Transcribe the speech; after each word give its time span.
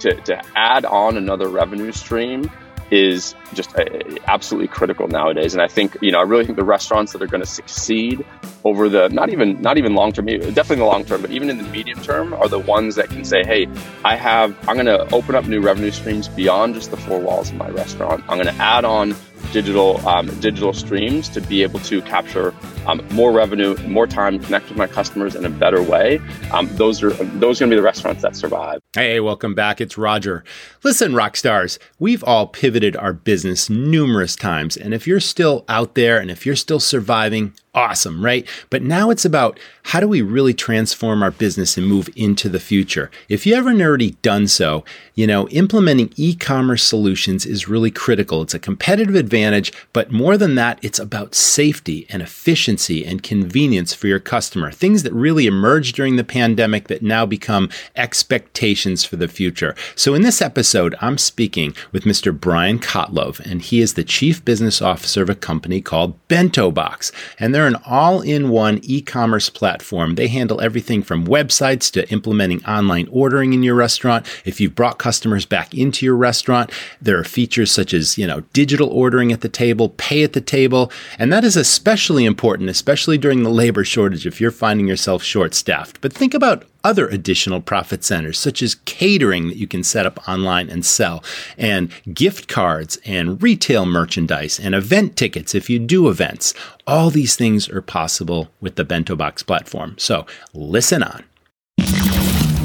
to, 0.00 0.14
to 0.22 0.42
add 0.56 0.84
on 0.84 1.16
another 1.16 1.48
revenue 1.48 1.92
stream 1.92 2.50
is 2.90 3.34
just 3.54 3.76
uh, 3.78 3.84
absolutely 4.26 4.68
critical 4.68 5.06
nowadays. 5.06 5.54
And 5.54 5.62
I 5.62 5.68
think, 5.68 5.96
you 6.00 6.10
know, 6.10 6.18
I 6.18 6.22
really 6.22 6.44
think 6.44 6.56
the 6.56 6.64
restaurants 6.64 7.12
that 7.12 7.22
are 7.22 7.26
going 7.26 7.42
to 7.42 7.46
succeed 7.46 8.24
over 8.64 8.88
the 8.88 9.08
not 9.08 9.30
even 9.30 9.62
not 9.62 9.78
even 9.78 9.94
long 9.94 10.12
term, 10.12 10.26
definitely 10.26 10.76
the 10.76 10.84
long 10.84 11.04
term, 11.04 11.20
but 11.22 11.30
even 11.30 11.48
in 11.50 11.58
the 11.58 11.64
medium 11.64 12.00
term, 12.02 12.34
are 12.34 12.48
the 12.48 12.58
ones 12.58 12.96
that 12.96 13.08
can 13.08 13.24
say, 13.24 13.42
"Hey, 13.44 13.68
I 14.04 14.16
have 14.16 14.56
I'm 14.68 14.74
going 14.74 14.86
to 14.86 15.14
open 15.14 15.34
up 15.34 15.46
new 15.46 15.60
revenue 15.60 15.90
streams 15.90 16.28
beyond 16.28 16.74
just 16.74 16.90
the 16.90 16.96
four 16.96 17.20
walls 17.20 17.50
of 17.50 17.56
my 17.56 17.68
restaurant. 17.70 18.24
I'm 18.28 18.42
going 18.42 18.54
to 18.54 18.62
add 18.62 18.84
on 18.84 19.14
digital 19.52 20.06
um, 20.06 20.26
digital 20.40 20.72
streams 20.72 21.28
to 21.30 21.40
be 21.40 21.62
able 21.62 21.80
to 21.80 22.02
capture 22.02 22.54
um, 22.86 23.06
more 23.12 23.32
revenue, 23.32 23.76
more 23.86 24.06
time, 24.06 24.38
connect 24.38 24.68
with 24.68 24.78
my 24.78 24.86
customers 24.86 25.34
in 25.34 25.44
a 25.44 25.50
better 25.50 25.82
way. 25.82 26.20
Um, 26.52 26.68
those 26.76 27.02
are 27.02 27.10
those 27.10 27.60
are 27.60 27.64
going 27.64 27.70
to 27.70 27.76
be 27.76 27.76
the 27.76 27.82
restaurants 27.82 28.22
that 28.22 28.36
survive. 28.36 28.80
Hey, 28.94 29.20
welcome 29.20 29.54
back. 29.54 29.80
It's 29.80 29.98
Roger. 29.98 30.44
Listen, 30.82 31.14
rock 31.14 31.36
stars, 31.36 31.78
we've 31.98 32.24
all 32.24 32.46
pivoted 32.46 32.96
our 32.96 33.12
business 33.12 33.70
numerous 33.70 34.34
times, 34.34 34.76
and 34.76 34.94
if 34.94 35.06
you're 35.06 35.20
still 35.20 35.64
out 35.68 35.94
there 35.94 36.18
and 36.18 36.30
if 36.30 36.46
you're 36.46 36.56
still 36.56 36.80
surviving, 36.80 37.52
awesome, 37.74 38.24
right? 38.24 38.46
But 38.68 38.82
now 38.82 39.10
it's 39.10 39.24
about 39.24 39.60
how 39.84 40.00
do 40.00 40.08
we 40.08 40.22
really 40.22 40.54
transform 40.54 41.22
our 41.22 41.30
business 41.30 41.76
and 41.76 41.86
move 41.86 42.08
into 42.16 42.48
the 42.48 42.60
future? 42.60 43.10
If 43.28 43.46
you 43.46 43.54
haven't 43.54 43.80
already 43.80 44.12
done 44.22 44.48
so, 44.48 44.84
you 45.14 45.26
know, 45.26 45.48
implementing 45.48 46.12
e 46.16 46.34
commerce 46.34 46.82
solutions 46.82 47.46
is 47.46 47.68
really 47.68 47.90
critical. 47.90 48.42
It's 48.42 48.54
a 48.54 48.58
competitive 48.58 49.14
advantage, 49.14 49.72
but 49.92 50.10
more 50.10 50.36
than 50.36 50.54
that, 50.56 50.78
it's 50.82 50.98
about 50.98 51.34
safety 51.34 52.06
and 52.10 52.22
efficiency 52.22 52.69
and 52.70 53.22
convenience 53.22 53.92
for 53.92 54.06
your 54.06 54.20
customer. 54.20 54.70
Things 54.70 55.02
that 55.02 55.12
really 55.12 55.46
emerged 55.46 55.96
during 55.96 56.14
the 56.14 56.24
pandemic 56.24 56.86
that 56.86 57.02
now 57.02 57.26
become 57.26 57.68
expectations 57.96 59.04
for 59.04 59.16
the 59.16 59.26
future. 59.26 59.74
So 59.96 60.14
in 60.14 60.22
this 60.22 60.40
episode, 60.40 60.94
I'm 61.00 61.18
speaking 61.18 61.74
with 61.90 62.04
Mr. 62.04 62.38
Brian 62.38 62.78
Kotlov, 62.78 63.40
and 63.40 63.60
he 63.60 63.80
is 63.80 63.94
the 63.94 64.04
Chief 64.04 64.44
Business 64.44 64.80
Officer 64.80 65.22
of 65.22 65.30
a 65.30 65.34
company 65.34 65.80
called 65.80 66.16
Bento 66.28 66.70
Box. 66.70 67.10
And 67.40 67.52
they're 67.52 67.66
an 67.66 67.76
all 67.86 68.20
in 68.20 68.50
one 68.50 68.78
e 68.82 69.00
commerce 69.00 69.50
platform. 69.50 70.14
They 70.14 70.28
handle 70.28 70.60
everything 70.60 71.02
from 71.02 71.26
websites 71.26 71.90
to 71.92 72.08
implementing 72.10 72.64
online 72.64 73.08
ordering 73.10 73.52
in 73.52 73.62
your 73.64 73.74
restaurant. 73.74 74.26
If 74.44 74.60
you've 74.60 74.74
brought 74.76 74.98
customers 74.98 75.44
back 75.44 75.74
into 75.74 76.06
your 76.06 76.16
restaurant, 76.16 76.70
there 77.00 77.18
are 77.18 77.24
features 77.24 77.72
such 77.72 77.92
as, 77.92 78.16
you 78.16 78.26
know, 78.26 78.40
digital 78.52 78.88
ordering 78.88 79.32
at 79.32 79.40
the 79.40 79.48
table, 79.48 79.88
pay 79.88 80.22
at 80.22 80.34
the 80.34 80.40
table. 80.40 80.92
And 81.18 81.32
that 81.32 81.44
is 81.44 81.56
especially 81.56 82.24
important, 82.24 82.59
especially 82.68 83.18
during 83.18 83.42
the 83.42 83.50
labor 83.50 83.84
shortage 83.84 84.26
if 84.26 84.40
you're 84.40 84.50
finding 84.50 84.86
yourself 84.86 85.22
short 85.22 85.54
staffed. 85.54 86.00
But 86.00 86.12
think 86.12 86.34
about 86.34 86.64
other 86.82 87.08
additional 87.08 87.60
profit 87.60 88.04
centers, 88.04 88.38
such 88.38 88.62
as 88.62 88.76
catering 88.86 89.48
that 89.48 89.56
you 89.56 89.66
can 89.66 89.84
set 89.84 90.06
up 90.06 90.28
online 90.28 90.68
and 90.68 90.84
sell, 90.84 91.22
and 91.58 91.90
gift 92.12 92.48
cards 92.48 92.98
and 93.04 93.42
retail 93.42 93.86
merchandise 93.86 94.58
and 94.58 94.74
event 94.74 95.16
tickets 95.16 95.54
if 95.54 95.70
you 95.70 95.78
do 95.78 96.08
events. 96.08 96.54
All 96.86 97.10
these 97.10 97.36
things 97.36 97.68
are 97.68 97.82
possible 97.82 98.50
with 98.60 98.76
the 98.76 98.84
Bento 98.84 99.16
Box 99.16 99.42
platform. 99.42 99.96
So 99.98 100.26
listen 100.52 101.02
on. 101.02 101.24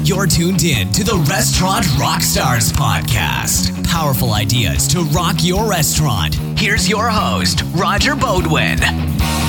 You're 0.06 0.28
tuned 0.28 0.62
in 0.62 0.92
to 0.92 1.02
the 1.02 1.16
Restaurant 1.28 1.84
Rockstars 1.96 2.70
podcast. 2.72 3.84
Powerful 3.88 4.34
ideas 4.34 4.86
to 4.88 5.00
rock 5.00 5.36
your 5.40 5.68
restaurant. 5.68 6.36
Here's 6.56 6.88
your 6.88 7.08
host, 7.08 7.62
Roger 7.74 8.14
Beaudoin. 8.14 9.45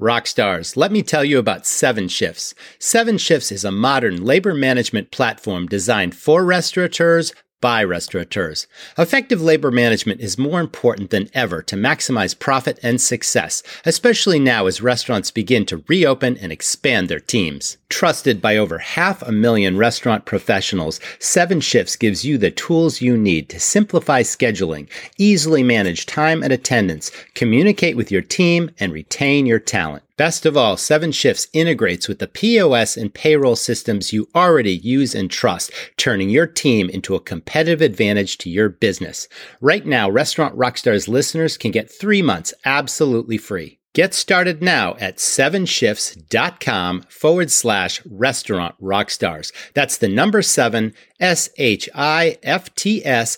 Rock 0.00 0.26
stars, 0.26 0.78
let 0.78 0.92
me 0.92 1.02
tell 1.02 1.26
you 1.26 1.38
about 1.38 1.66
Seven 1.66 2.08
Shifts. 2.08 2.54
Seven 2.78 3.18
Shifts 3.18 3.52
is 3.52 3.66
a 3.66 3.70
modern 3.70 4.24
labor 4.24 4.54
management 4.54 5.10
platform 5.10 5.66
designed 5.66 6.16
for 6.16 6.42
restaurateurs 6.42 7.34
by 7.60 7.82
restaurateurs. 7.82 8.66
Effective 8.96 9.42
labor 9.42 9.70
management 9.70 10.20
is 10.20 10.38
more 10.38 10.60
important 10.60 11.10
than 11.10 11.30
ever 11.34 11.62
to 11.62 11.76
maximize 11.76 12.38
profit 12.38 12.78
and 12.82 13.00
success, 13.00 13.62
especially 13.84 14.38
now 14.38 14.66
as 14.66 14.82
restaurants 14.82 15.30
begin 15.30 15.66
to 15.66 15.84
reopen 15.88 16.36
and 16.38 16.52
expand 16.52 17.08
their 17.08 17.20
teams. 17.20 17.76
Trusted 17.88 18.40
by 18.40 18.56
over 18.56 18.78
half 18.78 19.22
a 19.22 19.32
million 19.32 19.76
restaurant 19.76 20.24
professionals, 20.24 21.00
Seven 21.18 21.60
Shifts 21.60 21.96
gives 21.96 22.24
you 22.24 22.38
the 22.38 22.50
tools 22.50 23.00
you 23.00 23.16
need 23.16 23.48
to 23.48 23.60
simplify 23.60 24.22
scheduling, 24.22 24.88
easily 25.18 25.62
manage 25.62 26.06
time 26.06 26.42
and 26.42 26.52
attendance, 26.52 27.10
communicate 27.34 27.96
with 27.96 28.10
your 28.10 28.22
team, 28.22 28.70
and 28.78 28.92
retain 28.92 29.46
your 29.46 29.58
talent. 29.58 30.02
Best 30.20 30.44
of 30.44 30.54
all, 30.54 30.76
Seven 30.76 31.12
Shifts 31.12 31.48
integrates 31.54 32.06
with 32.06 32.18
the 32.18 32.26
POS 32.26 32.98
and 32.98 33.14
payroll 33.14 33.56
systems 33.56 34.12
you 34.12 34.28
already 34.34 34.76
use 34.76 35.14
and 35.14 35.30
trust, 35.30 35.72
turning 35.96 36.28
your 36.28 36.46
team 36.46 36.90
into 36.90 37.14
a 37.14 37.20
competitive 37.20 37.80
advantage 37.80 38.36
to 38.36 38.50
your 38.50 38.68
business. 38.68 39.28
Right 39.62 39.86
now, 39.86 40.10
Restaurant 40.10 40.54
Rockstars 40.58 41.08
listeners 41.08 41.56
can 41.56 41.70
get 41.70 41.90
three 41.90 42.20
months 42.20 42.52
absolutely 42.66 43.38
free. 43.38 43.78
Get 43.94 44.12
started 44.12 44.62
now 44.62 44.94
at 45.00 45.16
sevenshifts.com 45.16 47.02
forward 47.08 47.50
slash 47.50 48.02
restaurant 48.04 48.74
rockstars. 48.78 49.52
That's 49.74 49.96
the 49.96 50.08
number 50.08 50.42
seven, 50.42 50.92
S 51.18 51.48
H 51.56 51.88
I 51.94 52.36
F 52.42 52.72
T 52.74 53.04
S 53.04 53.36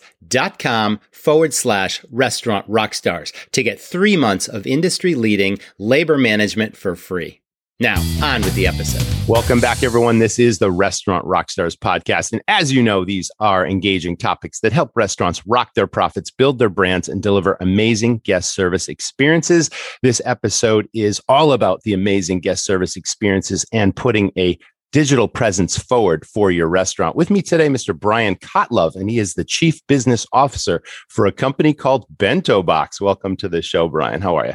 com 0.59 1.01
forward 1.11 1.53
slash 1.55 2.05
restaurant 2.11 2.69
rockstars 2.69 3.33
to 3.51 3.63
get 3.63 3.81
three 3.81 4.17
months 4.17 4.49
of 4.49 4.67
industry 4.67 5.15
leading 5.15 5.59
labor 5.79 6.17
management 6.17 6.77
for 6.77 6.97
free. 6.97 7.43
Now, 7.81 8.01
on 8.23 8.43
with 8.43 8.55
the 8.55 8.69
episode. 8.69 9.05
Welcome 9.29 9.59
back, 9.59 9.83
everyone. 9.83 10.21
This 10.21 10.39
is 10.39 10.61
the 10.61 10.71
Restaurant 10.71 11.25
Rockstars 11.25 11.77
podcast. 11.77 12.31
And 12.33 12.41
as 12.47 12.73
you 12.73 12.81
know, 12.81 13.05
these 13.05 13.29
are 13.41 13.67
engaging 13.67 14.17
topics 14.17 14.61
that 14.61 14.73
help 14.73 14.93
restaurants 14.95 15.45
rock 15.49 15.75
their 15.75 15.89
profits, 15.89 16.31
build 16.31 16.61
their 16.61 16.69
brands, 16.69 17.09
and 17.09 17.21
deliver 17.21 17.57
amazing 17.61 18.19
guest 18.19 18.55
service 18.55 18.89
experiences. 18.89 19.69
This 20.01 20.23
episode 20.25 20.87
is 20.95 21.21
all 21.29 21.53
about 21.53 21.83
the 21.83 21.93
amazing 21.93 22.39
guest 22.39 22.65
service 22.65 22.97
experiences 22.97 23.67
and 23.73 23.97
putting 23.97 24.31
a 24.39 24.57
digital 24.93 25.27
presence 25.27 25.77
forward 25.77 26.27
for 26.27 26.51
your 26.51 26.69
restaurant. 26.69 27.17
With 27.17 27.31
me 27.31 27.43
today, 27.43 27.69
Mr. 27.69 27.99
Brian 27.99 28.37
Kotlove, 28.37 28.95
and 28.95 29.11
he 29.11 29.19
is 29.19 29.35
the 29.35 29.45
Chief 29.45 29.85
Business 29.87 30.27
Officer 30.33 30.83
for 31.09 31.27
a 31.27 31.33
company 31.33 31.73
called 31.73 32.07
Bento 32.11 32.63
Box. 32.63 33.01
Welcome 33.01 33.37
to 33.39 33.49
the 33.49 33.63
show, 33.63 33.89
Brian. 33.89 34.21
How 34.21 34.37
are 34.37 34.47
you? 34.47 34.55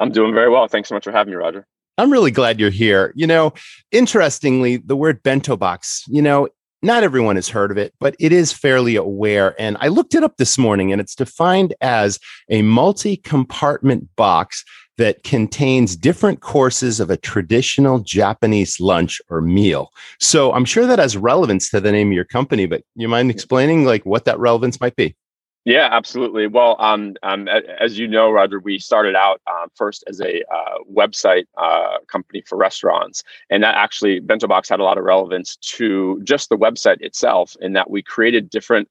I'm 0.00 0.10
doing 0.10 0.34
very 0.34 0.50
well. 0.50 0.66
Thanks 0.68 0.88
so 0.88 0.96
much 0.96 1.04
for 1.04 1.12
having 1.12 1.32
me, 1.32 1.36
Roger. 1.36 1.66
I'm 1.96 2.12
really 2.12 2.30
glad 2.30 2.60
you're 2.60 2.70
here. 2.70 3.12
You 3.16 3.26
know, 3.26 3.52
interestingly, 3.90 4.76
the 4.76 4.96
word 4.96 5.22
bento 5.22 5.56
box, 5.56 6.04
you 6.08 6.22
know, 6.22 6.48
not 6.82 7.02
everyone 7.02 7.36
has 7.36 7.48
heard 7.48 7.70
of 7.70 7.78
it, 7.78 7.92
but 7.98 8.14
it 8.20 8.32
is 8.32 8.52
fairly 8.52 8.96
aware. 8.96 9.60
And 9.60 9.76
I 9.80 9.88
looked 9.88 10.14
it 10.14 10.22
up 10.22 10.36
this 10.36 10.58
morning 10.58 10.92
and 10.92 11.00
it's 11.00 11.16
defined 11.16 11.74
as 11.80 12.20
a 12.48 12.62
multi 12.62 13.16
compartment 13.16 14.08
box 14.16 14.64
that 14.98 15.22
contains 15.22 15.96
different 15.96 16.40
courses 16.40 17.00
of 17.00 17.08
a 17.08 17.16
traditional 17.16 18.00
Japanese 18.00 18.78
lunch 18.78 19.20
or 19.30 19.40
meal. 19.40 19.90
So 20.20 20.52
I'm 20.52 20.64
sure 20.64 20.86
that 20.86 20.98
has 20.98 21.16
relevance 21.16 21.70
to 21.70 21.80
the 21.80 21.90
name 21.90 22.08
of 22.08 22.14
your 22.14 22.24
company, 22.24 22.66
but 22.66 22.82
you 22.94 23.08
mind 23.08 23.30
explaining 23.30 23.84
like 23.84 24.04
what 24.04 24.26
that 24.26 24.38
relevance 24.38 24.80
might 24.80 24.96
be? 24.96 25.16
Yeah, 25.64 25.88
absolutely. 25.90 26.46
Well, 26.46 26.76
um, 26.78 27.14
um, 27.22 27.46
as 27.46 27.98
you 27.98 28.08
know, 28.08 28.30
Roger, 28.30 28.58
we 28.58 28.78
started 28.78 29.14
out 29.14 29.42
um, 29.46 29.68
first 29.74 30.02
as 30.08 30.18
a 30.18 30.42
uh, 30.50 30.78
website 30.90 31.44
uh, 31.58 31.98
company 32.06 32.42
for 32.46 32.56
restaurants, 32.56 33.22
and 33.50 33.62
that 33.62 33.74
actually 33.74 34.20
Bento 34.20 34.46
Box 34.46 34.68
had 34.68 34.80
a 34.80 34.84
lot 34.84 34.96
of 34.96 35.04
relevance 35.04 35.56
to 35.56 36.22
just 36.22 36.48
the 36.48 36.56
website 36.56 37.02
itself, 37.02 37.54
in 37.60 37.74
that 37.74 37.90
we 37.90 38.02
created 38.02 38.48
different 38.48 38.88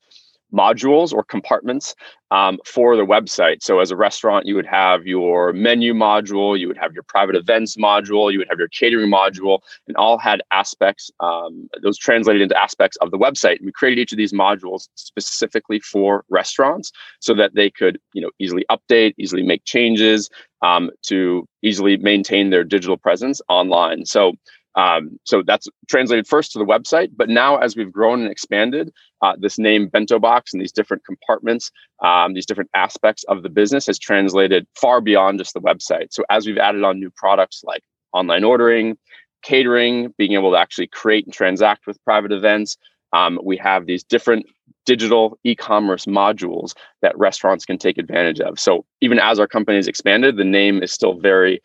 modules 0.54 1.14
or 1.14 1.24
compartments 1.24 1.96
um, 2.32 2.60
for 2.66 2.96
the 2.96 3.06
website. 3.06 3.62
So, 3.62 3.80
as 3.80 3.92
a 3.92 3.96
restaurant, 3.96 4.46
you 4.46 4.56
would 4.56 4.66
have 4.66 5.06
your 5.06 5.54
menu 5.54 5.94
module, 5.94 6.60
you 6.60 6.68
would 6.68 6.78
have 6.78 6.94
your 6.94 7.04
private 7.04 7.36
events 7.36 7.78
module, 7.78 8.32
you 8.32 8.40
would 8.40 8.50
have 8.50 8.60
your 8.60 8.68
catering 8.68 9.10
module, 9.10 9.60
and 9.88 9.96
all 9.96 10.18
had 10.18 10.42
aspects, 10.52 11.10
um, 11.20 11.70
those 11.82 11.98
translated 11.98 12.42
into 12.42 12.60
aspects 12.60 12.98
of 12.98 13.12
the 13.12 13.18
website. 13.18 13.64
We 13.64 13.72
created 13.72 14.02
each 14.02 14.12
of 14.12 14.18
these 14.18 14.34
modules 14.34 14.90
specifically 14.96 15.80
for 15.80 16.26
restaurants 16.30 16.92
so 17.20 17.34
that 17.36 17.56
they 17.56 17.70
could, 17.70 18.00
you 18.14 18.22
know, 18.22 18.32
easily 18.40 18.66
update, 18.70 19.14
easily 19.18 19.44
make 19.44 19.64
changes, 19.66 20.30
um, 20.62 20.90
to 21.04 21.48
easily 21.62 21.98
maintain 21.98 22.50
their 22.50 22.64
digital 22.64 22.98
presence 22.98 23.42
online. 23.48 24.06
So, 24.06 24.34
um, 24.78 25.20
so 25.24 25.42
that's 25.46 25.68
translated 25.90 26.28
first 26.28 26.52
to 26.52 26.60
the 26.60 26.66
website, 26.66 27.10
but 27.16 27.30
now 27.30 27.58
as 27.58 27.76
we've 27.76 27.92
grown 27.92 28.22
and 28.22 28.32
expanded, 28.32 28.94
uh, 29.24 29.34
this 29.40 29.58
name 29.58 29.88
Bento 29.88 30.20
Box 30.20 30.54
and 30.54 30.62
these 30.62 30.72
different 30.72 31.04
compartments, 31.04 31.72
um, 32.04 32.36
these 32.36 32.46
different 32.46 32.70
aspects 32.76 33.24
of 33.24 33.42
the 33.42 33.50
business 33.50 33.88
has 33.88 33.98
translated 33.98 34.68
far 34.76 35.02
beyond 35.02 35.40
just 35.40 35.56
the 35.56 35.62
website. 35.62 36.08
So 36.12 36.24
as 36.30 36.46
we've 36.46 36.60
added 36.60 36.84
on 36.84 37.00
new 37.00 37.10
products 37.10 37.64
like 37.64 37.82
online 38.14 38.44
ordering, 38.44 38.98
catering, 39.42 40.14
being 40.18 40.34
able 40.34 40.52
to 40.52 40.58
actually 40.58 40.88
create 40.88 41.26
and 41.26 41.34
transact 41.34 41.88
with 41.88 42.04
private 42.06 42.32
events, 42.32 42.78
um, 43.14 43.40
we 43.44 43.58
have 43.58 43.88
these 43.88 44.04
different 44.04 44.46
digital 44.86 45.40
e-commerce 45.44 46.06
modules 46.06 46.76
that 47.02 47.18
restaurants 47.18 47.66
can 47.66 47.78
take 47.78 47.98
advantage 47.98 48.40
of. 48.40 48.60
So 48.60 48.86
even 49.02 49.18
as 49.18 49.40
our 49.40 49.48
company 49.48 49.78
has 49.78 49.88
expanded, 49.88 50.38
the 50.38 50.44
name 50.44 50.84
is 50.84 50.92
still 50.92 51.20
very 51.20 51.62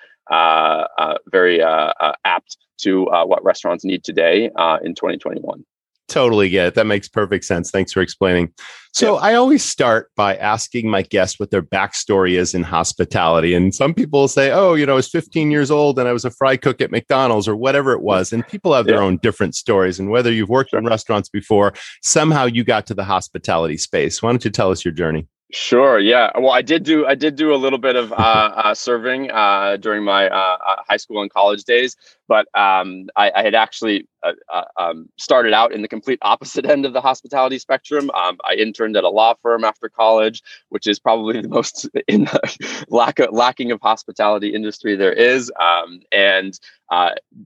very 1.31 1.63
uh, 1.63 1.93
uh, 2.01 2.13
apt 2.25 2.57
to 2.79 3.09
uh, 3.09 3.25
what 3.25 3.45
restaurants 3.45 3.85
need 3.85 4.05
today 4.05 4.47
in 4.83 4.95
2021. 4.95 5.65
Totally 6.09 6.51
get 6.51 6.67
it. 6.67 6.75
That 6.75 6.87
makes 6.87 7.09
perfect 7.09 7.45
sense. 7.45 7.71
Thanks 7.71 7.93
for 7.93 8.03
explaining. 8.03 8.53
So, 8.93 9.17
I 9.17 9.33
always 9.33 9.65
start 9.65 10.11
by 10.15 10.37
asking 10.37 10.91
my 10.91 11.01
guests 11.01 11.41
what 11.41 11.51
their 11.51 11.63
backstory 11.63 12.33
is 12.33 12.53
in 12.53 12.63
hospitality. 12.63 13.55
And 13.55 13.75
some 13.75 13.95
people 13.95 14.29
say, 14.29 14.51
Oh, 14.51 14.75
you 14.75 14.85
know, 14.85 14.93
I 14.93 14.97
was 14.97 15.09
15 15.09 15.51
years 15.51 15.71
old 15.71 15.99
and 15.99 16.07
I 16.07 16.13
was 16.13 16.27
a 16.27 16.31
fry 16.31 16.59
cook 16.59 16.83
at 16.83 16.91
McDonald's 16.91 17.49
or 17.49 17.57
whatever 17.57 17.93
it 17.93 18.03
was. 18.03 18.31
And 18.31 18.47
people 18.47 18.75
have 18.75 18.85
their 18.85 18.97
yeah. 18.97 19.03
own 19.03 19.17
different 19.19 19.55
stories. 19.55 19.99
And 19.99 20.11
whether 20.11 20.31
you've 20.31 20.51
worked 20.51 20.71
sure. 20.71 20.81
in 20.81 20.85
restaurants 20.85 21.31
before, 21.31 21.73
somehow 22.03 22.45
you 22.45 22.65
got 22.65 22.87
to 22.89 22.95
the 22.95 23.05
hospitality 23.05 23.79
space. 23.79 24.23
Why 24.23 24.31
don't 24.31 24.45
you 24.45 24.51
tell 24.51 24.71
us 24.71 24.85
your 24.85 24.93
journey? 24.93 25.29
Sure. 25.55 25.99
Yeah. 25.99 26.31
Well, 26.39 26.51
I 26.53 26.63
did 26.63 26.83
do 26.83 27.05
I 27.07 27.15
did 27.15 27.37
do 27.37 27.53
a 27.55 27.57
little 27.57 27.79
bit 27.79 27.95
of 27.95 28.11
uh, 28.13 28.15
uh, 28.17 28.75
serving 28.75 29.31
uh, 29.31 29.77
during 29.77 30.03
my 30.03 30.29
uh, 30.31 30.57
uh, 30.67 30.77
high 30.89 30.97
school 30.97 31.21
and 31.21 31.31
college 31.31 31.65
days, 31.65 31.95
but 32.33 32.49
um, 32.59 33.11
I, 33.15 33.31
I, 33.37 33.43
had 33.43 33.55
actually 33.55 34.09
uh, 34.23 34.63
um, 34.79 35.11
started 35.19 35.53
out 35.53 35.71
in 35.71 35.83
the 35.83 35.89
complete 35.89 36.19
opposite 36.23 36.65
end 36.71 36.87
of 36.87 36.95
the 36.95 37.01
hospitality 37.03 37.59
spectrum. 37.59 38.11
Um, 38.13 38.39
I 38.43 38.55
interned 38.55 38.97
at 38.97 39.05
a 39.05 39.11
law 39.11 39.35
firm 39.43 39.65
after 39.65 39.91
college, 39.91 40.43
which 40.71 40.87
is 40.87 40.99
probably 40.99 41.43
the 41.43 41.49
most 41.49 41.91
in 42.09 42.25
the 42.25 42.85
lack 42.89 43.19
of, 43.19 43.33
lacking 43.33 43.71
of 43.71 43.83
hospitality 43.83 44.55
industry 44.55 44.97
there 44.97 45.13
is, 45.13 45.53
um, 45.61 46.01
and 46.11 46.59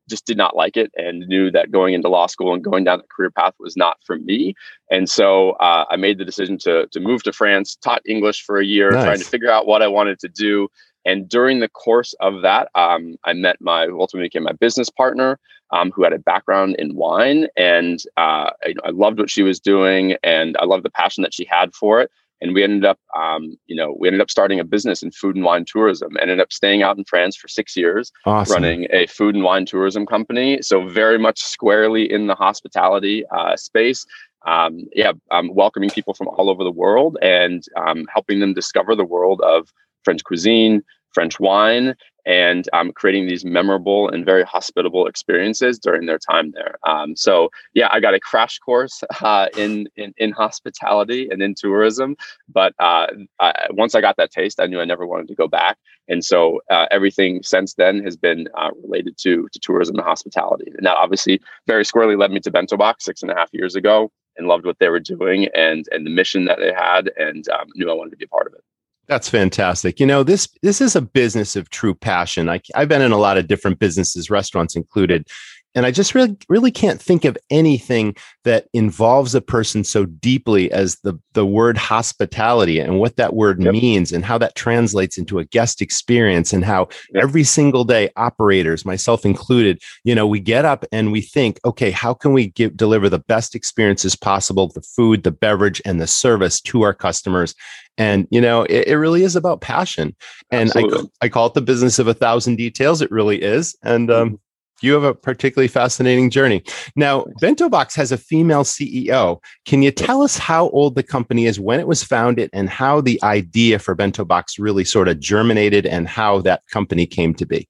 just 0.09 0.25
did 0.25 0.37
not 0.37 0.55
like 0.55 0.77
it, 0.77 0.93
and 0.95 1.27
knew 1.27 1.51
that 1.51 1.73
going 1.73 1.93
into 1.93 2.09
law 2.09 2.29
school 2.29 2.55
and 2.55 2.63
going 2.63 2.85
down 2.85 2.99
that 2.99 3.09
career 3.09 3.33
path 3.33 3.55
was 3.59 3.77
not 3.77 3.97
for 4.07 4.19
me. 4.19 4.55
And 4.89 5.11
so 5.11 5.51
uh, 5.55 5.87
I 5.91 5.97
made 5.97 6.19
the 6.19 6.25
decision 6.25 6.59
to, 6.59 6.87
to 6.93 7.01
move 7.01 7.25
to 7.25 7.33
France, 7.33 7.75
taught 7.75 8.03
English 8.07 8.45
for 8.45 8.61
a 8.61 8.65
year, 8.65 8.93
nice. 8.93 9.05
trying 9.05 9.19
to 9.19 9.25
figure 9.25 9.51
out 9.51 9.67
what 9.67 9.83
I 9.83 9.89
wanted 9.89 10.21
to 10.21 10.29
do. 10.29 10.69
And 11.07 11.29
during 11.29 11.61
the 11.61 11.69
course 11.69 12.15
of 12.21 12.43
that, 12.43 12.69
um, 12.75 13.17
I 13.25 13.33
met 13.33 13.61
my, 13.61 13.87
ultimately 13.87 14.27
became 14.27 14.43
my 14.43 14.53
business 14.53 14.91
partner, 14.91 15.39
um, 15.71 15.91
who 15.91 16.05
had 16.05 16.13
a 16.13 16.19
background 16.19 16.77
in 16.79 16.95
wine. 16.95 17.47
And 17.57 18.01
uh, 18.17 18.51
I, 18.63 18.75
I 18.85 18.91
loved 18.91 19.19
what 19.19 19.31
she 19.31 19.43
was 19.43 19.59
doing 19.61 20.17
and 20.23 20.57
I 20.59 20.65
loved 20.65 20.85
the 20.85 20.91
passion 20.91 21.23
that 21.23 21.35
she 21.35 21.45
had 21.45 21.75
for 21.75 22.01
it 22.01 22.11
and 22.43 22.53
we 22.53 22.63
ended 22.63 22.85
up 22.85 22.99
um, 23.17 23.57
you 23.67 23.75
know 23.75 23.97
we 23.99 24.09
ended 24.09 24.21
up 24.21 24.31
starting 24.31 24.61
a 24.61 24.65
business 24.65 25.03
in 25.03 25.11
food 25.11 25.37
and 25.37 25.45
wine 25.45 25.65
tourism 25.67 26.19
ended 26.21 26.39
up 26.39 26.53
staying 26.53 26.83
out 26.83 26.99
in 26.99 27.05
france 27.05 27.35
for 27.35 27.49
six 27.49 27.75
years 27.75 28.13
awesome. 28.27 28.53
running 28.53 28.87
a 28.91 29.07
food 29.07 29.35
and 29.35 29.43
wine 29.43 29.65
tourism 29.65 30.05
company 30.05 30.61
so 30.61 30.87
very 30.87 31.19
much 31.19 31.41
squarely 31.41 32.11
in 32.11 32.27
the 32.27 32.35
hospitality 32.35 33.25
uh, 33.35 33.57
space 33.57 34.05
um, 34.47 34.85
yeah, 34.95 35.13
um, 35.31 35.51
welcoming 35.53 35.91
people 35.91 36.15
from 36.15 36.29
all 36.29 36.49
over 36.49 36.65
the 36.65 36.71
world 36.71 37.19
and 37.21 37.65
um, 37.77 38.07
helping 38.13 38.41
them 38.41 38.55
discover 38.55 38.95
the 38.95 39.05
world 39.05 39.41
of 39.43 39.73
French 40.05 40.23
cuisine, 40.23 40.83
French 41.17 41.41
wine, 41.41 41.97
and 42.27 42.69
um, 42.75 42.93
creating 42.93 43.27
these 43.27 43.43
memorable 43.43 44.11
and 44.11 44.27
very 44.27 44.43
hospitable 44.43 45.07
experiences 45.07 45.79
during 45.79 46.05
their 46.05 46.19
time 46.19 46.51
there. 46.51 46.77
Um, 46.87 47.17
so, 47.17 47.49
yeah, 47.73 47.89
I 47.91 48.01
got 48.01 48.13
a 48.13 48.21
crash 48.21 48.59
course 48.59 49.03
uh, 49.23 49.49
in, 49.57 49.89
in, 49.97 50.13
in 50.19 50.33
hospitality 50.33 51.29
and 51.31 51.41
in 51.41 51.55
tourism. 51.55 52.17
But 52.51 52.75
uh, 52.81 53.07
I, 53.41 53.69
once 53.71 53.95
I 53.95 54.03
got 54.03 54.19
that 54.19 54.31
taste, 54.31 54.61
I 54.61 54.67
knew 54.67 54.79
I 54.79 54.85
never 54.85 55.07
wanted 55.07 55.29
to 55.29 55.35
go 55.35 55.49
back. 55.49 55.79
And 56.07 56.23
so, 56.23 56.61
uh, 56.71 56.87
everything 56.91 57.43
since 57.43 57.73
then 57.75 58.05
has 58.05 58.17
been 58.19 58.49
uh, 58.59 58.71
related 58.83 59.17
to 59.23 59.49
to 59.53 59.59
tourism 59.59 59.97
and 59.97 60.05
hospitality. 60.05 60.71
And 60.77 60.85
that 60.85 60.97
obviously 60.97 61.41
very 61.67 61.85
squarely 61.85 62.17
led 62.17 62.31
me 62.31 62.41
to 62.41 62.51
Bento 62.51 62.77
Box 62.77 63.05
six 63.05 63.23
and 63.23 63.31
a 63.31 63.35
half 63.35 63.49
years 63.53 63.75
ago 63.75 64.11
and 64.37 64.47
loved 64.47 64.67
what 64.67 64.79
they 64.79 64.91
were 64.91 65.01
doing 65.01 65.49
and 65.55 65.89
and 65.91 66.05
the 66.05 66.11
mission 66.11 66.45
that 66.45 66.59
they 66.59 66.73
had 66.73 67.11
and 67.17 67.49
um, 67.49 67.69
knew 67.75 67.91
I 67.91 67.95
wanted 67.95 68.11
to 68.11 68.17
be 68.17 68.27
a 68.27 68.29
part 68.29 68.47
of 68.47 68.55
it. 68.55 68.63
That's 69.09 69.29
fantastic. 69.29 70.01
You 70.01 70.07
know, 70.07 70.23
this 70.25 70.49
this 70.63 70.81
is 70.81 70.97
a 70.97 71.01
business 71.01 71.55
of 71.55 71.71
true 71.71 71.95
passion. 71.95 72.49
I, 72.49 72.61
I've 72.75 72.89
been 72.89 73.03
in 73.03 73.13
a 73.13 73.19
lot 73.19 73.39
of 73.39 73.47
different 73.47 73.79
businesses, 73.79 74.31
restaurants 74.31 74.75
included, 74.75 75.29
and 75.77 75.85
I 75.85 75.91
just 75.91 76.15
really, 76.15 76.37
really 76.49 76.71
can't 76.71 77.01
think 77.01 77.27
of 77.27 77.37
anything 77.51 78.17
that 78.45 78.67
involves 78.73 79.35
a 79.35 79.43
person 79.43 79.85
so 79.85 80.07
deeply 80.07 80.73
as 80.73 80.97
the, 81.05 81.21
the 81.35 81.45
word 81.45 81.77
hospitality 81.77 82.81
and 82.81 82.99
what 82.99 83.17
that 83.17 83.35
word 83.35 83.63
yep. 83.63 83.75
means 83.75 84.11
and 84.11 84.25
how 84.25 84.39
that 84.39 84.55
translates 84.55 85.19
into 85.19 85.39
a 85.39 85.45
guest 85.45 85.83
experience 85.83 86.55
and 86.55 86.65
how 86.65 86.89
yep. 87.13 87.25
every 87.25 87.45
single 87.45 87.85
day 87.85 88.09
operators, 88.17 88.87
myself 88.87 89.27
included, 89.27 89.79
you 90.03 90.15
know, 90.15 90.27
we 90.27 90.41
get 90.41 90.65
up 90.65 90.87
and 90.93 91.13
we 91.13 91.21
think, 91.21 91.61
okay, 91.67 91.91
how 91.91 92.15
can 92.15 92.33
we 92.33 92.47
give, 92.49 92.75
deliver 92.75 93.11
the 93.11 93.19
best 93.19 93.55
experiences 93.55 94.17
possible, 94.17 94.69
the 94.69 94.81
food, 94.81 95.25
the 95.25 95.31
beverage, 95.31 95.83
and 95.85 96.01
the 96.01 96.07
service 96.07 96.59
to 96.59 96.83
our 96.83 96.95
customers? 96.95 97.55
And, 97.99 98.27
you 98.31 98.41
know, 98.41 98.63
it, 98.63 98.89
it 98.89 98.97
really 98.97 99.25
is 99.25 99.37
about 99.37 99.61
passion. 99.61 100.17
And 100.51 100.73
I, 100.75 100.85
I 101.21 101.29
call 101.29 101.49
it 101.49 101.55
the 101.55 101.61
business 101.61 101.99
of 101.99 102.09
a 102.09 102.15
thousand 102.15 102.57
details. 102.57 103.03
It 103.03 103.11
really 103.11 103.43
is. 103.43 103.77
And, 103.83 104.11
um, 104.11 104.29
mm-hmm 104.29 104.35
you 104.83 104.93
have 104.93 105.05
a 105.05 105.15
particularly 105.15 105.69
fascinating 105.69 106.31
journey. 106.31 106.63
Now, 106.95 107.27
Bento 107.41 107.69
Box 107.69 107.95
has 107.97 108.13
a 108.13 108.19
female 108.19 108.65
CEO. 108.65 109.41
Can 109.65 109.83
you 109.83 109.91
tell 109.91 110.23
us 110.23 110.37
how 110.37 110.69
old 110.71 110.95
the 110.95 111.03
company 111.03 111.47
is, 111.47 111.59
when 111.61 111.81
it 111.81 111.87
was 111.87 112.03
founded, 112.03 112.51
and 112.53 112.69
how 112.69 113.01
the 113.01 113.23
idea 113.23 113.79
for 113.79 113.95
Bento 113.95 114.25
Box 114.25 114.59
really 114.59 114.85
sort 114.85 115.09
of 115.09 115.21
germinated 115.21 115.87
and 115.87 116.09
how 116.09 116.41
that 116.43 116.63
company 116.71 117.07
came 117.07 117.35
to 117.35 117.47
be? 117.47 117.69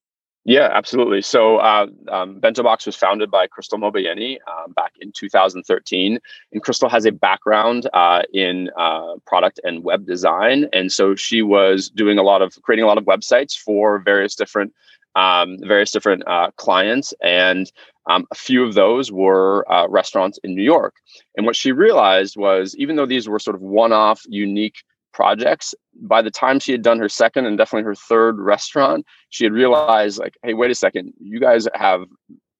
Yeah, 0.48 0.68
absolutely. 0.72 1.22
So, 1.22 1.56
uh, 1.56 1.88
um, 2.06 2.38
Bento 2.38 2.62
Box 2.62 2.86
was 2.86 2.94
founded 2.94 3.32
by 3.32 3.48
Krystle 3.48 3.80
Mobayeni 3.80 4.38
um, 4.46 4.72
back 4.74 4.92
in 5.00 5.10
2013. 5.10 6.20
And 6.52 6.62
Krystle 6.62 6.88
has 6.88 7.04
a 7.04 7.10
background 7.10 7.90
uh, 7.92 8.22
in 8.32 8.70
uh, 8.78 9.14
product 9.26 9.58
and 9.64 9.82
web 9.82 10.06
design. 10.06 10.66
And 10.72 10.92
so 10.92 11.16
she 11.16 11.42
was 11.42 11.90
doing 11.90 12.16
a 12.16 12.22
lot 12.22 12.42
of 12.42 12.62
creating 12.62 12.84
a 12.84 12.86
lot 12.86 12.96
of 12.96 13.04
websites 13.06 13.58
for 13.58 13.98
various 13.98 14.36
different 14.36 14.72
um, 15.16 15.56
various 15.62 15.90
different 15.90 16.22
uh, 16.28 16.50
clients, 16.56 17.12
and 17.22 17.72
um, 18.08 18.26
a 18.30 18.34
few 18.36 18.64
of 18.64 18.74
those 18.74 19.10
were 19.10 19.70
uh, 19.72 19.88
restaurants 19.88 20.38
in 20.44 20.54
New 20.54 20.62
York. 20.62 20.94
And 21.36 21.46
what 21.46 21.56
she 21.56 21.72
realized 21.72 22.36
was, 22.36 22.76
even 22.76 22.94
though 22.94 23.06
these 23.06 23.28
were 23.28 23.40
sort 23.40 23.56
of 23.56 23.62
one-off, 23.62 24.22
unique 24.28 24.76
projects, 25.12 25.74
by 26.02 26.20
the 26.22 26.30
time 26.30 26.60
she 26.60 26.70
had 26.70 26.82
done 26.82 27.00
her 27.00 27.08
second 27.08 27.46
and 27.46 27.56
definitely 27.58 27.84
her 27.84 27.94
third 27.94 28.38
restaurant, 28.38 29.04
she 29.30 29.44
had 29.44 29.52
realized, 29.52 30.18
like, 30.18 30.36
hey, 30.44 30.54
wait 30.54 30.70
a 30.70 30.74
second, 30.74 31.12
you 31.18 31.40
guys 31.40 31.66
have 31.74 32.02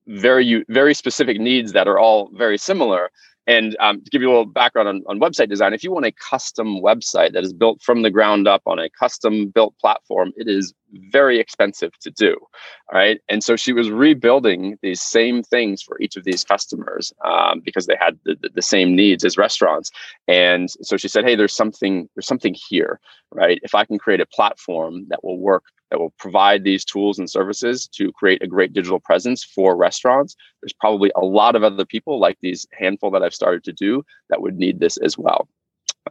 very 0.09 0.65
very 0.69 0.95
specific 0.95 1.39
needs 1.41 1.73
that 1.73 1.89
are 1.89 1.99
all 1.99 2.31
very 2.35 2.57
similar 2.57 3.11
and 3.47 3.77
um, 3.79 4.03
to 4.03 4.11
give 4.11 4.23
you 4.23 4.29
a 4.29 4.31
little 4.31 4.47
background 4.47 4.89
on, 4.89 5.03
on 5.07 5.21
website 5.21 5.49
design, 5.49 5.73
if 5.73 5.85
you 5.85 5.93
want 5.93 6.05
a 6.05 6.13
custom 6.13 6.81
website 6.81 7.33
that 7.33 7.45
is 7.45 7.53
built 7.53 7.81
from 7.81 8.03
the 8.03 8.11
ground 8.11 8.49
up 8.49 8.63
on 8.67 8.79
a 8.79 8.91
custom 8.91 9.49
built 9.49 9.75
platform, 9.79 10.33
it 10.37 10.49
is 10.49 10.75
very 11.11 11.39
expensive 11.39 11.97
to 12.01 12.11
do. 12.11 12.37
All 12.93 12.99
right. 12.99 13.21
And 13.29 13.45
so 13.45 13.55
she 13.55 13.73
was 13.73 13.91
rebuilding 13.91 14.79
these 14.83 15.01
same 15.01 15.43
things 15.43 15.83
for 15.83 16.01
each 16.01 16.17
of 16.17 16.25
these 16.25 16.45
customers 16.45 17.13
um, 17.25 17.61
because 17.65 17.87
they 17.87 17.97
had 18.01 18.19
the, 18.25 18.37
the 18.55 18.63
same 18.63 18.97
needs 18.97 19.25
as 19.25 19.37
restaurants. 19.37 19.91
And 20.27 20.71
so 20.83 20.97
she 20.97 21.09
said, 21.09 21.25
Hey, 21.25 21.37
there's 21.37 21.55
something, 21.55 22.09
there's 22.15 22.27
something 22.27 22.55
here, 22.69 23.01
right? 23.33 23.61
If 23.63 23.75
I 23.75 23.85
can 23.85 23.99
create 23.99 24.21
a 24.21 24.27
platform 24.27 25.07
that 25.09 25.23
will 25.23 25.39
work 25.39 25.65
that 25.91 26.01
will 26.01 26.13
provide 26.19 26.65
these 26.65 26.85
tools 26.85 27.19
and 27.19 27.31
services 27.31 27.87
to 27.89 28.13
create 28.13 28.43
a 28.43 28.47
great 28.47 28.73
digital 28.73 29.01
presence 29.01 29.45
for 29.45 29.77
restaurants. 29.77 30.37
There's 30.63 30.73
probably 30.73 31.13
a 31.17 31.25
lot 31.25 31.57
of 31.57 31.63
other 31.63 31.85
people 31.85 32.19
like 32.19 32.39
these 32.41 32.67
handful 32.73 33.11
that 33.13 33.23
I've 33.23 33.35
started 33.35 33.65
to 33.65 33.73
do 33.73 34.05
that 34.31 34.43
would 34.43 34.57
need 34.57 34.81
this 34.81 34.97
as 34.99 35.17
well. 35.17 35.49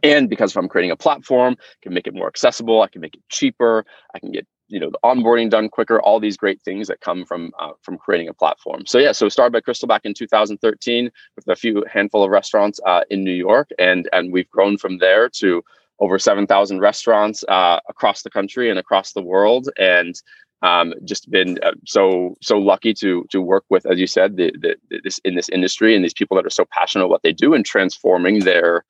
And 0.02 0.28
because 0.28 0.50
if 0.50 0.56
I'm 0.56 0.68
creating 0.68 0.90
a 0.90 0.96
platform, 0.96 1.56
I 1.58 1.78
can 1.82 1.94
make 1.94 2.06
it 2.06 2.14
more 2.14 2.28
accessible, 2.28 2.82
I 2.82 2.88
can 2.88 3.00
make 3.00 3.14
it 3.14 3.22
cheaper, 3.30 3.84
I 4.14 4.18
can 4.18 4.32
get 4.32 4.46
you 4.68 4.80
know 4.80 4.90
the 4.90 4.98
onboarding 5.04 5.48
done 5.48 5.68
quicker 5.68 6.00
all 6.00 6.18
these 6.18 6.36
great 6.36 6.60
things 6.62 6.88
that 6.88 7.00
come 7.00 7.24
from 7.24 7.52
uh, 7.58 7.72
from 7.82 7.96
creating 7.96 8.28
a 8.28 8.34
platform 8.34 8.84
so 8.84 8.98
yeah 8.98 9.12
so 9.12 9.28
started 9.28 9.52
by 9.52 9.60
Krystle 9.60 9.88
back 9.88 10.04
in 10.04 10.12
2013 10.12 11.10
with 11.36 11.48
a 11.48 11.54
few 11.54 11.84
handful 11.88 12.24
of 12.24 12.30
restaurants 12.30 12.80
uh, 12.84 13.02
in 13.10 13.22
new 13.22 13.30
york 13.32 13.70
and 13.78 14.08
and 14.12 14.32
we've 14.32 14.50
grown 14.50 14.76
from 14.76 14.98
there 14.98 15.28
to 15.28 15.62
over 15.98 16.18
7,000 16.18 16.80
restaurants 16.80 17.44
uh, 17.48 17.80
across 17.88 18.22
the 18.22 18.30
country 18.30 18.70
and 18.70 18.78
across 18.78 19.12
the 19.12 19.22
world. 19.22 19.68
And 19.78 20.14
um, 20.62 20.94
just 21.04 21.30
been 21.30 21.58
uh, 21.62 21.72
so 21.86 22.34
so 22.40 22.58
lucky 22.58 22.94
to 22.94 23.26
to 23.30 23.40
work 23.40 23.64
with, 23.68 23.84
as 23.86 23.98
you 23.98 24.06
said, 24.06 24.36
the, 24.36 24.52
the, 24.58 25.00
this 25.04 25.18
in 25.18 25.34
this 25.34 25.48
industry 25.50 25.94
and 25.94 26.04
these 26.04 26.14
people 26.14 26.36
that 26.36 26.46
are 26.46 26.50
so 26.50 26.64
passionate 26.72 27.04
about 27.04 27.10
what 27.10 27.22
they 27.22 27.32
do 27.32 27.54
and 27.54 27.64
transforming 27.64 28.40
their 28.40 28.84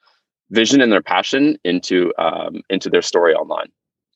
vision 0.51 0.81
and 0.81 0.93
their 0.93 1.03
passion 1.03 1.59
into 1.65 2.13
um, 2.19 2.63
into 2.71 2.89
their 2.89 3.03
story 3.03 3.35
online. 3.35 3.69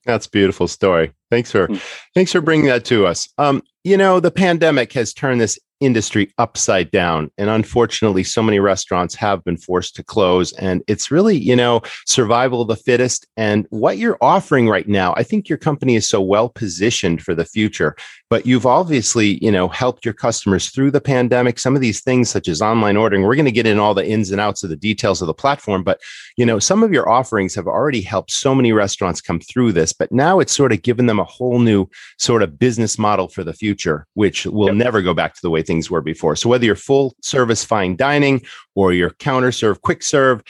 That's 0.07 0.27
beautiful 0.27 0.69
story. 0.69 1.13
Thanks 1.31 1.51
for 1.51 1.67
mm-hmm. 1.67 1.77
thanks 2.15 2.33
for 2.33 2.41
bringing 2.41 2.67
that 2.67 2.85
to 2.87 3.07
us. 3.07 3.29
Um, 3.37 3.63
you 3.85 3.97
know, 3.97 4.21
the 4.21 4.31
pandemic 4.31 4.93
has 4.93 5.13
turned 5.13 5.41
this 5.41 5.59
industry 5.81 6.33
upside 6.39 6.91
down. 6.91 7.31
And 7.39 7.51
unfortunately, 7.51 8.25
so 8.25 8.43
many 8.43 8.61
restaurants 8.61 9.15
have 9.15 9.43
been 9.45 9.57
forced 9.57 9.97
to 9.97 10.05
close. 10.05 10.53
And 10.55 10.83
it's 10.87 11.11
really, 11.11 11.37
you 11.37 11.57
know, 11.57 11.83
survival 12.07 12.63
of 12.63 12.69
the 12.69 12.77
fittest. 12.77 13.27
And 13.37 13.67
what 13.71 13.99
you're 13.99 14.19
offering 14.21 14.69
right 14.69 14.89
now, 14.89 15.15
I 15.17 15.23
think 15.23 15.49
your 15.49 15.59
company 15.59 15.97
is 15.97 16.09
so 16.09 16.21
well 16.21 16.49
positioned 16.49 17.23
for 17.23 17.35
the 17.35 17.45
future. 17.45 17.97
But 18.29 18.47
you've 18.47 18.67
obviously, 18.67 19.43
you 19.45 19.51
know, 19.51 19.67
helped 19.69 20.05
your 20.05 20.15
customers 20.15 20.71
through 20.71 20.93
the 20.93 21.01
pandemic. 21.01 21.59
Some 21.59 21.75
of 21.75 21.81
these 21.81 22.01
things, 22.01 22.31
such 22.31 22.47
as 22.47 22.63
online 22.63 22.97
ordering, 22.97 23.23
we're 23.23 23.35
going 23.35 23.45
to 23.47 23.51
get 23.51 23.67
in 23.67 23.81
all 23.81 23.93
the 23.93 24.07
ins 24.07 24.31
and 24.31 24.41
outs 24.41 24.63
of 24.63 24.71
the 24.71 24.77
details 24.77 25.21
of 25.21 25.27
the 25.27 25.35
platform. 25.35 25.83
But, 25.83 26.01
you 26.37 26.47
know, 26.47 26.61
some 26.61 26.85
of 26.85 26.93
your 26.93 27.09
offerings 27.09 27.57
have 27.57 27.67
already 27.67 28.01
helped 28.01 28.31
so 28.31 28.55
many 28.55 28.73
restaurants 28.73 29.21
come 29.21 29.41
through 29.41 29.73
this. 29.73 29.93
But 29.93 30.13
now 30.13 30.39
it's 30.39 30.55
sort 30.55 30.73
of 30.73 30.83
given 30.83 31.07
them 31.07 31.19
a 31.19 31.25
whole 31.25 31.59
new 31.59 31.89
sort 32.19 32.43
of 32.43 32.57
business 32.57 32.99
model 32.99 33.27
for 33.29 33.43
the 33.43 33.53
future, 33.53 34.07
which 34.15 34.47
will 34.47 34.69
yep. 34.69 34.77
never 34.77 35.03
go 35.03 35.13
back 35.13 35.35
to 35.35 35.41
the 35.43 35.51
way 35.51 35.63
things 35.71 35.89
were 35.89 36.01
before. 36.01 36.35
So 36.35 36.49
whether 36.49 36.65
you're 36.65 36.75
full 36.75 37.15
service 37.23 37.65
fine 37.65 37.95
dining 37.95 38.43
or 38.75 38.93
your 38.93 39.11
counter 39.11 39.53
serve 39.53 39.83
quick 39.83 40.03
serve, 40.03 40.43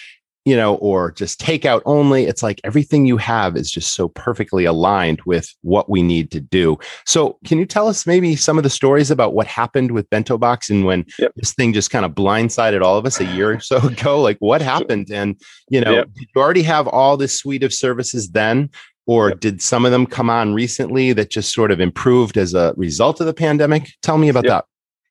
you 0.46 0.56
know, 0.56 0.76
or 0.76 1.12
just 1.12 1.38
takeout 1.38 1.82
only, 1.84 2.24
it's 2.24 2.42
like 2.42 2.58
everything 2.64 3.04
you 3.04 3.18
have 3.18 3.54
is 3.54 3.70
just 3.70 3.92
so 3.92 4.08
perfectly 4.08 4.64
aligned 4.64 5.20
with 5.26 5.54
what 5.60 5.90
we 5.90 6.02
need 6.02 6.30
to 6.30 6.40
do. 6.40 6.78
So, 7.04 7.36
can 7.44 7.58
you 7.58 7.66
tell 7.66 7.86
us 7.86 8.06
maybe 8.06 8.34
some 8.34 8.56
of 8.56 8.64
the 8.64 8.70
stories 8.70 9.10
about 9.10 9.34
what 9.34 9.46
happened 9.46 9.90
with 9.90 10.08
Bento 10.08 10.38
Box 10.38 10.70
and 10.70 10.86
when 10.86 11.04
yep. 11.18 11.32
this 11.36 11.52
thing 11.52 11.74
just 11.74 11.90
kind 11.90 12.06
of 12.06 12.12
blindsided 12.12 12.80
all 12.82 12.96
of 12.96 13.04
us 13.04 13.20
a 13.20 13.26
year 13.26 13.52
or 13.52 13.60
so 13.60 13.76
ago? 13.86 14.22
Like, 14.22 14.38
what 14.38 14.62
happened? 14.62 15.10
And, 15.10 15.38
you 15.68 15.82
know, 15.82 15.92
yep. 15.92 16.08
did 16.14 16.28
you 16.34 16.40
already 16.40 16.62
have 16.62 16.88
all 16.88 17.18
this 17.18 17.34
suite 17.34 17.62
of 17.62 17.74
services 17.74 18.30
then? 18.30 18.70
or 19.06 19.30
yep. 19.30 19.40
did 19.40 19.60
some 19.60 19.84
of 19.84 19.90
them 19.90 20.06
come 20.06 20.30
on 20.30 20.54
recently 20.54 21.12
that 21.12 21.30
just 21.30 21.52
sort 21.52 21.72
of 21.72 21.80
improved 21.80 22.36
as 22.36 22.54
a 22.54 22.72
result 22.76 23.18
of 23.18 23.26
the 23.26 23.34
pandemic? 23.34 23.90
Tell 24.02 24.18
me 24.18 24.28
about 24.28 24.44
yep. 24.44 24.50
that. 24.50 24.64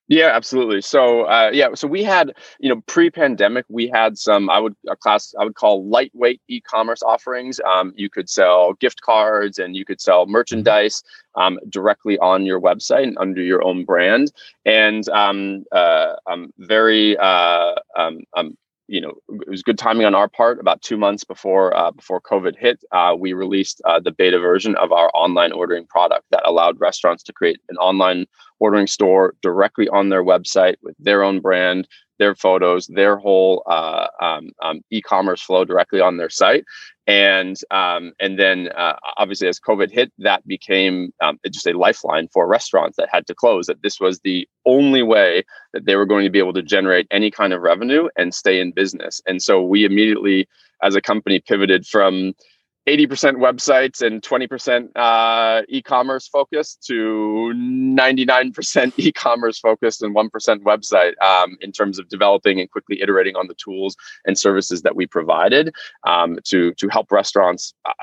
Yeah, 0.10 0.30
absolutely. 0.34 0.82
So, 0.82 1.25
uh, 1.25 1.51
yeah, 1.54 1.75
so 1.75 1.88
we 1.88 2.04
had, 2.04 2.34
you 2.60 2.68
know, 2.68 2.82
pre-pandemic, 2.88 3.66
we 3.70 3.88
had 3.88 4.18
some, 4.18 4.50
I 4.50 4.60
would 4.60 4.75
a 4.89 4.96
class, 4.96 5.36
I 5.39 5.44
would 5.44 5.54
call 5.54 5.88
lightweight 5.88 6.42
e-commerce 6.48 7.04
offerings. 7.04 7.60
Um, 7.60 7.94
you 7.96 8.10
could 8.10 8.28
sell 8.28 8.74
gift 8.74 9.01
cards 9.01 9.60
and 9.60 9.75
you 9.75 9.86
could 9.86 10.01
sell 10.01 10.24
mm-hmm. 10.24 10.32
merchandise 10.32 11.04
um, 11.36 11.60
directly 11.70 12.18
on 12.18 12.44
your 12.44 12.60
website 12.60 13.04
and 13.04 13.20
under 13.20 13.44
your 13.44 13.63
own 13.63 13.86
brand. 13.86 14.34
And 14.66 15.08
um, 15.10 15.63
uh, 15.72 16.16
I'm 16.25 16.51
very, 16.58 17.16
uh, 17.16 17.75
um, 17.96 18.22
um, 18.36 18.58
you 18.89 19.00
know, 19.00 19.13
it 19.29 19.48
was 19.48 19.62
good 19.62 19.77
timing 19.77 20.05
on 20.08 20.15
our 20.15 20.27
part. 20.27 20.60
About 20.60 20.81
two 20.81 20.98
months 20.98 21.24
before 21.24 21.75
uh, 21.77 21.91
before 21.91 22.19
COVID 22.19 22.58
hit, 22.58 22.84
uh, 22.91 23.15
we 23.17 23.34
released 23.34 23.81
uh, 23.86 24.00
the 24.00 24.12
beta 24.12 24.39
version 24.39 24.75
of 24.77 24.91
our 24.91 25.12
online 25.13 25.51
ordering 25.51 25.86
product 25.86 26.25
that 26.31 26.41
allowed 26.43 26.79
restaurants 26.79 27.24
to 27.24 27.34
create 27.34 27.60
an 27.69 27.77
online 27.77 28.25
ordering 28.60 28.88
store 28.88 29.36
directly 29.43 29.88
on 29.89 30.10
their 30.10 30.24
website 30.24 30.75
with 30.81 30.96
their 30.98 31.24
own 31.24 31.39
brand, 31.39 31.88
their 32.19 32.35
photos, 32.35 32.85
their 32.88 33.17
whole 33.17 33.63
uh, 33.65 34.07
um, 34.21 34.51
um, 34.61 34.81
e-commerce 34.91 35.41
flow 35.41 35.65
directly 35.65 36.01
on 36.01 36.17
their 36.17 36.29
site. 36.29 36.65
And 37.07 37.57
um, 37.71 38.13
and 38.19 38.38
then 38.38 38.69
uh, 38.77 38.97
obviously 39.17 39.47
as 39.47 39.59
COVID 39.59 39.89
hit, 39.89 40.11
that 40.19 40.45
became 40.45 41.11
um, 41.21 41.39
just 41.49 41.65
a 41.65 41.75
lifeline 41.75 42.27
for 42.31 42.47
restaurants 42.47 42.97
that 42.97 43.09
had 43.11 43.25
to 43.27 43.33
close. 43.33 43.65
That 43.65 43.81
this 43.81 43.99
was 43.99 44.19
the 44.19 44.47
only 44.67 45.01
way 45.01 45.43
that 45.73 45.85
they 45.85 45.95
were 45.95 46.05
going 46.05 46.25
to 46.25 46.29
be 46.29 46.38
able 46.38 46.53
to 46.53 46.61
generate 46.61 47.07
any 47.09 47.31
kind 47.31 47.51
of 47.51 47.61
revenue 47.61 48.09
and 48.15 48.33
stay 48.33 48.59
in 48.59 48.71
business. 48.71 49.21
And 49.25 49.41
so 49.41 49.63
we 49.63 49.85
immediately, 49.85 50.47
as 50.83 50.95
a 50.95 51.01
company, 51.01 51.39
pivoted 51.39 51.88
from 51.88 52.33
80% 52.89 53.36
websites 53.36 54.01
and 54.01 54.22
20% 54.22 54.89
uh, 54.96 55.62
e-commerce 55.69 56.27
focused 56.27 56.84
to 56.88 57.53
99% 57.55 58.93
e-commerce 58.98 59.60
focused 59.60 60.01
and 60.01 60.15
1% 60.15 60.29
website 60.63 61.13
um, 61.22 61.55
in 61.62 61.72
terms 61.72 62.00
of 62.00 62.10
developing 62.10 62.60
and 62.60 62.72
quickly 62.72 63.00
iterating 63.01 63.36
on 63.36 63.48
the 63.48 63.53
tools 63.55 63.96
and 64.25 64.39
services 64.39 64.81
that 64.81 64.96
we 64.96 65.05
provided 65.05 65.72
um, 66.08 66.39
to 66.43 66.74
to 66.74 66.88
help 66.89 67.12
restaurants 67.12 67.74
uh, 67.86 67.93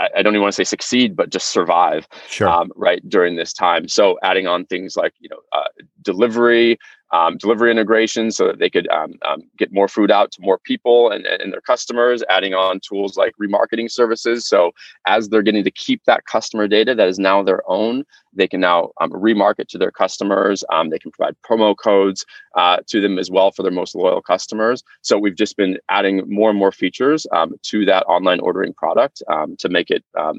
I, 0.00 0.22
don't 0.22 0.34
even 0.34 0.42
want 0.42 0.54
to 0.54 0.56
say 0.56 0.64
succeed, 0.64 1.14
but 1.14 1.30
just 1.30 1.48
survive. 1.48 2.08
Sure. 2.28 2.48
Um, 2.48 2.72
right 2.74 3.06
during 3.08 3.36
this 3.36 3.52
time. 3.52 3.86
So 3.88 4.18
adding 4.22 4.46
on 4.46 4.66
things 4.66 4.96
like 4.96 5.12
you 5.20 5.28
know 5.28 5.40
uh, 5.52 5.68
delivery, 6.02 6.78
um, 7.16 7.38
delivery 7.38 7.70
integration 7.70 8.30
so 8.30 8.46
that 8.46 8.58
they 8.58 8.68
could 8.68 8.88
um, 8.88 9.14
um, 9.24 9.40
get 9.56 9.72
more 9.72 9.88
food 9.88 10.10
out 10.10 10.30
to 10.32 10.42
more 10.42 10.58
people 10.58 11.10
and, 11.10 11.24
and 11.24 11.50
their 11.52 11.62
customers, 11.62 12.22
adding 12.28 12.52
on 12.52 12.78
tools 12.80 13.16
like 13.16 13.32
remarketing 13.40 13.90
services. 13.90 14.46
So 14.46 14.72
as 15.06 15.28
they're 15.28 15.42
getting 15.42 15.64
to 15.64 15.70
keep 15.70 16.04
that 16.04 16.26
customer 16.26 16.68
data 16.68 16.94
that 16.94 17.08
is 17.08 17.18
now 17.18 17.42
their 17.42 17.62
own, 17.66 18.04
they 18.34 18.46
can 18.46 18.60
now 18.60 18.90
um, 19.00 19.10
remarket 19.12 19.66
to 19.68 19.78
their 19.78 19.90
customers. 19.90 20.62
Um, 20.70 20.90
they 20.90 20.98
can 20.98 21.10
provide 21.10 21.36
promo 21.48 21.74
codes 21.74 22.26
uh, 22.54 22.78
to 22.88 23.00
them 23.00 23.18
as 23.18 23.30
well 23.30 23.50
for 23.50 23.62
their 23.62 23.72
most 23.72 23.94
loyal 23.94 24.20
customers. 24.20 24.82
So 25.00 25.16
we've 25.16 25.36
just 25.36 25.56
been 25.56 25.78
adding 25.88 26.22
more 26.26 26.50
and 26.50 26.58
more 26.58 26.72
features 26.72 27.26
um, 27.32 27.54
to 27.62 27.86
that 27.86 28.04
online 28.04 28.40
ordering 28.40 28.74
product 28.74 29.22
to 29.58 29.68
make 29.70 29.90
it 29.90 30.04
uh, 30.18 30.34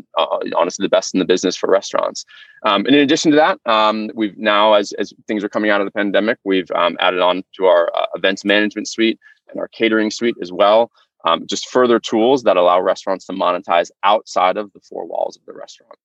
honestly 0.56 0.84
the 0.84 0.90
best 0.90 1.16
in 1.16 1.20
the 1.20 1.26
business 1.26 1.56
for 1.56 1.70
restaurants. 1.70 2.24
and 2.64 2.88
in 2.88 2.96
addition 2.96 3.32
to 3.32 3.38
that, 3.38 4.12
we've 4.14 4.38
now, 4.38 4.74
as, 4.74 4.94
as 4.94 5.14
things 5.28 5.44
are 5.44 5.50
coming 5.50 5.72
out 5.72 5.82
of 5.82 5.86
the 5.86 5.92
pandemic, 5.92 6.38
we 6.44 6.67
We've 6.70 6.78
um, 6.78 6.98
added 7.00 7.22
on 7.22 7.44
to 7.56 7.66
our 7.66 7.92
uh, 7.96 8.08
events 8.16 8.46
management 8.46 8.88
suite 8.88 9.20
and 9.50 9.60
our 9.60 9.68
catering 9.68 10.12
suite 10.12 10.36
as 10.42 10.52
well. 10.52 10.92
Um, 11.26 11.46
just 11.48 11.70
further 11.70 12.00
tools 12.00 12.44
that 12.44 12.58
allow 12.58 12.80
restaurants 12.80 13.26
to 13.26 13.34
monetize 13.34 13.90
outside 14.04 14.58
of 14.58 14.72
the 14.74 14.80
four 14.80 15.06
walls 15.06 15.38
of 15.38 15.46
the 15.46 15.54
restaurant. 15.54 15.98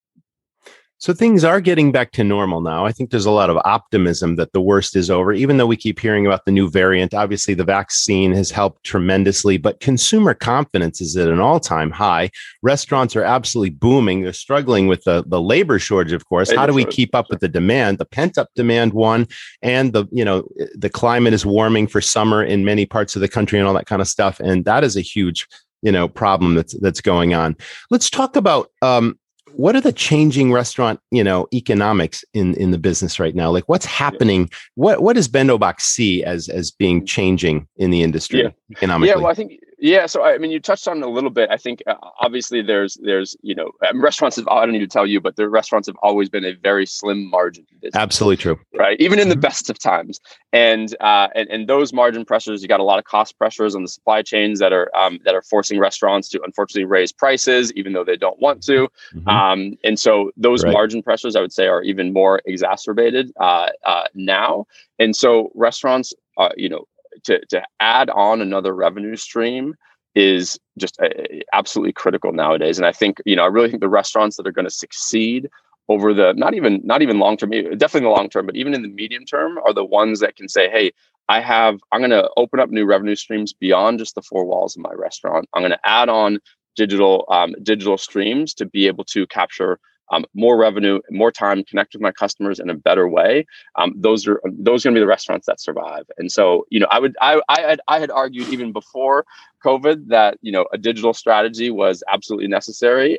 So 1.03 1.13
things 1.13 1.43
are 1.43 1.61
getting 1.61 1.91
back 1.91 2.13
to 2.13 2.23
normal 2.23 2.61
now. 2.61 2.87
I 2.87 2.93
think 2.93 3.11
there's 3.11 3.27
a 3.27 3.33
lot 3.33 3.51
of 3.51 3.57
optimism 3.65 4.37
that 4.37 4.53
the 4.53 4.61
worst 4.61 4.95
is 4.95 5.11
over, 5.11 5.33
even 5.33 5.57
though 5.57 5.67
we 5.67 5.77
keep 5.77 5.99
hearing 5.99 6.27
about 6.27 6.45
the 6.45 6.53
new 6.53 6.71
variant. 6.71 7.13
Obviously, 7.13 7.55
the 7.55 7.65
vaccine 7.65 8.31
has 8.35 8.53
helped 8.53 8.85
tremendously, 8.85 9.57
but 9.57 9.81
consumer 9.81 10.33
confidence 10.33 11.01
is 11.01 11.17
at 11.17 11.27
an 11.27 11.41
all 11.41 11.59
time 11.59 11.91
high. 11.91 12.31
Restaurants 12.63 13.17
are 13.17 13.25
absolutely 13.25 13.71
booming. 13.71 14.23
They're 14.23 14.33
struggling 14.33 14.87
with 14.87 15.03
the, 15.03 15.25
the 15.27 15.43
labor 15.43 15.81
shortage, 15.81 16.13
of 16.13 16.25
course. 16.27 16.53
How 16.53 16.67
do 16.67 16.73
we 16.73 16.85
keep 16.85 17.17
up 17.17 17.31
with 17.31 17.41
the 17.41 17.49
demand, 17.49 17.99
the 17.99 18.05
pent 18.05 18.39
up 18.39 18.51
demand 18.55 18.93
one, 18.93 19.27
and 19.61 19.93
the, 19.93 20.07
you 20.13 20.25
know, 20.25 20.47
the 20.77 20.89
climate 20.89 21.35
is 21.35 21.45
warming 21.45 21.89
for 21.89 22.01
summer 22.01 22.45
in 22.45 22.65
many 22.65 22.87
parts 22.87 23.17
of 23.17 23.23
the 23.23 23.29
country 23.29 23.59
and 23.59 23.67
all 23.67 23.75
that 23.75 23.87
kind 23.87 24.03
of 24.03 24.07
stuff. 24.07 24.39
And 24.39 24.65
that 24.67 24.85
is 24.85 24.97
a 24.97 25.01
huge 25.01 25.49
you 25.85 25.91
know 25.91 26.07
problem 26.07 26.55
that's 26.55 26.79
that's 26.79 27.01
going 27.01 27.35
on 27.35 27.57
let's 27.91 28.09
talk 28.09 28.37
about 28.37 28.71
um, 28.83 29.19
what 29.55 29.77
are 29.77 29.81
the 29.81 29.93
changing 29.93 30.53
restaurant 30.53 31.01
you 31.11 31.25
know 31.25 31.47
economics 31.53 32.25
in 32.35 32.55
in 32.55 32.71
the 32.71 32.79
business 32.79 33.21
right 33.21 33.35
now? 33.35 33.51
Like 33.51 33.69
what's 33.69 33.87
happening? 33.87 34.51
What 34.75 35.03
what 35.03 35.17
does 35.17 35.29
bento 35.29 35.59
box 35.59 35.85
see 35.85 36.25
as 36.25 36.49
as 36.49 36.71
being 36.71 37.07
changing 37.07 37.67
in 37.77 37.91
the 37.91 38.03
industry 38.03 38.43
yeah. 38.43 38.51
economically? 38.71 39.09
yeah 39.09 39.17
well 39.17 39.27
i 39.27 39.35
think 39.35 39.59
yeah, 39.83 40.07
so 40.07 40.23
I 40.23 40.39
mean, 40.39 40.53
you 40.53 40.61
touched 40.61 40.87
on 40.87 40.99
it 40.99 41.03
a 41.05 41.11
little 41.11 41.29
bit. 41.29 41.51
I 41.51 41.57
think 41.57 41.83
uh, 41.89 41.97
obviously 42.21 42.63
there's 42.63 42.95
there's 43.03 43.37
you 43.43 43.53
know 43.53 43.73
um, 43.91 44.01
restaurants 44.01 44.37
have 44.37 44.47
I 44.47 44.61
don't 44.65 44.71
need 44.71 44.79
to 44.79 44.87
tell 44.87 45.05
you, 45.05 45.21
but 45.21 45.35
the 45.35 45.49
restaurants 45.49 45.89
have 45.89 45.97
always 46.05 46.29
been 46.29 46.45
a 46.45 46.53
very 46.53 46.87
slim 46.87 47.29
margin. 47.29 47.67
Business, 47.81 48.01
Absolutely 48.01 48.37
true. 48.37 48.61
Right, 48.79 48.97
even 49.01 49.19
in 49.19 49.29
the 49.29 49.35
mm-hmm. 49.35 49.41
best 49.41 49.71
of 49.71 49.81
times, 49.81 50.21
and 50.53 50.95
uh, 51.01 51.29
and 51.35 51.49
and 51.51 51.69
those 51.69 51.93
margin 51.93 52.25
pressures, 52.25 52.63
you 52.63 52.69
got 52.69 52.79
a 52.79 52.85
lot 52.85 53.01
of 53.01 53.07
cost 53.07 53.37
pressures 53.39 53.75
on 53.75 53.83
the 53.83 53.89
supply 53.89 54.23
chains 54.23 54.61
that 54.61 54.73
are 54.73 54.89
um, 54.95 55.19
that 55.25 55.35
are 55.35 55.43
forcing 55.43 55.81
restaurants 55.81 56.29
to 56.29 56.41
unfortunately 56.45 56.85
raise 56.85 57.11
prices, 57.11 57.73
even 57.73 57.93
though 57.93 58.05
they 58.05 58.17
don't 58.17 58.41
want 58.41 58.63
to. 58.63 58.89
Mm-hmm. 59.13 59.29
Um, 59.29 59.79
and 59.83 59.99
so 59.99 60.31
those 60.37 60.63
right. 60.63 60.73
margin 60.73 61.03
pressures, 61.03 61.35
I 61.35 61.41
would 61.41 61.53
say, 61.53 61.67
are 61.67 61.83
even 61.83 62.13
more 62.13 62.41
exacerbated 62.47 63.33
uh, 63.41 63.71
uh, 63.85 64.05
now. 64.15 64.67
And 65.01 65.17
so 65.17 65.51
restaurants, 65.57 66.15
uh, 66.37 66.51
you 66.57 66.69
know, 66.69 66.87
to 67.25 67.41
to 67.47 67.63
add 67.81 68.11
on 68.11 68.41
another 68.41 68.75
revenue 68.75 69.17
stream 69.17 69.75
is 70.15 70.59
just 70.79 71.01
uh, 71.01 71.09
absolutely 71.53 71.93
critical 71.93 72.33
nowadays. 72.33 72.79
And 72.79 72.87
I 72.87 72.93
think 72.93 73.21
you 73.25 73.37
know 73.37 73.45
I 73.45 73.49
really 73.49 73.69
think 73.69 73.81
the 73.81 73.89
restaurants 73.89 74.37
that 74.37 74.47
are 74.47 74.53
going 74.53 74.67
to 74.67 74.71
succeed 74.71 75.49
over 75.89 76.15
the 76.15 76.33
not 76.35 76.55
even 76.55 76.81
not 76.85 77.03
even 77.03 77.19
long 77.19 77.37
term, 77.37 77.51
definitely 77.51 77.99
in 77.99 78.05
the 78.05 78.11
long 78.11 78.29
term, 78.29 78.47
but 78.47 78.57
even 78.57 78.75
in 78.75 78.83
the 78.83 78.89
medium 78.89 79.25
term, 79.25 79.59
are 79.59 79.75
the 79.75 79.85
ones 79.85 80.21
that 80.21 80.37
can 80.37 80.49
say, 80.49 80.69
hey. 80.71 80.93
I 81.29 81.41
have, 81.41 81.79
I'm 81.93 82.01
going 82.01 82.11
to 82.11 82.29
open 82.37 82.59
up 82.59 82.71
new 82.71 82.85
revenue 82.85 83.15
streams 83.15 83.53
beyond 83.53 84.01
just 84.01 84.17
the 84.17 84.23
four 84.23 84.45
walls 84.45 84.77
of 84.77 84.83
my 84.83 84.93
restaurant. 84.93 85.49
I'm 85.55 85.63
going 85.63 85.71
to 85.71 85.89
add 85.89 86.09
on 86.09 86.41
digital 86.77 87.25
um, 87.29 87.55
digital 87.63 87.97
streams 87.97 88.55
to 88.55 88.67
be 88.67 88.87
able 88.87 89.05
to 89.05 89.27
capture 89.29 89.79
um, 90.13 90.27
more 90.35 90.57
revenue, 90.59 91.01
more 91.11 91.33
time, 91.33 91.65
connect 91.65 91.95
with 91.95 92.03
my 92.03 92.13
customers 92.13 92.61
in 92.61 92.69
a 92.71 92.75
better 92.75 93.09
way. 93.09 93.47
Um, 93.77 93.95
those 93.97 94.29
are 94.29 94.41
those 94.45 94.85
are 94.85 94.89
going 94.89 94.95
to 94.95 95.01
be 95.01 95.03
the 95.03 95.07
restaurants 95.07 95.47
that 95.47 95.61
survive. 95.61 96.05
And 96.19 96.31
so, 96.31 96.67
you 96.71 96.79
know, 96.79 96.87
I 96.91 96.99
would 96.99 97.17
I 97.21 97.41
I 97.49 97.61
had, 97.61 97.81
I 97.89 97.99
had 97.99 98.11
argued 98.11 98.49
even 98.49 98.73
before 98.73 99.25
COVID 99.65 100.09
that 100.09 100.39
you 100.43 100.53
know 100.53 100.67
a 100.73 100.79
digital 100.79 101.15
strategy 101.15 101.71
was 101.71 102.05
absolutely 102.09 102.49
necessary. 102.49 103.19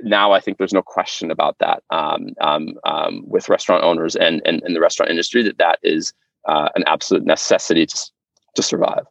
Now 0.00 0.32
I 0.32 0.40
think 0.40 0.58
there's 0.58 0.74
no 0.74 0.82
question 0.82 1.30
about 1.30 1.56
that 1.60 1.82
um, 1.90 2.30
um, 2.40 2.74
um, 2.84 3.22
with 3.26 3.48
restaurant 3.48 3.84
owners 3.84 4.16
and, 4.16 4.42
and 4.44 4.62
and 4.64 4.74
the 4.74 4.80
restaurant 4.80 5.10
industry 5.10 5.42
that 5.44 5.58
that 5.58 5.78
is 5.82 6.12
uh, 6.46 6.68
an 6.74 6.82
absolute 6.86 7.24
necessity 7.24 7.86
to 7.86 8.10
to 8.56 8.62
survive. 8.62 9.06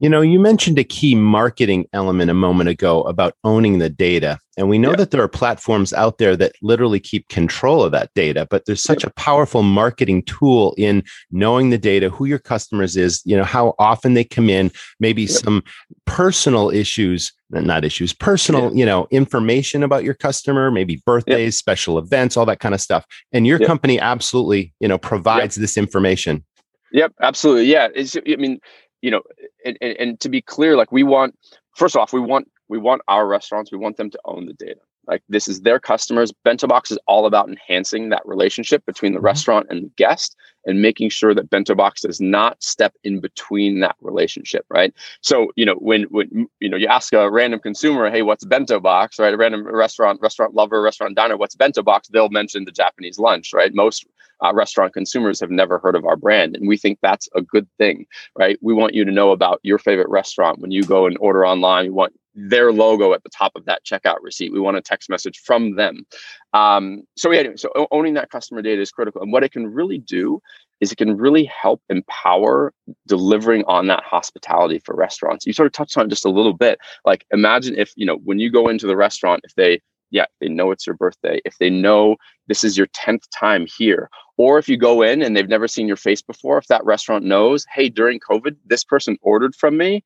You 0.00 0.08
know, 0.08 0.20
you 0.20 0.38
mentioned 0.38 0.78
a 0.78 0.84
key 0.84 1.16
marketing 1.16 1.88
element 1.92 2.30
a 2.30 2.34
moment 2.34 2.68
ago 2.68 3.02
about 3.02 3.34
owning 3.42 3.78
the 3.78 3.90
data. 3.90 4.38
And 4.56 4.68
we 4.68 4.78
know 4.78 4.90
yeah. 4.90 4.96
that 4.96 5.10
there 5.10 5.22
are 5.22 5.28
platforms 5.28 5.92
out 5.92 6.18
there 6.18 6.36
that 6.36 6.52
literally 6.62 7.00
keep 7.00 7.28
control 7.28 7.82
of 7.82 7.90
that 7.92 8.14
data, 8.14 8.46
but 8.48 8.64
there's 8.64 8.82
such 8.82 9.02
a 9.02 9.10
powerful 9.10 9.64
marketing 9.64 10.22
tool 10.22 10.74
in 10.78 11.02
knowing 11.32 11.70
the 11.70 11.78
data, 11.78 12.10
who 12.10 12.26
your 12.26 12.38
customers 12.38 12.96
is, 12.96 13.22
you 13.24 13.36
know, 13.36 13.42
how 13.42 13.74
often 13.80 14.14
they 14.14 14.22
come 14.24 14.48
in, 14.48 14.70
maybe 15.00 15.26
some 15.26 15.64
personal 16.06 16.70
issues, 16.70 17.32
not 17.50 17.84
issues, 17.84 18.12
personal, 18.12 18.72
you 18.76 18.86
know, 18.86 19.08
information 19.10 19.82
about 19.82 20.04
your 20.04 20.14
customer, 20.14 20.70
maybe 20.70 21.02
birthdays, 21.06 21.56
special 21.56 21.98
events, 21.98 22.36
all 22.36 22.46
that 22.46 22.60
kind 22.60 22.74
of 22.74 22.80
stuff. 22.80 23.04
And 23.32 23.46
your 23.46 23.58
company 23.58 23.98
absolutely, 23.98 24.72
you 24.78 24.86
know, 24.86 24.98
provides 24.98 25.56
this 25.56 25.76
information. 25.76 26.44
Yep, 26.92 27.14
absolutely. 27.20 27.66
Yeah. 27.66 27.88
It's, 27.94 28.16
I 28.16 28.36
mean, 28.36 28.60
you 29.02 29.10
know, 29.10 29.22
and, 29.64 29.78
and, 29.80 29.96
and 29.98 30.20
to 30.20 30.28
be 30.28 30.40
clear, 30.42 30.76
like 30.76 30.92
we 30.92 31.02
want, 31.02 31.38
first 31.74 31.96
off, 31.96 32.12
we 32.12 32.20
want 32.20 32.50
we 32.68 32.78
want 32.78 33.02
our 33.08 33.26
restaurants, 33.26 33.72
we 33.72 33.78
want 33.78 33.96
them 33.96 34.10
to 34.10 34.18
own 34.26 34.46
the 34.46 34.52
data. 34.52 34.80
Like 35.06 35.22
this 35.30 35.48
is 35.48 35.62
their 35.62 35.80
customers. 35.80 36.32
Bento 36.44 36.66
Box 36.66 36.90
is 36.90 36.98
all 37.06 37.24
about 37.24 37.48
enhancing 37.48 38.10
that 38.10 38.20
relationship 38.26 38.84
between 38.84 39.12
the 39.12 39.18
mm-hmm. 39.18 39.24
restaurant 39.24 39.66
and 39.70 39.84
the 39.84 39.90
guest 39.96 40.36
and 40.66 40.82
making 40.82 41.08
sure 41.08 41.34
that 41.34 41.48
Bento 41.48 41.74
Box 41.74 42.02
does 42.02 42.20
not 42.20 42.62
step 42.62 42.92
in 43.04 43.18
between 43.20 43.80
that 43.80 43.96
relationship, 44.02 44.66
right? 44.68 44.92
So, 45.22 45.50
you 45.56 45.64
know, 45.64 45.76
when 45.76 46.02
when 46.10 46.48
you 46.60 46.68
know 46.68 46.76
you 46.76 46.86
ask 46.86 47.14
a 47.14 47.30
random 47.30 47.58
consumer, 47.58 48.10
hey, 48.10 48.20
what's 48.20 48.44
Bento 48.44 48.80
Box, 48.80 49.18
right? 49.18 49.32
A 49.32 49.36
random 49.38 49.66
restaurant, 49.66 50.20
restaurant 50.20 50.54
lover, 50.54 50.82
restaurant 50.82 51.16
diner, 51.16 51.38
what's 51.38 51.56
Bento 51.56 51.82
Box? 51.82 52.08
They'll 52.08 52.28
mention 52.28 52.66
the 52.66 52.72
Japanese 52.72 53.18
lunch, 53.18 53.54
right? 53.54 53.74
Most 53.74 54.06
uh, 54.44 54.52
restaurant 54.54 54.92
consumers 54.92 55.40
have 55.40 55.50
never 55.50 55.78
heard 55.78 55.96
of 55.96 56.04
our 56.04 56.16
brand. 56.16 56.56
And 56.56 56.68
we 56.68 56.76
think 56.76 56.98
that's 57.02 57.28
a 57.34 57.42
good 57.42 57.68
thing, 57.78 58.06
right? 58.36 58.58
We 58.62 58.74
want 58.74 58.94
you 58.94 59.04
to 59.04 59.10
know 59.12 59.30
about 59.30 59.60
your 59.62 59.78
favorite 59.78 60.08
restaurant 60.08 60.60
when 60.60 60.70
you 60.70 60.82
go 60.84 61.06
and 61.06 61.16
order 61.18 61.46
online. 61.46 61.86
We 61.86 61.90
want 61.90 62.14
their 62.34 62.72
logo 62.72 63.12
at 63.12 63.22
the 63.24 63.30
top 63.30 63.52
of 63.56 63.64
that 63.64 63.84
checkout 63.84 64.18
receipt. 64.22 64.52
We 64.52 64.60
want 64.60 64.76
a 64.76 64.80
text 64.80 65.10
message 65.10 65.40
from 65.44 65.74
them. 65.74 66.06
Um, 66.52 67.02
so 67.16 67.32
yeah, 67.32 67.48
so 67.56 67.88
owning 67.90 68.14
that 68.14 68.30
customer 68.30 68.62
data 68.62 68.80
is 68.80 68.92
critical. 68.92 69.22
And 69.22 69.32
what 69.32 69.42
it 69.42 69.52
can 69.52 69.66
really 69.66 69.98
do 69.98 70.40
is 70.80 70.92
it 70.92 70.96
can 70.96 71.16
really 71.16 71.44
help 71.44 71.82
empower 71.88 72.72
delivering 73.08 73.64
on 73.66 73.88
that 73.88 74.04
hospitality 74.04 74.78
for 74.78 74.94
restaurants. 74.94 75.44
You 75.46 75.52
sort 75.52 75.66
of 75.66 75.72
touched 75.72 75.98
on 75.98 76.06
it 76.06 76.10
just 76.10 76.24
a 76.24 76.30
little 76.30 76.52
bit. 76.52 76.78
Like 77.04 77.26
imagine 77.32 77.74
if, 77.76 77.92
you 77.96 78.06
know, 78.06 78.18
when 78.18 78.38
you 78.38 78.50
go 78.50 78.68
into 78.68 78.86
the 78.86 78.96
restaurant, 78.96 79.40
if 79.42 79.54
they 79.56 79.80
yeah, 80.10 80.26
they 80.40 80.48
know 80.48 80.70
it's 80.70 80.86
your 80.86 80.96
birthday, 80.96 81.40
if 81.44 81.56
they 81.58 81.70
know 81.70 82.16
this 82.46 82.64
is 82.64 82.76
your 82.76 82.86
10th 82.88 83.24
time 83.38 83.66
here, 83.76 84.08
or 84.36 84.58
if 84.58 84.68
you 84.68 84.76
go 84.76 85.02
in 85.02 85.22
and 85.22 85.36
they've 85.36 85.48
never 85.48 85.68
seen 85.68 85.86
your 85.86 85.96
face 85.96 86.22
before, 86.22 86.58
if 86.58 86.66
that 86.68 86.84
restaurant 86.84 87.24
knows, 87.24 87.66
hey, 87.72 87.88
during 87.88 88.20
COVID, 88.20 88.56
this 88.64 88.84
person 88.84 89.18
ordered 89.22 89.54
from 89.54 89.76
me 89.76 90.04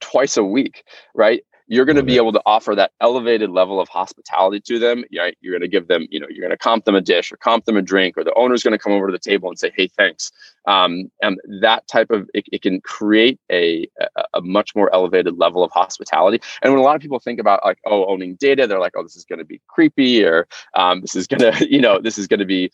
twice 0.00 0.36
a 0.36 0.44
week, 0.44 0.84
right? 1.14 1.42
You're 1.68 1.84
going 1.84 1.96
to 1.96 2.02
be 2.02 2.16
able 2.16 2.32
to 2.32 2.42
offer 2.46 2.74
that 2.74 2.92
elevated 3.00 3.50
level 3.50 3.80
of 3.80 3.88
hospitality 3.88 4.60
to 4.60 4.78
them. 4.78 5.04
You're, 5.10 5.32
you're 5.40 5.52
going 5.52 5.62
to 5.62 5.68
give 5.68 5.88
them, 5.88 6.06
you 6.10 6.20
know, 6.20 6.26
you're 6.30 6.40
going 6.46 6.50
to 6.50 6.56
comp 6.56 6.84
them 6.84 6.94
a 6.94 7.00
dish 7.00 7.32
or 7.32 7.36
comp 7.36 7.64
them 7.64 7.76
a 7.76 7.82
drink, 7.82 8.16
or 8.16 8.24
the 8.24 8.34
owner's 8.34 8.62
going 8.62 8.72
to 8.72 8.78
come 8.78 8.92
over 8.92 9.08
to 9.08 9.12
the 9.12 9.18
table 9.18 9.48
and 9.48 9.58
say, 9.58 9.72
"Hey, 9.76 9.88
thanks." 9.88 10.30
Um, 10.66 11.10
and 11.22 11.38
that 11.60 11.86
type 11.88 12.10
of 12.10 12.30
it, 12.34 12.44
it 12.52 12.62
can 12.62 12.80
create 12.80 13.40
a, 13.50 13.88
a, 14.00 14.24
a 14.34 14.40
much 14.42 14.76
more 14.76 14.92
elevated 14.94 15.38
level 15.38 15.64
of 15.64 15.70
hospitality. 15.72 16.40
And 16.62 16.72
when 16.72 16.80
a 16.80 16.84
lot 16.84 16.96
of 16.96 17.02
people 17.02 17.18
think 17.18 17.40
about 17.40 17.64
like, 17.64 17.78
oh, 17.86 18.06
owning 18.06 18.36
data, 18.36 18.66
they're 18.66 18.80
like, 18.80 18.94
"Oh, 18.96 19.02
this 19.02 19.16
is 19.16 19.24
going 19.24 19.40
to 19.40 19.44
be 19.44 19.60
creepy," 19.66 20.24
or 20.24 20.46
um, 20.74 21.00
"This 21.00 21.16
is 21.16 21.26
going 21.26 21.52
to, 21.52 21.72
you 21.72 21.80
know, 21.80 22.00
this 22.00 22.18
is 22.18 22.26
going 22.26 22.40
to 22.40 22.46
be." 22.46 22.70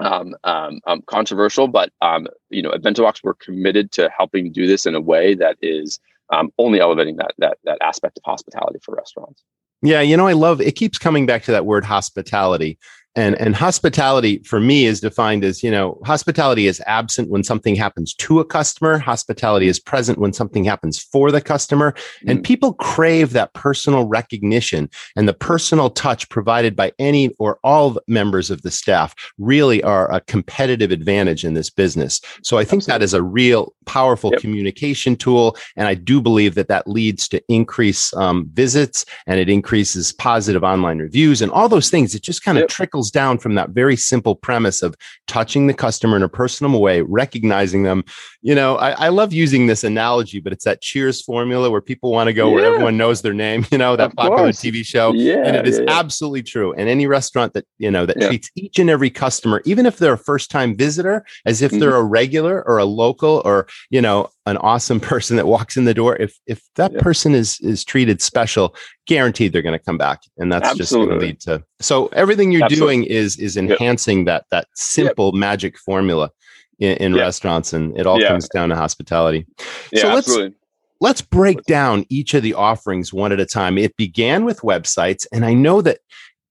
Um, 0.00 0.34
um, 0.42 0.80
um, 0.88 1.02
controversial, 1.06 1.68
but 1.68 1.92
um, 2.02 2.26
you 2.50 2.62
know, 2.62 2.72
at 2.72 2.82
BentoBox, 2.82 3.20
we're 3.22 3.34
committed 3.34 3.92
to 3.92 4.10
helping 4.10 4.50
do 4.50 4.66
this 4.66 4.86
in 4.86 4.96
a 4.96 5.00
way 5.00 5.36
that 5.36 5.56
is 5.62 6.00
um, 6.32 6.50
only 6.58 6.80
elevating 6.80 7.16
that 7.16 7.34
that 7.38 7.58
that 7.64 7.78
aspect 7.80 8.18
of 8.18 8.22
hospitality 8.24 8.78
for 8.82 8.94
restaurants. 8.94 9.42
Yeah, 9.82 10.00
you 10.00 10.16
know, 10.16 10.26
I 10.26 10.32
love 10.32 10.60
it 10.60 10.76
keeps 10.76 10.98
coming 10.98 11.26
back 11.26 11.42
to 11.44 11.52
that 11.52 11.66
word 11.66 11.84
hospitality 11.84 12.78
and 13.16 13.40
and 13.40 13.54
hospitality 13.54 14.38
for 14.44 14.60
me 14.60 14.86
is 14.86 15.00
defined 15.00 15.44
as 15.44 15.62
you 15.62 15.70
know 15.70 16.00
hospitality 16.04 16.66
is 16.66 16.82
absent 16.86 17.30
when 17.30 17.44
something 17.44 17.74
happens 17.74 18.14
to 18.14 18.40
a 18.40 18.44
customer 18.44 18.98
hospitality 18.98 19.68
is 19.68 19.78
present 19.78 20.18
when 20.18 20.32
something 20.32 20.64
happens 20.64 20.98
for 20.98 21.30
the 21.30 21.40
customer 21.40 21.92
mm-hmm. 21.92 22.30
and 22.30 22.44
people 22.44 22.74
crave 22.74 23.32
that 23.32 23.52
personal 23.54 24.06
recognition 24.06 24.88
and 25.16 25.28
the 25.28 25.34
personal 25.34 25.90
touch 25.90 26.28
provided 26.28 26.74
by 26.74 26.92
any 26.98 27.30
or 27.38 27.58
all 27.62 27.98
members 28.08 28.50
of 28.50 28.62
the 28.62 28.70
staff 28.70 29.14
really 29.38 29.82
are 29.82 30.12
a 30.12 30.20
competitive 30.22 30.90
advantage 30.90 31.44
in 31.44 31.54
this 31.54 31.70
business 31.70 32.20
so 32.42 32.58
i 32.58 32.64
think 32.64 32.80
Absolutely. 32.80 32.98
that 32.98 33.04
is 33.04 33.14
a 33.14 33.22
real 33.22 33.74
powerful 33.86 34.30
yep. 34.32 34.40
communication 34.40 35.14
tool 35.14 35.56
and 35.76 35.86
i 35.86 35.94
do 35.94 36.20
believe 36.20 36.54
that 36.54 36.68
that 36.68 36.86
leads 36.88 37.28
to 37.28 37.42
increase 37.48 38.14
um, 38.14 38.48
visits 38.52 39.04
and 39.26 39.38
it 39.38 39.48
increases 39.48 40.12
positive 40.12 40.64
online 40.64 40.98
reviews 40.98 41.40
and 41.42 41.52
all 41.52 41.68
those 41.68 41.90
things 41.90 42.14
it 42.14 42.22
just 42.22 42.42
kind 42.42 42.58
of 42.58 42.62
yep. 42.62 42.70
trickles 42.70 43.03
trickles 43.04 43.10
down 43.10 43.38
from 43.38 43.54
that 43.54 43.70
very 43.70 43.96
simple 43.96 44.34
premise 44.34 44.82
of 44.82 44.94
touching 45.26 45.66
the 45.66 45.74
customer 45.74 46.16
in 46.16 46.22
a 46.22 46.28
personal 46.28 46.80
way, 46.80 47.02
recognizing 47.02 47.84
them. 47.84 48.04
You 48.42 48.54
know, 48.54 48.76
I, 48.76 49.06
I 49.06 49.08
love 49.08 49.32
using 49.32 49.66
this 49.66 49.84
analogy, 49.84 50.40
but 50.40 50.52
it's 50.52 50.64
that 50.64 50.80
Cheers 50.80 51.22
formula 51.22 51.70
where 51.70 51.80
people 51.80 52.10
want 52.10 52.28
to 52.28 52.32
go 52.32 52.48
yeah. 52.48 52.54
where 52.54 52.64
everyone 52.64 52.96
knows 52.96 53.22
their 53.22 53.34
name. 53.34 53.66
You 53.74 53.78
know, 53.78 53.96
that 53.96 54.10
of 54.10 54.14
popular 54.14 54.52
course. 54.52 54.60
TV 54.60 54.86
show, 54.86 55.12
yeah, 55.14 55.42
and 55.44 55.56
it 55.56 55.66
is 55.66 55.80
yeah, 55.80 55.98
absolutely 55.98 56.44
true. 56.44 56.72
And 56.74 56.88
any 56.88 57.08
restaurant 57.08 57.54
that 57.54 57.66
you 57.78 57.90
know 57.90 58.06
that 58.06 58.20
treats 58.20 58.50
each 58.54 58.78
and 58.78 58.88
every 58.88 59.10
customer, 59.10 59.62
even 59.64 59.84
if 59.84 59.98
they're 59.98 60.12
a 60.12 60.18
first 60.18 60.48
time 60.48 60.76
visitor, 60.76 61.24
as 61.44 61.60
if 61.60 61.72
mm-hmm. 61.72 61.80
they're 61.80 61.96
a 61.96 62.04
regular 62.04 62.62
or 62.68 62.78
a 62.78 62.84
local 62.84 63.42
or 63.44 63.66
you 63.90 64.00
know 64.00 64.30
an 64.46 64.56
awesome 64.58 65.00
person 65.12 65.36
that 65.36 65.46
walks 65.46 65.76
in 65.76 65.84
the 65.84 65.94
door 65.94 66.16
if 66.16 66.38
if 66.46 66.62
that 66.76 66.92
yeah. 66.92 67.00
person 67.00 67.34
is 67.34 67.58
is 67.60 67.84
treated 67.84 68.20
special 68.20 68.74
guaranteed 69.06 69.52
they're 69.52 69.62
going 69.62 69.78
to 69.78 69.84
come 69.84 69.98
back 69.98 70.22
and 70.38 70.52
that's 70.52 70.68
Absolutely. 70.68 70.82
just 70.82 70.92
going 70.92 71.08
to 71.08 71.26
lead 71.26 71.40
to 71.40 71.64
so 71.80 72.06
everything 72.08 72.52
you're 72.52 72.64
Absolutely. 72.64 72.96
doing 72.96 73.04
is 73.04 73.38
is 73.38 73.56
enhancing 73.56 74.18
yep. 74.18 74.26
that 74.26 74.44
that 74.50 74.68
simple 74.74 75.26
yep. 75.34 75.34
magic 75.34 75.78
formula 75.78 76.30
in, 76.78 76.96
in 76.98 77.14
restaurants 77.14 77.72
and 77.72 77.96
it 77.98 78.06
all 78.06 78.20
comes 78.20 78.48
down 78.48 78.68
to 78.68 78.76
hospitality 78.76 79.46
yeah, 79.92 80.02
so 80.02 80.08
let's 80.08 80.28
absolutely. 80.28 80.56
let's 81.00 81.20
break 81.20 81.62
down 81.64 82.04
each 82.08 82.34
of 82.34 82.42
the 82.42 82.54
offerings 82.54 83.12
one 83.12 83.32
at 83.32 83.40
a 83.40 83.46
time 83.46 83.78
it 83.78 83.96
began 83.96 84.44
with 84.44 84.60
websites 84.60 85.26
and 85.32 85.44
i 85.44 85.54
know 85.54 85.80
that 85.80 85.98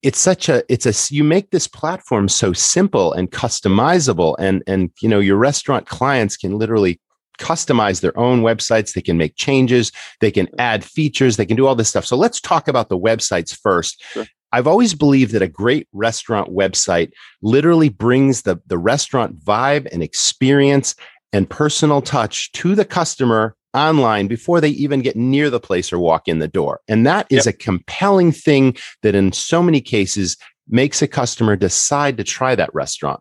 it's 0.02 0.20
such 0.20 0.50
a 0.50 0.64
it's 0.70 0.86
a 0.86 1.14
you 1.14 1.24
make 1.24 1.50
this 1.52 1.68
platform 1.68 2.28
so 2.28 2.54
simple 2.54 3.14
and 3.14 3.32
customizable 3.32 4.36
and 4.38 4.62
and 4.68 4.92
you 5.02 5.10
know 5.10 5.20
your 5.20 5.38
restaurant 5.38 5.88
clients 5.88 6.38
can 6.38 6.58
literally 6.58 7.00
customize 7.39 8.02
their 8.02 8.17
own 8.17 8.41
websites. 8.41 8.93
They 8.93 9.02
can 9.02 9.17
make 9.17 9.36
changes. 9.36 9.91
They 10.19 10.32
can 10.32 10.48
add 10.60 10.84
features. 10.84 11.38
They 11.38 11.46
can 11.46 11.58
do 11.58 11.67
all 11.67 11.76
this 11.76 11.89
stuff. 11.89 12.06
So 12.06 12.15
let's 12.15 12.39
talk 12.39 12.67
about 12.67 12.89
the 12.89 13.00
websites 13.00 13.56
first. 13.56 14.02
Sure. 14.12 14.26
I've 14.52 14.67
always 14.67 14.93
believed 14.93 15.34
that 15.34 15.41
a 15.41 15.48
great 15.48 15.88
restaurant 15.93 16.50
website 16.50 17.12
literally 17.41 17.89
brings 17.89 18.43
the, 18.43 18.58
the 18.67 18.78
restaurant 18.78 19.39
vibe 19.43 19.88
and 19.91 20.04
experience 20.04 20.96
and 21.34 21.50
personal 21.50 22.04
touch 22.04 22.52
to 22.52 22.76
the 22.76 22.86
customer 22.86 23.56
online 23.74 24.28
before 24.28 24.62
they 24.62 24.69
even 24.69 25.02
get 25.02 25.15
near 25.15 25.50
the 25.50 25.60
place 25.60 25.91
or 25.91 25.98
walk 25.98 26.28
in 26.28 26.38
the 26.38 26.48
door. 26.48 26.82
And 26.88 27.06
that 27.08 27.26
is 27.32 27.48
yep. 27.48 27.56
a 27.56 27.58
compelling 27.58 28.32
thing 28.32 28.78
that 29.02 29.15
in 29.15 29.32
so 29.32 29.63
many 29.63 29.82
cases 29.82 30.38
makes 30.67 31.02
a 31.02 31.08
customer 31.08 31.56
decide 31.56 32.17
to 32.17 32.24
try 32.24 32.54
that 32.56 32.74
restaurant. 32.74 33.19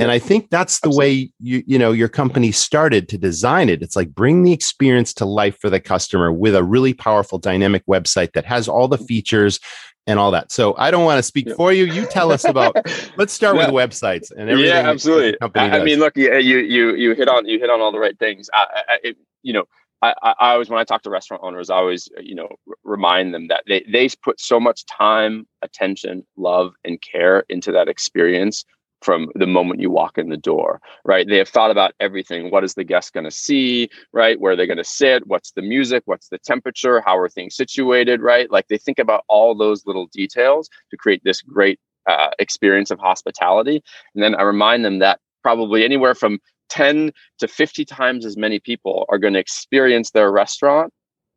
And 0.00 0.10
I 0.10 0.18
think 0.18 0.48
that's 0.48 0.80
the 0.80 0.90
way 0.90 1.30
you 1.38 1.62
you 1.66 1.78
know 1.78 1.92
your 1.92 2.08
company 2.08 2.52
started 2.52 3.08
to 3.10 3.18
design 3.18 3.68
it. 3.68 3.82
It's 3.82 3.96
like 3.96 4.14
bring 4.14 4.42
the 4.42 4.52
experience 4.52 5.12
to 5.14 5.26
life 5.26 5.58
for 5.60 5.68
the 5.68 5.78
customer 5.78 6.32
with 6.32 6.54
a 6.54 6.64
really 6.64 6.94
powerful 6.94 7.38
dynamic 7.38 7.84
website 7.86 8.32
that 8.32 8.46
has 8.46 8.66
all 8.66 8.88
the 8.88 8.96
mm-hmm. 8.96 9.04
features 9.04 9.60
and 10.06 10.18
all 10.18 10.30
that. 10.30 10.50
So 10.50 10.74
I 10.78 10.90
don't 10.90 11.04
want 11.04 11.18
to 11.18 11.22
speak 11.22 11.54
for 11.54 11.72
you. 11.72 11.84
You 11.84 12.06
tell 12.06 12.32
us 12.32 12.44
about. 12.44 12.76
let's 13.18 13.34
start 13.34 13.56
yeah. 13.56 13.70
with 13.70 13.74
websites 13.74 14.30
and 14.30 14.48
everything. 14.48 14.72
Yeah, 14.72 14.90
absolutely. 14.90 15.36
I, 15.54 15.78
I, 15.78 15.84
mean, 15.84 15.98
look, 15.98 16.16
you 16.16 16.34
you 16.34 16.94
you 16.94 17.14
hit 17.14 17.28
on 17.28 17.46
you 17.46 17.58
hit 17.58 17.68
on 17.68 17.82
all 17.82 17.92
the 17.92 18.00
right 18.00 18.18
things. 18.18 18.48
I, 18.54 18.82
I 18.88 18.98
it, 19.04 19.16
you 19.42 19.52
know, 19.52 19.64
I, 20.00 20.14
I 20.22 20.52
always 20.52 20.70
when 20.70 20.78
I 20.78 20.84
talk 20.84 21.02
to 21.02 21.10
restaurant 21.10 21.42
owners, 21.44 21.68
I 21.68 21.76
always 21.76 22.08
uh, 22.16 22.22
you 22.22 22.34
know 22.34 22.48
r- 22.66 22.74
remind 22.84 23.34
them 23.34 23.48
that 23.48 23.64
they 23.68 23.84
they 23.92 24.08
put 24.22 24.40
so 24.40 24.58
much 24.58 24.86
time, 24.86 25.46
attention, 25.60 26.26
love, 26.38 26.72
and 26.84 26.98
care 27.02 27.44
into 27.50 27.70
that 27.72 27.88
experience 27.88 28.64
from 29.02 29.30
the 29.34 29.46
moment 29.46 29.80
you 29.80 29.90
walk 29.90 30.18
in 30.18 30.28
the 30.28 30.36
door, 30.36 30.80
right? 31.04 31.26
They 31.26 31.38
have 31.38 31.48
thought 31.48 31.70
about 31.70 31.94
everything. 32.00 32.50
What 32.50 32.64
is 32.64 32.74
the 32.74 32.84
guest 32.84 33.12
going 33.12 33.24
to 33.24 33.30
see, 33.30 33.88
right? 34.12 34.38
Where 34.38 34.52
are 34.52 34.56
they 34.56 34.66
going 34.66 34.76
to 34.76 34.84
sit? 34.84 35.26
What's 35.26 35.52
the 35.52 35.62
music? 35.62 36.02
What's 36.06 36.28
the 36.28 36.38
temperature? 36.38 37.00
How 37.00 37.16
are 37.18 37.28
things 37.28 37.56
situated, 37.56 38.20
right? 38.20 38.50
Like 38.50 38.68
they 38.68 38.78
think 38.78 38.98
about 38.98 39.24
all 39.28 39.54
those 39.54 39.86
little 39.86 40.06
details 40.06 40.68
to 40.90 40.96
create 40.96 41.22
this 41.24 41.40
great 41.42 41.80
uh, 42.06 42.30
experience 42.38 42.90
of 42.90 42.98
hospitality. 42.98 43.82
And 44.14 44.22
then 44.22 44.34
I 44.34 44.42
remind 44.42 44.84
them 44.84 44.98
that 44.98 45.20
probably 45.42 45.84
anywhere 45.84 46.14
from 46.14 46.38
10 46.68 47.12
to 47.38 47.48
50 47.48 47.84
times 47.84 48.24
as 48.24 48.36
many 48.36 48.60
people 48.60 49.04
are 49.08 49.18
going 49.18 49.34
to 49.34 49.40
experience 49.40 50.10
their 50.10 50.30
restaurant 50.30 50.92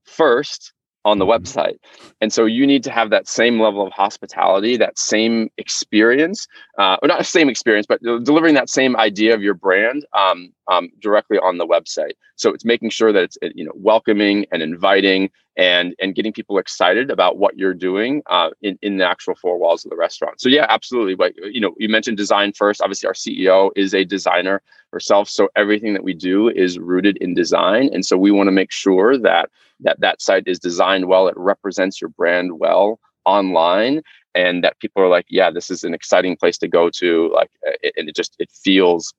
first 0.05 0.73
on 1.05 1.19
the 1.19 1.25
website. 1.25 1.77
And 2.21 2.31
so 2.31 2.45
you 2.45 2.65
need 2.65 2.83
to 2.83 2.91
have 2.91 3.09
that 3.09 3.27
same 3.27 3.59
level 3.59 3.85
of 3.85 3.91
hospitality, 3.93 4.77
that 4.77 4.97
same 4.97 5.49
experience, 5.57 6.47
uh, 6.77 6.97
or 7.01 7.07
not 7.07 7.17
the 7.17 7.23
same 7.23 7.49
experience, 7.49 7.85
but 7.87 8.01
delivering 8.01 8.55
that 8.55 8.69
same 8.69 8.95
idea 8.95 9.33
of 9.33 9.41
your 9.41 9.53
brand 9.53 10.05
um, 10.13 10.53
um, 10.67 10.89
directly 10.99 11.37
on 11.37 11.57
the 11.57 11.67
website. 11.67 12.13
So 12.35 12.53
it's 12.53 12.65
making 12.65 12.89
sure 12.89 13.11
that 13.11 13.23
it's 13.23 13.37
you 13.55 13.65
know 13.65 13.71
welcoming 13.75 14.45
and 14.51 14.61
inviting 14.61 15.29
and 15.55 15.95
and 16.01 16.15
getting 16.15 16.33
people 16.33 16.57
excited 16.57 17.11
about 17.11 17.37
what 17.37 17.57
you're 17.57 17.73
doing 17.73 18.23
uh, 18.27 18.49
in 18.61 18.77
in 18.81 18.97
the 18.97 19.07
actual 19.07 19.35
four 19.35 19.57
walls 19.57 19.85
of 19.85 19.91
the 19.91 19.97
restaurant. 19.97 20.41
So 20.41 20.49
yeah, 20.49 20.65
absolutely. 20.69 21.15
But 21.15 21.33
you 21.37 21.61
know, 21.61 21.73
you 21.77 21.89
mentioned 21.89 22.17
design 22.17 22.53
first. 22.53 22.81
Obviously, 22.81 23.07
our 23.07 23.13
CEO 23.13 23.71
is 23.75 23.93
a 23.93 24.03
designer 24.03 24.61
herself, 24.91 25.29
so 25.29 25.49
everything 25.55 25.93
that 25.93 26.03
we 26.03 26.13
do 26.13 26.49
is 26.49 26.79
rooted 26.79 27.17
in 27.17 27.33
design, 27.33 27.89
and 27.93 28.05
so 28.05 28.17
we 28.17 28.31
want 28.31 28.47
to 28.47 28.51
make 28.51 28.71
sure 28.71 29.17
that 29.17 29.49
that 29.79 29.99
that 29.99 30.21
site 30.21 30.47
is 30.47 30.59
designed 30.59 31.07
well. 31.07 31.27
It 31.27 31.37
represents 31.37 32.01
your 32.01 32.09
brand 32.09 32.59
well 32.59 32.99
online 33.25 34.01
and 34.35 34.63
that 34.63 34.79
people 34.79 35.01
are 35.01 35.07
like 35.07 35.25
yeah 35.29 35.49
this 35.49 35.69
is 35.71 35.83
an 35.85 35.93
exciting 35.93 36.35
place 36.35 36.57
to 36.57 36.67
go 36.67 36.89
to 36.89 37.31
like 37.33 37.49
and 37.95 38.09
it 38.09 38.15
just 38.15 38.35
it 38.37 38.51
feels 38.51 39.13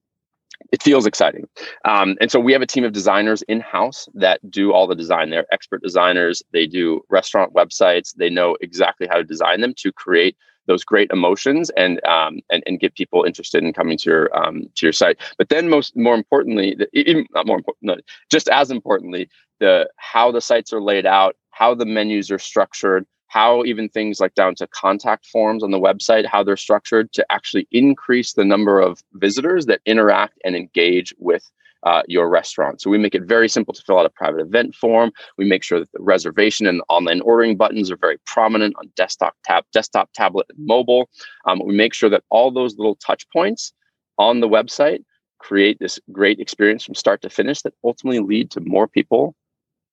it 0.75 0.83
feels 0.83 1.07
exciting. 1.07 1.47
Um, 1.85 2.17
and 2.21 2.33
so 2.33 2.41
we 2.41 2.53
have 2.53 2.61
a 2.61 2.67
team 2.67 2.83
of 2.83 2.91
designers 2.91 3.43
in 3.43 3.61
house 3.61 4.09
that 4.15 4.41
do 4.51 4.73
all 4.73 4.89
the 4.89 4.97
design. 4.97 5.31
They're 5.31 5.47
expert 5.53 5.83
designers. 5.83 6.43
They 6.53 6.67
do 6.67 7.01
restaurant 7.09 7.55
websites. 7.55 8.13
They 8.17 8.29
know 8.29 8.57
exactly 8.61 9.07
how 9.09 9.19
to 9.19 9.23
design 9.23 9.61
them 9.61 9.75
to 9.77 9.93
create 9.93 10.37
those 10.67 10.83
great 10.83 11.11
emotions 11.13 11.71
and 11.77 12.05
um, 12.05 12.41
and 12.51 12.65
and 12.67 12.81
get 12.81 12.97
people 12.97 13.23
interested 13.23 13.63
in 13.63 13.73
coming 13.73 13.97
to 13.99 14.11
your 14.11 14.37
um, 14.37 14.65
to 14.75 14.87
your 14.87 14.93
site. 14.93 15.19
But 15.39 15.49
then 15.49 15.69
most 15.69 15.97
more 15.97 16.17
importantly, 16.17 16.75
the, 16.77 16.89
even 16.93 17.25
not 17.33 17.47
more 17.47 17.59
important, 17.59 17.85
no, 17.85 17.97
just 18.29 18.49
as 18.49 18.73
importantly, 18.73 19.29
the 19.61 19.89
how 19.97 20.33
the 20.33 20.41
sites 20.41 20.73
are 20.73 20.83
laid 20.83 21.07
out, 21.07 21.37
how 21.51 21.77
the 21.77 21.87
menus 21.87 22.33
are 22.33 22.39
structured, 22.41 23.07
how 23.29 23.65
even 23.65 23.89
things 23.89 24.21
like 24.21 24.35
down 24.35 24.55
to 24.57 24.67
contact 24.69 25.27
forms 25.27 25.63
on 25.63 25.71
the 25.71 25.81
website, 25.81 26.27
how 26.27 26.43
they're 26.43 26.57
structured 26.57 27.13
to 27.13 27.27
actually 27.31 27.67
increase 27.73 28.35
the 28.35 28.45
number 28.45 28.81
of 28.81 29.03
visitors 29.15 29.67
that 29.67 29.81
interact 29.87 30.39
and 30.45 30.55
engage 30.55 31.15
with 31.19 31.51
uh, 31.85 32.03
your 32.09 32.29
restaurant. 32.29 32.81
So 32.81 32.91
we 32.91 32.99
make 32.99 33.15
it 33.15 33.25
very 33.25 33.49
simple 33.49 33.75
to 33.75 33.83
fill 33.83 33.99
out 33.99 34.07
a 34.07 34.11
private 34.11 34.41
event 34.41 34.75
form. 34.75 35.13
We 35.37 35.45
make 35.45 35.63
sure 35.63 35.79
that 35.81 35.93
the 35.93 36.03
reservation 36.03 36.67
and 36.67 36.83
online 36.89 37.21
ordering 37.21 37.57
buttons 37.57 37.91
are 37.91 37.97
very 37.97 38.19
prominent 38.27 38.75
on 38.79 38.91
desktop, 38.97 39.35
tab, 39.45 39.65
desktop, 39.73 40.11
tablet, 40.15 40.47
and 40.49 40.67
mobile. 40.67 41.11
Um, 41.47 41.61
we 41.65 41.75
make 41.75 41.93
sure 41.93 42.09
that 42.11 42.25
all 42.31 42.51
those 42.51 42.77
little 42.79 42.97
touch 42.97 43.29
points 43.31 43.73
on 44.17 44.41
the 44.41 44.49
website 44.49 45.05
create 45.39 45.79
this 45.79 46.01
great 46.11 46.41
experience 46.41 46.85
from 46.85 46.95
start 46.95 47.21
to 47.21 47.29
finish 47.29 47.61
that 47.63 47.75
ultimately 47.85 48.21
lead 48.21 48.51
to 48.53 48.61
more 48.61 48.89
people 48.89 49.35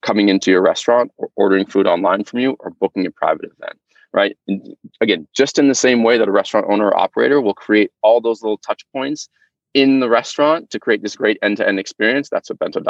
coming 0.01 0.29
into 0.29 0.51
your 0.51 0.61
restaurant 0.61 1.11
or 1.17 1.29
ordering 1.35 1.65
food 1.65 1.87
online 1.87 2.23
from 2.23 2.39
you 2.39 2.55
or 2.59 2.71
booking 2.71 3.05
a 3.05 3.11
private 3.11 3.45
event 3.45 3.77
right? 4.13 4.37
And 4.47 4.75
again 4.99 5.27
just 5.35 5.57
in 5.57 5.67
the 5.67 5.75
same 5.75 6.03
way 6.03 6.17
that 6.17 6.27
a 6.27 6.31
restaurant 6.31 6.67
owner 6.69 6.87
or 6.87 6.97
operator 6.97 7.41
will 7.41 7.53
create 7.53 7.91
all 8.01 8.21
those 8.21 8.41
little 8.41 8.57
touch 8.57 8.83
points 8.91 9.29
in 9.73 10.01
the 10.01 10.09
restaurant 10.09 10.69
to 10.69 10.79
create 10.79 11.01
this 11.01 11.15
great 11.15 11.37
end-to-end 11.41 11.79
experience 11.79 12.29
that's 12.29 12.49
what 12.49 12.59
bento, 12.59 12.81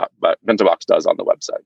bento 0.43 0.65
box 0.65 0.85
does 0.85 1.05
on 1.05 1.15
the 1.17 1.23
website. 1.23 1.63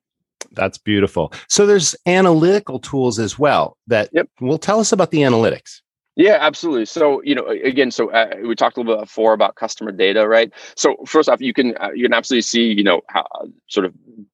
That's 0.52 0.78
beautiful. 0.78 1.34
So 1.50 1.66
there's 1.66 1.96
analytical 2.06 2.80
tools 2.80 3.20
as 3.20 3.38
well 3.40 3.78
that 3.88 4.10
yep. 4.14 4.30
will 4.40 4.58
tell 4.58 4.80
us 4.80 4.92
about 4.92 5.12
the 5.12 5.20
analytics 5.20 5.82
yeah, 6.16 6.38
absolutely. 6.40 6.86
So 6.86 7.22
you 7.24 7.36
know, 7.36 7.48
again, 7.48 7.92
so 7.92 8.10
uh, 8.12 8.36
we 8.44 8.56
talked 8.56 8.78
a 8.78 8.80
little 8.80 8.96
bit 8.96 9.02
before 9.02 9.34
about 9.34 9.56
customer 9.56 9.92
data, 9.92 10.28
right? 10.28 10.52
So 10.76 10.96
first 11.06 11.28
off, 11.28 11.42
you 11.42 11.54
can 11.54 11.76
uh, 11.78 11.92
you 11.94 12.04
can 12.04 12.14
absolutely 12.14 12.44
see 12.44 12.72
you 12.72 12.84
know 12.84 13.02
how 13.10 13.26
sort 13.68 13.86
of 13.86 13.94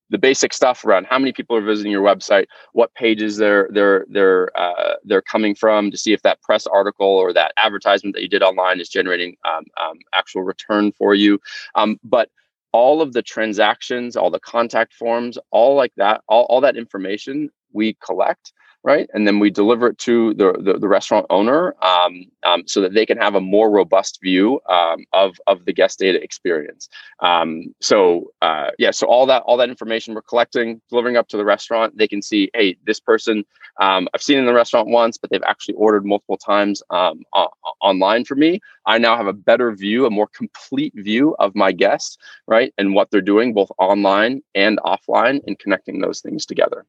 the 0.09 0.17
basic 0.17 0.53
stuff 0.53 0.85
around 0.85 1.07
how 1.07 1.17
many 1.17 1.31
people 1.31 1.55
are 1.55 1.61
visiting 1.61 1.91
your 1.91 2.03
website, 2.03 2.45
what 2.73 2.93
pages 2.93 3.37
they're 3.37 3.67
they're 3.71 4.05
they're 4.09 4.55
uh, 4.59 4.95
they're 5.03 5.23
coming 5.23 5.55
from 5.55 5.89
to 5.89 5.97
see 5.97 6.13
if 6.13 6.21
that 6.21 6.41
press 6.41 6.67
article 6.67 7.07
or 7.07 7.33
that 7.33 7.53
advertisement 7.57 8.13
that 8.15 8.21
you 8.21 8.29
did 8.29 8.43
online 8.43 8.79
is 8.79 8.89
generating 8.89 9.35
um, 9.45 9.65
um, 9.81 9.97
actual 10.13 10.43
return 10.43 10.91
for 10.91 11.15
you. 11.15 11.39
Um, 11.73 11.99
but 12.03 12.29
all 12.73 13.01
of 13.01 13.13
the 13.13 13.21
transactions, 13.21 14.15
all 14.15 14.29
the 14.29 14.39
contact 14.39 14.93
forms, 14.93 15.37
all 15.49 15.75
like 15.75 15.93
that, 15.97 16.21
all, 16.29 16.45
all 16.45 16.61
that 16.61 16.77
information 16.77 17.49
we 17.73 17.97
collect 18.05 18.53
right? 18.83 19.09
And 19.13 19.27
then 19.27 19.39
we 19.39 19.49
deliver 19.49 19.87
it 19.87 19.97
to 19.99 20.33
the 20.33 20.53
the, 20.53 20.79
the 20.79 20.87
restaurant 20.87 21.25
owner 21.29 21.75
um, 21.83 22.25
um, 22.43 22.63
so 22.67 22.81
that 22.81 22.93
they 22.93 23.05
can 23.05 23.17
have 23.17 23.35
a 23.35 23.41
more 23.41 23.69
robust 23.69 24.19
view 24.21 24.59
um, 24.69 25.05
of 25.13 25.35
of 25.47 25.65
the 25.65 25.73
guest 25.73 25.99
data 25.99 26.21
experience. 26.23 26.89
Um, 27.19 27.73
so 27.81 28.31
uh, 28.41 28.71
yeah, 28.79 28.91
so 28.91 29.07
all 29.07 29.25
that 29.27 29.43
all 29.43 29.57
that 29.57 29.69
information 29.69 30.13
we're 30.13 30.21
collecting, 30.21 30.81
delivering 30.89 31.17
up 31.17 31.27
to 31.29 31.37
the 31.37 31.45
restaurant, 31.45 31.97
they 31.97 32.07
can 32.07 32.21
see, 32.21 32.49
hey, 32.53 32.77
this 32.85 32.99
person 32.99 33.45
um, 33.79 34.07
I've 34.13 34.21
seen 34.21 34.37
in 34.37 34.45
the 34.45 34.53
restaurant 34.53 34.89
once, 34.89 35.17
but 35.17 35.29
they've 35.29 35.41
actually 35.45 35.75
ordered 35.75 36.05
multiple 36.05 36.37
times 36.37 36.83
um, 36.89 37.23
o- 37.33 37.49
online 37.81 38.25
for 38.25 38.35
me. 38.35 38.59
I 38.85 38.97
now 38.97 39.15
have 39.15 39.27
a 39.27 39.33
better 39.33 39.73
view, 39.73 40.05
a 40.05 40.09
more 40.09 40.27
complete 40.27 40.93
view 40.95 41.35
of 41.39 41.55
my 41.55 41.71
guests, 41.71 42.17
right, 42.47 42.73
and 42.77 42.93
what 42.93 43.11
they're 43.11 43.21
doing 43.21 43.53
both 43.53 43.71
online 43.77 44.41
and 44.55 44.79
offline, 44.79 45.39
and 45.47 45.57
connecting 45.57 45.99
those 46.01 46.21
things 46.21 46.45
together. 46.45 46.85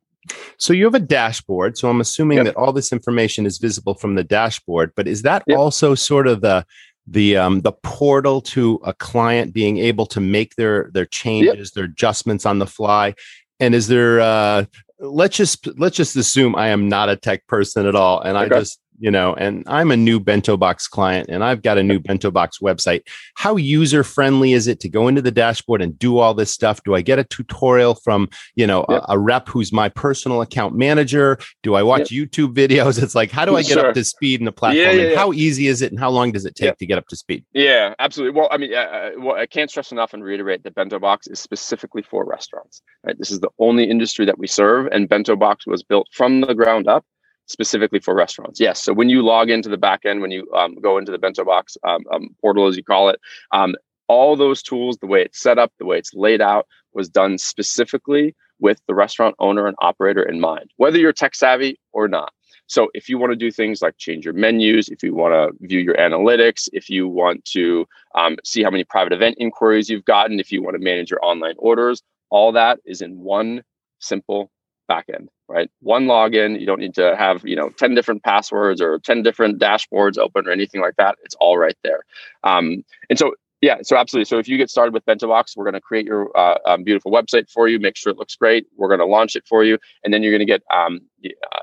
So 0.57 0.73
you 0.73 0.85
have 0.85 0.95
a 0.95 1.01
dashboard. 1.01 1.77
So 1.77 1.89
I'm 1.89 2.01
assuming 2.01 2.39
yep. 2.39 2.47
that 2.47 2.57
all 2.57 2.73
this 2.73 2.93
information 2.93 3.47
is 3.47 3.59
visible 3.59 3.95
from 3.95 4.15
the 4.15 4.25
dashboard. 4.25 4.93
But 4.95 5.09
is 5.09 5.23
that 5.23 5.43
yep. 5.47 5.59
also 5.59 5.95
sort 5.95 6.27
of 6.27 6.41
the 6.41 6.65
the 7.07 7.37
um, 7.37 7.63
the 7.63 7.73
portal 7.73 8.41
to 8.41 8.81
a 8.85 8.95
client 8.95 9.53
being 9.53 9.79
able 9.79 10.07
to 10.07 10.21
make 10.21 10.55
their 10.57 10.91
their 10.93 11.07
changes, 11.07 11.71
yep. 11.71 11.75
their 11.75 11.85
adjustments 11.85 12.47
on 12.47 12.59
the 12.59 12.67
fly? 12.67 13.15
And 13.59 13.75
is 13.75 13.89
there 13.89 14.21
uh, 14.21 14.65
let's 15.01 15.37
just 15.37 15.67
let's 15.79 15.97
just 15.97 16.17
assume 16.17 16.55
I 16.55 16.69
am 16.69 16.89
not 16.89 17.09
a 17.09 17.17
tech 17.17 17.47
person 17.47 17.87
at 17.87 17.95
all, 17.95 18.21
and 18.21 18.37
okay. 18.37 18.55
I 18.55 18.59
just 18.61 18.79
you 19.03 19.11
know, 19.11 19.35
and 19.35 19.65
I'm 19.67 19.91
a 19.91 19.97
new 19.97 20.21
Bento 20.21 20.57
Box 20.57 20.87
client 20.87 21.29
and 21.29 21.43
I've 21.43 21.61
got 21.61 21.77
a 21.77 21.83
new 21.83 21.99
Bento 21.99 22.31
Box 22.31 22.61
website. 22.61 23.03
How 23.35 23.57
user 23.57 24.05
friendly 24.05 24.53
is 24.53 24.69
it 24.69 24.79
to 24.79 24.89
go 24.89 25.09
into 25.09 25.21
the 25.21 25.33
dashboard 25.33 25.83
and 25.83 25.99
do 25.99 26.19
all 26.19 26.35
this 26.35 26.53
stuff? 26.53 26.81
Do 26.85 26.95
I 26.95 27.01
get 27.01 27.19
a 27.19 27.25
tutorial 27.25 27.97
from, 27.97 28.29
you 28.55 28.65
know, 28.65 28.87
yep. 28.89 29.03
a, 29.09 29.15
a, 29.15 29.19
rep 29.19 29.49
who's 29.49 29.73
my 29.73 29.89
personal 29.89 30.41
account 30.41 30.77
manager? 30.77 31.37
Do 31.65 31.75
I 31.75 31.83
watch 31.83 32.13
yep. 32.13 32.31
YouTube 32.31 32.55
videos? 32.55 33.03
It's 33.03 33.17
like, 33.17 33.33
how 33.33 33.45
do 33.45 33.57
I 33.57 33.63
get 33.63 33.73
sure. 33.73 33.89
up 33.89 33.95
to 33.95 34.05
speed 34.05 34.41
in 34.41 34.45
the 34.45 34.53
platform? 34.53 34.85
Yeah, 34.85 34.93
yeah, 34.93 35.09
and 35.09 35.19
how 35.19 35.33
easy 35.33 35.67
is 35.67 35.83
it 35.83 35.91
and 35.91 35.99
how 35.99 36.11
long 36.11 36.31
does 36.31 36.45
it 36.45 36.55
take 36.55 36.77
to 36.77 36.87
get 36.87 36.97
up 36.97 37.09
to 37.09 37.17
speed? 37.17 37.45
Yeah, 37.53 37.95
absolutely. 37.99 38.39
Well, 38.39 38.49
I 38.53 38.59
mean, 38.59 38.73
uh, 38.73 39.11
well, 39.19 39.35
I 39.35 39.47
can't 39.47 39.69
stress 39.69 39.91
enough 39.91 40.15
and 40.15 40.23
reiterate 40.23 40.63
that 40.63 40.77
Bento 40.77 41.01
Box 41.01 41.27
is 41.27 41.41
specifically 41.41 42.03
for 42.03 42.25
restaurants. 42.25 42.83
Right? 43.05 43.19
This 43.19 43.33
is 43.33 43.41
the 43.41 43.51
only 43.59 43.91
industry 43.91 44.25
that 44.27 44.39
we 44.39 44.47
serve, 44.47 44.87
and 44.93 45.09
Bento 45.09 45.35
Box 45.35 45.67
was 45.67 45.83
built 45.83 46.07
from 46.13 46.43
the 46.43 46.55
ground 46.55 46.87
up 46.87 47.05
specifically 47.47 47.99
for 47.99 48.15
restaurants. 48.15 48.61
Yes. 48.61 48.81
So 48.81 48.93
when 48.93 49.09
you 49.09 49.23
log 49.23 49.51
into 49.51 49.69
the 49.69 49.79
backend, 49.79 50.21
when 50.21 50.31
you 50.31 50.51
um, 50.53 50.75
go 50.77 50.99
into 50.99 51.13
the 51.13 51.19
bento 51.19 51.45
box 51.45 51.77
um, 51.85 52.03
um, 52.13 52.29
portal, 52.41 52.67
as 52.67 52.77
you 52.77 52.85
call 52.85 53.09
it, 53.09 53.21
um, 53.53 53.75
all 54.09 54.37
those 54.37 54.63
tools, 54.63 54.99
the 54.99 55.07
way 55.07 55.23
it's 55.23 55.41
set 55.41 55.59
up, 55.59 55.73
the 55.79 55.87
way 55.87 55.99
it's 55.99 56.15
laid 56.15 56.41
out, 56.41 56.67
was 56.93 57.09
done 57.09 57.39
specifically 57.39 58.35
with 58.59 58.81
the 58.87 58.95
restaurant 58.95 59.35
owner 59.39 59.67
and 59.67 59.77
operator 59.81 60.23
in 60.23 60.41
mind, 60.41 60.71
whether 60.77 60.99
you're 60.99 61.13
tech 61.13 61.35
savvy 61.35 61.79
or 61.93 62.09
not. 62.09 62.33
So 62.67 62.89
if 62.95 63.09
you 63.09 63.19
want 63.19 63.33
to 63.33 63.37
do 63.37 63.51
things 63.51 63.83
like 63.83 63.99
change 63.99 64.25
your 64.25 64.35
menus, 64.35 64.89
if 64.89 65.03
you 65.03 65.15
want 65.15 65.35
to 65.35 65.67
view 65.67 65.81
your 65.81 65.97
analytics, 65.97 66.69
if 66.73 66.89
you 66.89 67.09
want 67.09 67.45
to 67.47 67.87
um, 68.15 68.37
see 68.45 68.63
how 68.63 68.71
many 68.71 68.85
private 68.85 69.13
event 69.13 69.37
inquiries 69.39 69.91
you've 69.91 70.05
gotten, 70.05 70.41
if 70.41 70.53
you 70.53 70.63
want 70.63 70.75
to 70.75 70.83
manage 70.83 71.11
your 71.11 71.23
online 71.25 71.55
orders, 71.59 72.03
all 72.31 72.53
that 72.53 72.79
is 72.87 73.03
in 73.03 73.19
one 73.19 73.63
simple 73.99 74.51
backend 74.91 75.27
right? 75.53 75.71
One 75.81 76.07
login. 76.07 76.59
You 76.59 76.67
don't 76.67 76.81
need 76.81 76.95
to 76.95 77.15
have 77.17 77.45
you 77.45 77.57
know 77.57 77.69
ten 77.71 77.95
different 77.95 78.23
passwords 78.23 78.81
or 78.81 78.99
ten 78.99 79.23
different 79.23 79.61
dashboards 79.61 80.19
open 80.19 80.49
or 80.49 80.51
anything 80.51 80.81
like 80.81 80.97
that. 80.97 81.17
It's 81.23 81.37
all 81.39 81.59
right 81.59 81.77
there. 81.83 82.03
Um, 82.43 82.85
and 83.11 83.19
so 83.19 83.35
yeah, 83.63 83.77
so 83.83 83.97
absolutely. 83.97 84.25
So 84.25 84.39
if 84.39 84.49
you 84.49 84.59
get 84.59 84.71
started 84.71 84.93
with 84.93 85.07
BentoBox, 85.07 85.57
we're 85.57 85.65
going 85.65 85.75
to 85.75 85.81
create 85.81 86.05
your 86.05 86.37
uh, 86.37 86.59
um, 86.67 86.83
beautiful 86.83 87.13
website 87.13 87.49
for 87.49 87.69
you, 87.69 87.79
make 87.79 87.97
sure 87.97 88.11
it 88.11 88.19
looks 88.19 88.35
great. 88.35 88.67
We're 88.77 88.89
going 88.89 88.99
to 88.99 89.07
launch 89.07 89.37
it 89.37 89.47
for 89.47 89.63
you, 89.63 89.79
and 90.03 90.13
then 90.13 90.25
you're 90.25 90.33
going 90.33 90.45
to 90.45 90.53
get 90.53 90.65
um, 90.75 91.01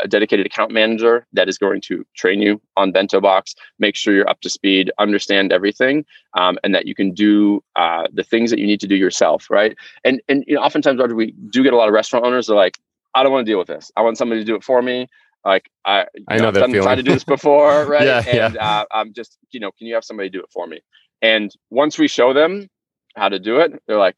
a 0.02 0.08
dedicated 0.08 0.46
account 0.46 0.72
manager 0.72 1.28
that 1.34 1.50
is 1.50 1.58
going 1.58 1.82
to 1.82 2.06
train 2.16 2.42
you 2.42 2.62
on 2.78 2.94
BentoBox, 2.94 3.54
make 3.80 3.98
sure 3.98 4.14
you're 4.16 4.30
up 4.30 4.40
to 4.42 4.50
speed, 4.50 4.90
understand 4.98 5.52
everything, 5.52 6.06
um, 6.36 6.58
and 6.64 6.74
that 6.74 6.88
you 6.88 6.96
can 6.96 7.12
do 7.12 7.62
uh, 7.76 8.08
the 8.14 8.24
things 8.24 8.50
that 8.50 8.60
you 8.60 8.66
need 8.66 8.80
to 8.80 8.88
do 8.88 8.96
yourself, 8.96 9.50
right? 9.50 9.76
And 10.06 10.22
and 10.30 10.46
you 10.48 10.56
know, 10.56 10.62
oftentimes, 10.62 11.02
Roger, 11.02 11.16
we 11.16 11.34
do 11.50 11.64
get 11.64 11.74
a 11.74 11.76
lot 11.76 11.90
of 11.90 11.94
restaurant 11.94 12.26
owners 12.26 12.48
that 12.48 12.54
are 12.54 12.56
like, 12.56 12.80
I 13.14 13.24
don't 13.24 13.32
want 13.32 13.46
to 13.46 13.52
deal 13.52 13.60
with 13.60 13.68
this. 13.68 13.92
I 13.96 14.02
want 14.02 14.18
somebody 14.18 14.42
to 14.42 14.46
do 14.46 14.56
it 14.56 14.64
for 14.64 14.82
me. 14.82 15.08
Like 15.46 15.70
I, 15.86 16.06
I 16.28 16.38
know, 16.38 16.46
know 16.46 16.52
that 16.52 16.66
feeling. 16.66 16.84
Tried 16.84 16.96
to 16.96 17.04
do 17.04 17.14
this 17.14 17.24
before, 17.24 17.86
right? 17.88 18.06
yeah, 18.06 18.24
and 18.28 18.56
yeah. 18.56 18.80
Uh, 18.82 18.86
I'm 18.92 19.14
just, 19.14 19.38
you 19.52 19.60
know, 19.60 19.72
can 19.72 19.88
you 19.88 19.94
have 19.96 20.04
somebody 20.04 20.30
do 20.30 20.40
it 20.40 20.50
for 20.52 20.68
me? 20.68 20.82
And 21.22 21.54
once 21.70 21.98
we 21.98 22.08
show 22.08 22.34
them 22.34 22.68
how 23.16 23.30
to 23.30 23.40
do 23.40 23.60
it, 23.60 23.82
they're 23.88 23.98
like, 23.98 24.18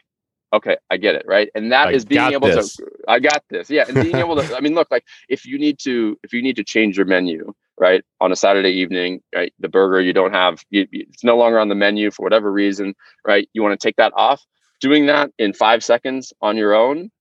okay, 0.53 0.77
I 0.89 0.97
get 0.97 1.15
it, 1.15 1.23
right? 1.27 1.49
And 1.55 1.71
that 1.71 1.89
I 1.89 1.91
is 1.91 2.05
being 2.05 2.31
able 2.31 2.47
this. 2.47 2.75
to, 2.75 2.85
I 3.07 3.19
got 3.19 3.43
this, 3.49 3.69
yeah, 3.69 3.85
and 3.87 3.95
being 3.95 4.17
able 4.17 4.35
to. 4.35 4.55
I 4.55 4.61
mean, 4.61 4.75
look, 4.75 4.89
like 4.91 5.05
if 5.29 5.45
you 5.45 5.57
need 5.57 5.79
to, 5.79 6.17
if 6.23 6.33
you 6.33 6.41
need 6.41 6.55
to 6.57 6.63
change 6.63 6.97
your 6.97 7.05
menu, 7.05 7.53
right, 7.79 8.03
on 8.19 8.31
a 8.31 8.35
Saturday 8.35 8.71
evening, 8.71 9.21
right, 9.33 9.53
the 9.59 9.69
burger 9.69 10.01
you 10.01 10.13
don't 10.13 10.33
have, 10.33 10.63
you, 10.69 10.87
it's 10.91 11.23
no 11.23 11.37
longer 11.37 11.59
on 11.59 11.69
the 11.69 11.75
menu 11.75 12.11
for 12.11 12.23
whatever 12.23 12.51
reason, 12.51 12.93
right? 13.25 13.47
You 13.53 13.63
want 13.63 13.79
to 13.79 13.87
take 13.87 13.95
that 13.97 14.11
off. 14.15 14.43
Doing 14.81 15.05
that 15.05 15.31
in 15.37 15.53
five 15.53 15.83
seconds 15.83 16.33
on 16.41 16.57
your 16.57 16.73
own 16.73 17.11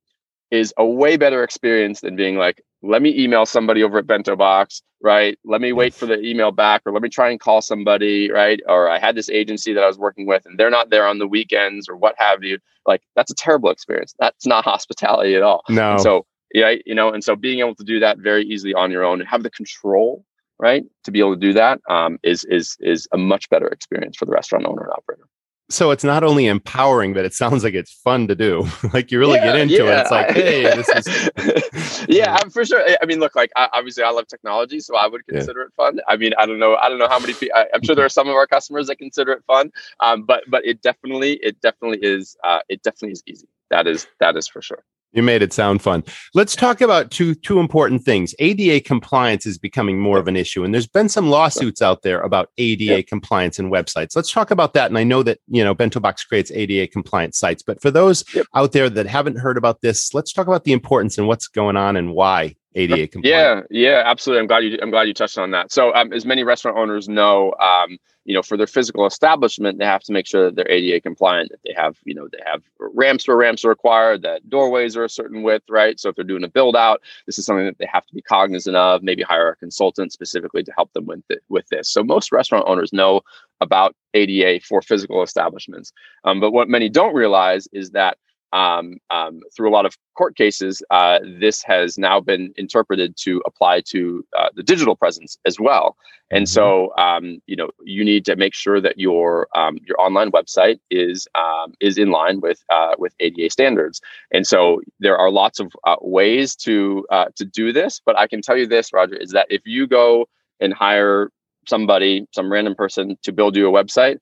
is 0.51 0.75
a 0.77 0.85
way 0.85 1.17
better 1.17 1.43
experience 1.45 2.01
than 2.01 2.17
being 2.17 2.37
like, 2.37 2.63
let 2.83 3.03
me 3.03 3.17
email 3.19 3.47
somebody 3.47 3.83
over 3.83 3.99
at 3.99 4.07
Bento 4.07 4.37
Box, 4.37 4.83
right? 5.03 5.39
Let 5.45 5.61
me 5.61 5.73
wait 5.73 5.95
for 5.95 6.07
the 6.07 6.21
email 6.21 6.51
back, 6.51 6.83
or 6.87 6.93
let 6.93 7.03
me 7.03 7.09
try 7.09 7.31
and 7.31 7.39
call 7.39 7.61
somebody, 7.63 8.31
right? 8.31 8.61
Or 8.67 8.89
I 8.89 8.99
had 8.99 9.15
this 9.15 9.29
agency 9.29 9.73
that 9.75 9.83
I 9.83 9.87
was 9.87 9.99
working 9.99 10.27
with, 10.27 10.47
and 10.47 10.59
they're 10.59 10.71
not 10.71 10.91
there 10.91 11.07
on 11.07 11.19
the 11.19 11.27
weekends, 11.27 11.89
or 11.89 11.97
what 11.97 12.15
have 12.19 12.43
you. 12.43 12.59
Like 12.87 13.03
that's 13.17 13.31
a 13.31 13.35
terrible 13.35 13.71
experience. 13.71 14.15
That's 14.19 14.47
not 14.47 14.65
hospitality 14.73 15.35
at 15.35 15.43
all. 15.43 15.63
No. 15.69 15.93
And 15.93 16.01
so 16.01 16.27
yeah, 16.53 16.75
you 16.85 16.95
know, 16.95 17.13
and 17.13 17.23
so 17.23 17.37
being 17.37 17.61
able 17.61 17.75
to 17.77 17.85
do 17.85 18.01
that 18.01 18.19
very 18.19 18.45
easily 18.45 18.75
on 18.75 18.91
your 18.91 19.05
own 19.05 19.21
and 19.21 19.29
have 19.29 19.43
the 19.43 19.51
control, 19.51 20.25
right, 20.59 20.85
to 21.05 21.11
be 21.11 21.21
able 21.21 21.35
to 21.35 21.41
do 21.41 21.53
that 21.53 21.81
um, 21.89 22.19
is 22.23 22.45
is 22.45 22.77
is 22.81 23.07
a 23.13 23.19
much 23.19 23.49
better 23.51 23.69
experience 23.69 24.17
for 24.17 24.25
the 24.25 24.33
restaurant 24.33 24.67
owner 24.67 24.83
and 24.83 24.93
operator 24.93 25.29
so 25.71 25.93
it's 25.93 26.05
not 26.05 26.25
only 26.25 26.47
empowering, 26.47 27.15
but 27.15 27.25
it 27.25 27.33
sounds 27.33 27.65
like 27.65 27.75
it's 27.75 27.93
fun 27.93 28.29
to 28.29 28.35
do. 28.35 28.67
like 28.93 29.11
you 29.11 29.19
really 29.19 29.37
yeah, 29.37 29.45
get 29.45 29.57
into 29.57 29.85
yeah. 29.85 29.99
it. 29.99 30.01
It's 30.01 30.11
like, 30.11 30.31
hey, 30.31 30.63
this 30.63 30.89
is. 30.89 32.07
yeah, 32.09 32.37
I'm 32.41 32.51
for 32.51 32.65
sure. 32.65 32.85
I 33.01 33.07
mean, 33.07 33.21
look, 33.21 33.35
like 33.37 33.51
obviously, 33.57 34.03
I 34.03 34.11
love 34.11 34.27
technology, 34.27 34.81
so 34.81 34.97
I 34.97 35.07
would 35.07 35.27
consider 35.27 35.61
yeah. 35.61 35.67
it 35.67 35.73
fun. 35.75 36.01
I 36.09 36.17
mean, 36.17 36.33
I 36.39 36.47
don't 36.47 36.59
know, 36.59 36.77
I 36.77 36.89
don't 36.89 36.99
know 36.99 37.09
how 37.09 37.19
many 37.19 37.35
people. 37.35 37.57
I, 37.57 37.67
am 37.73 37.83
sure 37.83 37.95
there 37.95 38.05
are 38.05 38.11
some 38.11 38.29
of 38.29 38.35
our 38.35 38.47
customers 38.47 38.89
that 38.89 38.97
consider 38.97 39.33
it 39.33 39.45
fun, 39.47 39.71
um, 40.01 40.25
but 40.25 40.45
but 40.49 40.65
it 40.67 40.83
definitely, 40.83 41.35
it 41.43 41.61
definitely 41.61 41.99
is. 42.03 42.37
Uh, 42.45 42.61
it 42.69 42.83
definitely 42.83 43.13
is 43.13 43.23
easy. 43.27 43.49
That 43.71 43.87
is 43.87 44.09
that 44.19 44.37
is 44.37 44.49
for 44.49 44.61
sure. 44.61 44.85
You 45.13 45.23
made 45.23 45.43
it 45.43 45.53
sound 45.53 45.83
fun. 45.83 46.05
Let's 46.35 46.55
talk 46.55 46.81
about 46.81 47.11
two 47.11 47.35
two 47.35 47.59
important 47.59 48.05
things. 48.05 48.35
ADA 48.39 48.81
compliance 48.81 49.45
is 49.45 49.59
becoming 49.59 49.99
more 49.99 50.19
of 50.19 50.29
an 50.29 50.37
issue, 50.37 50.63
and 50.63 50.73
there's 50.73 50.87
been 50.87 51.09
some 51.09 51.29
lawsuits 51.29 51.83
out 51.83 52.03
there 52.03 52.21
about 52.21 52.51
ADA 52.59 53.03
compliance 53.03 53.59
in 53.59 53.71
websites. 53.71 54.15
Let's 54.15 54.31
talk 54.31 54.51
about 54.51 54.75
that. 54.75 54.91
And 54.91 54.99
I 54.99 55.05
know 55.05 55.23
that 55.25 55.39
you 55.49 55.65
know 55.65 55.75
Bento 55.75 55.99
Box 55.99 56.25
creates 56.25 56.53
ADA 56.53 56.87
compliant 56.89 57.35
sites, 57.35 57.63
but 57.63 57.83
for 57.83 57.91
those 57.91 58.25
yep. 58.35 58.47
out 58.55 58.73
there 58.73 58.89
that 58.89 59.07
haven't 59.07 59.39
heard 59.39 59.57
about 59.57 59.81
this, 59.81 60.15
let's 60.15 60.33
talk 60.33 60.47
about 60.47 60.65
the 60.65 60.73
importance 60.73 61.19
and 61.19 61.27
what's 61.27 61.49
going 61.49 61.77
on 61.77 61.97
and 61.97 62.15
why 62.15 62.55
ADA 62.75 63.09
compliant. 63.09 63.67
Yeah, 63.71 63.91
yeah, 63.91 64.03
absolutely. 64.05 64.41
I'm 64.41 64.47
glad 64.47 64.65
you 64.65 64.79
I'm 64.81 64.91
glad 64.91 65.09
you 65.09 65.15
touched 65.15 65.39
on 65.39 65.51
that. 65.51 65.73
So, 65.73 65.93
um, 65.95 66.13
as 66.13 66.25
many 66.25 66.45
restaurant 66.45 66.79
owners 66.79 67.09
know, 67.09 67.53
um, 67.61 67.99
you 68.25 68.35
know, 68.35 68.43
for 68.43 68.57
their 68.57 68.69
physical 68.69 69.07
establishment, 69.07 69.79
they 69.79 69.85
have 69.85 70.03
to 70.05 70.13
make 70.13 70.27
sure 70.27 70.45
that 70.45 70.55
they're 70.55 70.71
ADA 70.71 71.01
compliant. 71.01 71.51
That 71.51 71.59
they 71.65 71.75
have, 71.77 71.97
you 72.05 72.15
know, 72.15 72.29
they 72.31 72.39
have 72.47 72.63
ramps 72.79 73.27
where 73.27 73.37
ramps 73.37 73.65
are 73.65 73.71
required. 73.71 74.23
That 74.23 74.49
doorways 74.49 74.97
are 74.97 75.03
a 75.03 75.09
certain 75.09 75.43
width, 75.43 75.69
right? 75.69 75.99
So, 75.99 76.11
if 76.11 76.15
they're 76.15 76.25
doing 76.25 76.45
a 76.45 76.49
build 76.49 76.77
out, 76.77 77.01
this 77.27 77.41
is 77.41 77.45
something 77.45 77.67
that 77.67 77.79
they 77.79 77.89
have 77.93 78.07
to 78.07 78.15
be 78.15 78.23
cognizant 78.23 78.77
of. 78.77 79.03
Maybe 79.03 79.23
hire 79.23 79.49
a 79.49 79.57
consultant 79.57 80.13
specifically 80.13 80.63
to 80.63 80.73
help 80.77 80.93
them 80.93 81.07
with 81.07 81.25
it, 81.29 81.43
with 81.49 81.67
this. 81.71 81.91
So, 81.91 82.05
most 82.05 82.31
restaurant 82.31 82.67
owners 82.69 82.93
know 82.93 83.23
about 83.61 83.97
ADA 84.15 84.61
for 84.65 84.81
physical 84.81 85.23
establishments, 85.25 85.93
um, 86.23 86.39
but 86.39 86.53
what 86.53 86.69
many 86.69 86.89
don't 86.89 87.15
realize 87.15 87.69
is 87.73 87.91
that 87.91 88.17
um, 88.53 88.97
um, 89.11 89.41
through 89.55 89.69
a 89.69 89.73
lot 89.73 89.87
of 89.87 89.97
court 90.17 90.37
cases, 90.37 90.83
uh, 90.91 91.21
this 91.39 91.63
has 91.63 91.99
now 91.99 92.21
been 92.21 92.53
interpreted 92.57 93.17
to 93.19 93.43
apply 93.47 93.81
to 93.83 94.25
uh, 94.37 94.49
the 94.55 94.63
digital 94.63 94.97
presence 94.97 95.39
as 95.47 95.59
well. 95.61 95.97
And 96.31 96.47
mm-hmm. 96.47 96.53
so, 96.53 96.97
um, 96.97 97.41
you 97.47 97.57
know, 97.57 97.71
you 97.85 98.05
need 98.05 98.25
to 98.27 98.37
make 98.37 98.55
sure 98.55 98.81
that 98.81 98.99
your 98.99 99.49
um, 99.55 99.79
your 99.87 100.01
online 100.01 100.31
website 100.31 100.79
is 100.91 101.27
um, 101.35 101.75
is 101.81 101.99
in 101.99 102.11
line 102.11 102.41
with 102.41 102.63
uh, 102.71 102.95
with 102.99 103.15
ADA 103.21 103.51
standards. 103.51 104.01
And 104.33 104.47
so, 104.47 104.81
there 104.99 105.17
are 105.17 105.31
lots 105.31 105.61
of 105.61 105.73
uh, 105.85 105.97
ways 106.01 106.55
to 106.57 107.07
uh, 107.11 107.27
to 107.37 107.45
do 107.45 107.73
this. 107.73 108.01
But 108.05 108.19
I 108.19 108.27
can 108.27 108.43
tell 108.43 108.57
you 108.57 108.67
this, 108.67 108.93
Roger, 108.93 109.17
is 109.17 109.31
that 109.31 109.47
if 109.51 109.63
you 109.65 109.87
go 109.87 110.29
and 110.61 110.73
hire 110.73 111.31
somebody, 111.67 112.27
some 112.35 112.51
random 112.51 112.75
person, 112.75 113.17
to 113.23 113.33
build 113.33 113.57
you 113.57 113.69
a 113.69 113.73
website, 113.73 114.19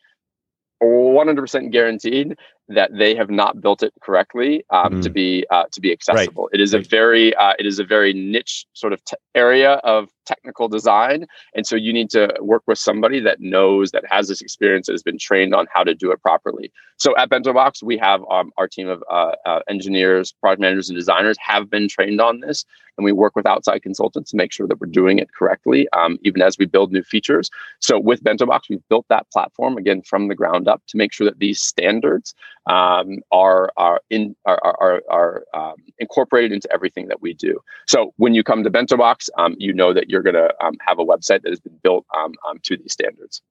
100% 0.82 1.72
guaranteed 1.72 2.36
that 2.68 2.90
they 2.96 3.14
have 3.14 3.30
not 3.30 3.60
built 3.60 3.82
it 3.82 3.92
correctly 4.00 4.64
um, 4.70 4.94
mm. 4.94 5.02
to 5.02 5.10
be 5.10 5.46
uh, 5.50 5.64
to 5.72 5.80
be 5.80 5.92
accessible. 5.92 6.44
Right. 6.44 6.54
It 6.54 6.60
is 6.60 6.74
a 6.74 6.78
very 6.78 7.34
uh, 7.34 7.54
it 7.58 7.66
is 7.66 7.78
a 7.78 7.84
very 7.84 8.12
niche 8.12 8.66
sort 8.74 8.92
of 8.92 9.04
t- 9.04 9.16
area 9.34 9.74
of 9.84 10.08
technical 10.28 10.68
design, 10.68 11.26
and 11.54 11.66
so 11.66 11.74
you 11.74 11.92
need 11.92 12.10
to 12.10 12.22
work 12.40 12.62
with 12.66 12.78
somebody 12.78 13.18
that 13.20 13.40
knows 13.40 13.90
that 13.92 14.04
has 14.08 14.28
this 14.28 14.40
experience 14.40 14.86
that 14.86 14.92
has 14.92 15.02
been 15.02 15.18
trained 15.18 15.54
on 15.54 15.66
how 15.72 15.82
to 15.82 15.94
do 15.94 16.12
it 16.12 16.22
properly. 16.22 16.70
So 16.98 17.16
at 17.16 17.30
BentoBox, 17.30 17.82
we 17.82 17.96
have 17.98 18.20
um, 18.30 18.50
our 18.58 18.68
team 18.68 18.88
of 18.88 19.02
uh, 19.10 19.32
uh 19.46 19.60
engineers, 19.68 20.32
product 20.32 20.60
managers, 20.60 20.88
and 20.90 20.98
designers 20.98 21.36
have 21.40 21.70
been 21.70 21.88
trained 21.88 22.20
on 22.20 22.40
this, 22.40 22.64
and 22.98 23.04
we 23.04 23.12
work 23.12 23.34
with 23.36 23.46
outside 23.46 23.82
consultants 23.82 24.30
to 24.30 24.36
make 24.36 24.52
sure 24.52 24.66
that 24.66 24.80
we're 24.80 24.88
doing 24.88 25.18
it 25.18 25.32
correctly, 25.32 25.88
um, 25.96 26.18
even 26.22 26.42
as 26.42 26.58
we 26.58 26.66
build 26.66 26.92
new 26.92 27.02
features. 27.02 27.48
So 27.80 27.98
with 27.98 28.22
BentoBox, 28.22 28.62
we've 28.68 28.86
built 28.88 29.06
that 29.08 29.30
platform 29.32 29.78
again 29.78 30.02
from 30.02 30.28
the 30.28 30.34
ground 30.34 30.68
up 30.68 30.82
to 30.88 30.96
make 30.96 31.12
sure 31.12 31.24
that 31.24 31.38
these 31.38 31.60
standards 31.60 32.34
um, 32.68 33.20
are 33.32 33.70
are 33.76 34.00
in 34.10 34.36
are 34.44 34.60
are, 34.62 35.02
are 35.10 35.44
um, 35.54 35.76
incorporated 35.98 36.52
into 36.52 36.70
everything 36.72 37.08
that 37.08 37.22
we 37.22 37.32
do. 37.32 37.60
So 37.86 38.12
when 38.16 38.34
you 38.34 38.42
come 38.42 38.64
to 38.64 38.70
BentoBox, 38.70 39.28
um, 39.38 39.54
you 39.58 39.72
know 39.72 39.92
that 39.94 40.10
you're 40.10 40.17
going 40.22 40.34
to 40.34 40.52
um, 40.64 40.74
have 40.86 40.98
a 40.98 41.04
website 41.04 41.42
that 41.42 41.50
has 41.50 41.60
been 41.60 41.78
built 41.82 42.06
um, 42.16 42.34
um, 42.48 42.58
to 42.64 42.76
these 42.76 42.92
standards. 42.92 43.42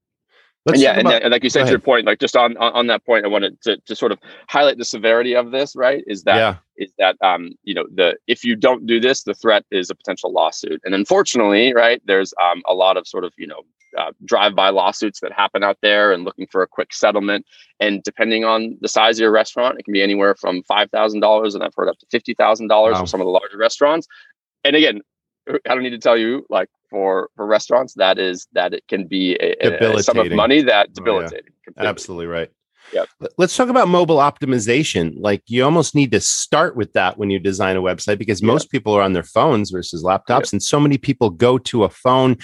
And 0.66 0.82
yeah, 0.82 1.00
and, 1.00 1.08
and, 1.08 1.32
like 1.32 1.44
you 1.44 1.50
said 1.50 1.64
to 1.64 1.70
your 1.70 1.80
point, 1.80 2.06
like 2.06 2.20
just 2.20 2.36
on, 2.36 2.58
on, 2.58 2.74
on 2.74 2.88
that 2.88 3.06
point, 3.06 3.24
I 3.26 3.30
wanted 3.30 3.62
to, 3.62 3.78
to 3.86 3.96
sort 3.96 4.12
of 4.12 4.20
highlight 4.50 4.78
the 4.78 4.86
severity 4.86 5.34
of 5.34 5.52
this. 5.52 5.76
Right? 5.76 6.04
Is 6.08 6.24
that 6.24 6.36
yeah. 6.36 6.56
is 6.76 6.92
that 6.98 7.16
um 7.22 7.54
you 7.64 7.74
know 7.74 7.86
the 7.94 8.18
if 8.28 8.44
you 8.44 8.56
don't 8.56 8.86
do 8.86 9.00
this, 9.00 9.24
the 9.24 9.34
threat 9.34 9.66
is 9.72 9.90
a 9.90 9.96
potential 9.96 10.32
lawsuit, 10.32 10.82
and 10.84 10.94
unfortunately, 10.94 11.74
right, 11.74 12.02
there's 12.06 12.34
um 12.44 12.64
a 12.68 12.74
lot 12.74 12.98
of 12.98 13.08
sort 13.08 13.24
of 13.24 13.32
you 13.38 13.48
know 13.48 13.62
uh, 13.98 14.12
drive-by 14.26 14.70
lawsuits 14.70 15.22
that 15.22 15.32
happen 15.32 15.64
out 15.64 15.78
there 15.82 16.12
and 16.12 16.26
looking 16.26 16.48
for 16.48 16.62
a 16.62 16.68
quick 16.68 16.94
settlement. 16.94 17.46
And 17.80 18.04
depending 18.04 18.44
on 18.44 18.78
the 18.82 18.90
size 18.90 19.18
of 19.18 19.22
your 19.22 19.32
restaurant, 19.32 19.80
it 19.80 19.86
can 19.86 19.94
be 19.94 20.04
anywhere 20.04 20.36
from 20.36 20.64
five 20.64 20.92
thousand 20.92 21.22
dollars, 21.22 21.56
and 21.56 21.64
I've 21.64 21.74
heard 21.76 21.88
up 21.88 21.98
to 22.00 22.06
fifty 22.12 22.34
thousand 22.34 22.68
wow. 22.68 22.76
dollars 22.76 23.00
for 23.00 23.08
some 23.08 23.22
of 23.22 23.26
the 23.26 23.32
larger 23.32 23.58
restaurants. 23.58 24.08
And 24.66 24.76
again, 24.76 25.02
I 25.50 25.74
don't 25.74 25.84
need 25.84 25.92
to 25.92 26.00
tell 26.00 26.18
you, 26.18 26.46
like 26.50 26.70
for 26.90 27.30
for 27.36 27.46
restaurants, 27.46 27.94
that 27.96 28.18
is 28.18 28.48
that 28.54 28.74
it 28.74 28.84
can 28.88 29.08
be 29.08 29.36
a, 29.36 29.98
a 29.98 30.04
sum 30.04 30.20
of 30.20 30.32
money 30.32 30.62
that 30.62 30.94
debilitating. 30.94 31.52
Oh, 31.70 31.84
yeah. 31.84 31.90
Absolutely 31.90 32.28
right. 32.28 32.50
Yeah. 32.94 33.04
Let's 33.38 33.56
talk 33.56 33.70
about 33.70 33.88
mobile 33.88 34.18
optimization. 34.18 35.16
Like 35.18 35.44
you 35.48 35.64
almost 35.64 35.94
need 35.94 36.12
to 36.12 36.22
start 36.22 36.76
with 36.76 36.94
that 36.94 37.18
when 37.18 37.30
you 37.30 37.40
design 37.40 37.76
a 37.76 37.82
website 37.82 38.18
because 38.18 38.42
yeah. 38.42 38.48
most 38.48 38.72
people 38.72 38.94
are 38.94 39.02
on 39.02 39.14
their 39.14 39.24
phones 39.24 39.72
versus 39.72 40.04
laptops. 40.04 40.46
Yeah. 40.46 40.54
And 40.54 40.64
so 40.64 40.80
many 40.80 40.98
people 40.98 41.30
go 41.30 41.58
to 41.58 41.84
a 41.84 41.90
phone 41.90 42.38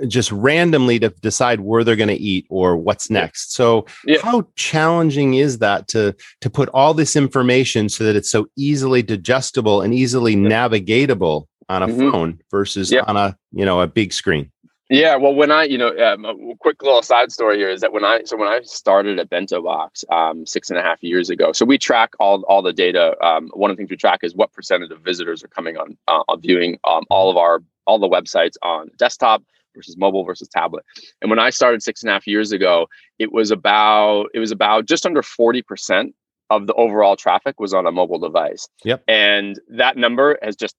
uh, 0.00 0.06
just 0.06 0.32
randomly 0.32 0.98
to 1.00 1.10
decide 1.20 1.60
where 1.60 1.84
they're 1.84 1.96
going 1.96 2.08
to 2.08 2.14
eat 2.14 2.46
or 2.48 2.76
what's 2.76 3.10
next. 3.10 3.52
So 3.52 3.86
how 4.22 4.48
challenging 4.56 5.34
is 5.34 5.58
that 5.58 5.88
to 5.88 6.16
to 6.40 6.50
put 6.50 6.70
all 6.70 6.94
this 6.94 7.14
information 7.14 7.88
so 7.88 8.04
that 8.04 8.16
it's 8.16 8.30
so 8.30 8.46
easily 8.56 9.02
digestible 9.02 9.82
and 9.82 9.92
easily 9.92 10.34
navigatable 10.34 11.46
on 11.70 11.82
a 11.82 11.86
mm-hmm. 11.86 12.10
phone 12.10 12.40
versus 12.50 12.92
on 12.92 13.16
a, 13.16 13.36
you 13.52 13.64
know, 13.64 13.80
a 13.80 13.86
big 13.86 14.12
screen? 14.12 14.50
Yeah, 14.92 15.14
well, 15.14 15.32
when 15.32 15.52
I, 15.52 15.62
you 15.64 15.78
know, 15.78 15.96
um, 15.98 16.24
a 16.24 16.34
quick 16.58 16.82
little 16.82 17.00
side 17.00 17.30
story 17.30 17.58
here 17.58 17.70
is 17.70 17.80
that 17.80 17.92
when 17.92 18.04
I, 18.04 18.24
so 18.24 18.36
when 18.36 18.48
I 18.48 18.60
started 18.64 19.20
at 19.20 19.30
Bento 19.30 19.62
Box 19.62 20.04
um, 20.10 20.44
six 20.44 20.68
and 20.68 20.80
a 20.80 20.82
half 20.82 21.00
years 21.00 21.30
ago, 21.30 21.52
so 21.52 21.64
we 21.64 21.78
track 21.78 22.10
all 22.18 22.42
all 22.48 22.60
the 22.60 22.72
data. 22.72 23.16
Um, 23.24 23.50
one 23.54 23.70
of 23.70 23.76
the 23.76 23.80
things 23.80 23.90
we 23.90 23.96
track 23.96 24.20
is 24.24 24.34
what 24.34 24.52
percentage 24.52 24.90
of 24.90 25.00
visitors 25.00 25.44
are 25.44 25.48
coming 25.48 25.76
on 25.76 25.96
uh, 26.08 26.24
on 26.26 26.40
viewing 26.40 26.80
um, 26.82 27.04
all 27.08 27.30
of 27.30 27.36
our 27.36 27.62
all 27.86 28.00
the 28.00 28.08
websites 28.08 28.54
on 28.62 28.90
desktop 28.98 29.44
versus 29.76 29.96
mobile 29.96 30.24
versus 30.24 30.48
tablet. 30.48 30.84
And 31.22 31.30
when 31.30 31.38
I 31.38 31.50
started 31.50 31.84
six 31.84 32.02
and 32.02 32.10
a 32.10 32.12
half 32.12 32.26
years 32.26 32.50
ago, 32.50 32.88
it 33.20 33.30
was 33.32 33.52
about 33.52 34.26
it 34.34 34.40
was 34.40 34.50
about 34.50 34.86
just 34.86 35.06
under 35.06 35.22
forty 35.22 35.62
percent 35.62 36.16
of 36.50 36.66
the 36.66 36.74
overall 36.74 37.14
traffic 37.14 37.60
was 37.60 37.72
on 37.72 37.86
a 37.86 37.92
mobile 37.92 38.18
device. 38.18 38.66
Yep. 38.84 39.04
And 39.06 39.60
that 39.68 39.96
number 39.96 40.36
has 40.42 40.56
just 40.56 40.74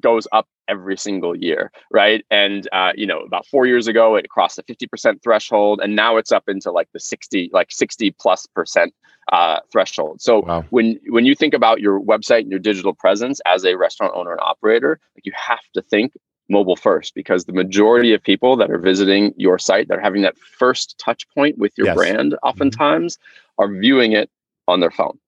goes 0.00 0.26
up 0.32 0.48
every 0.68 0.96
single 0.96 1.36
year, 1.36 1.70
right? 1.90 2.24
And 2.30 2.68
uh, 2.72 2.92
you 2.94 3.06
know, 3.06 3.20
about 3.20 3.46
four 3.46 3.66
years 3.66 3.86
ago, 3.86 4.16
it 4.16 4.28
crossed 4.28 4.56
the 4.56 4.62
fifty 4.62 4.86
percent 4.86 5.22
threshold, 5.22 5.80
and 5.82 5.96
now 5.96 6.16
it's 6.16 6.32
up 6.32 6.48
into 6.48 6.70
like 6.70 6.88
the 6.92 7.00
sixty, 7.00 7.50
like 7.52 7.70
sixty 7.70 8.10
plus 8.10 8.46
percent 8.46 8.94
uh, 9.32 9.60
threshold. 9.72 10.20
So 10.20 10.40
wow. 10.40 10.64
when 10.70 10.98
when 11.08 11.26
you 11.26 11.34
think 11.34 11.54
about 11.54 11.80
your 11.80 12.00
website 12.00 12.40
and 12.40 12.50
your 12.50 12.60
digital 12.60 12.94
presence 12.94 13.40
as 13.46 13.64
a 13.64 13.76
restaurant 13.76 14.14
owner 14.14 14.32
and 14.32 14.40
operator, 14.40 15.00
like 15.16 15.26
you 15.26 15.32
have 15.36 15.60
to 15.74 15.82
think 15.82 16.12
mobile 16.48 16.76
first 16.76 17.14
because 17.14 17.44
the 17.44 17.52
majority 17.52 18.14
of 18.14 18.22
people 18.22 18.56
that 18.56 18.70
are 18.70 18.78
visiting 18.78 19.34
your 19.36 19.58
site 19.58 19.88
that 19.88 19.98
are 19.98 20.02
having 20.02 20.22
that 20.22 20.38
first 20.38 20.96
touch 20.98 21.28
point 21.30 21.58
with 21.58 21.72
your 21.76 21.88
yes. 21.88 21.96
brand 21.96 22.32
mm-hmm. 22.32 22.46
oftentimes 22.46 23.16
mm-hmm. 23.16 23.64
are 23.64 23.80
viewing 23.80 24.12
it 24.12 24.30
on 24.68 24.80
their 24.80 24.90
phone 24.90 25.18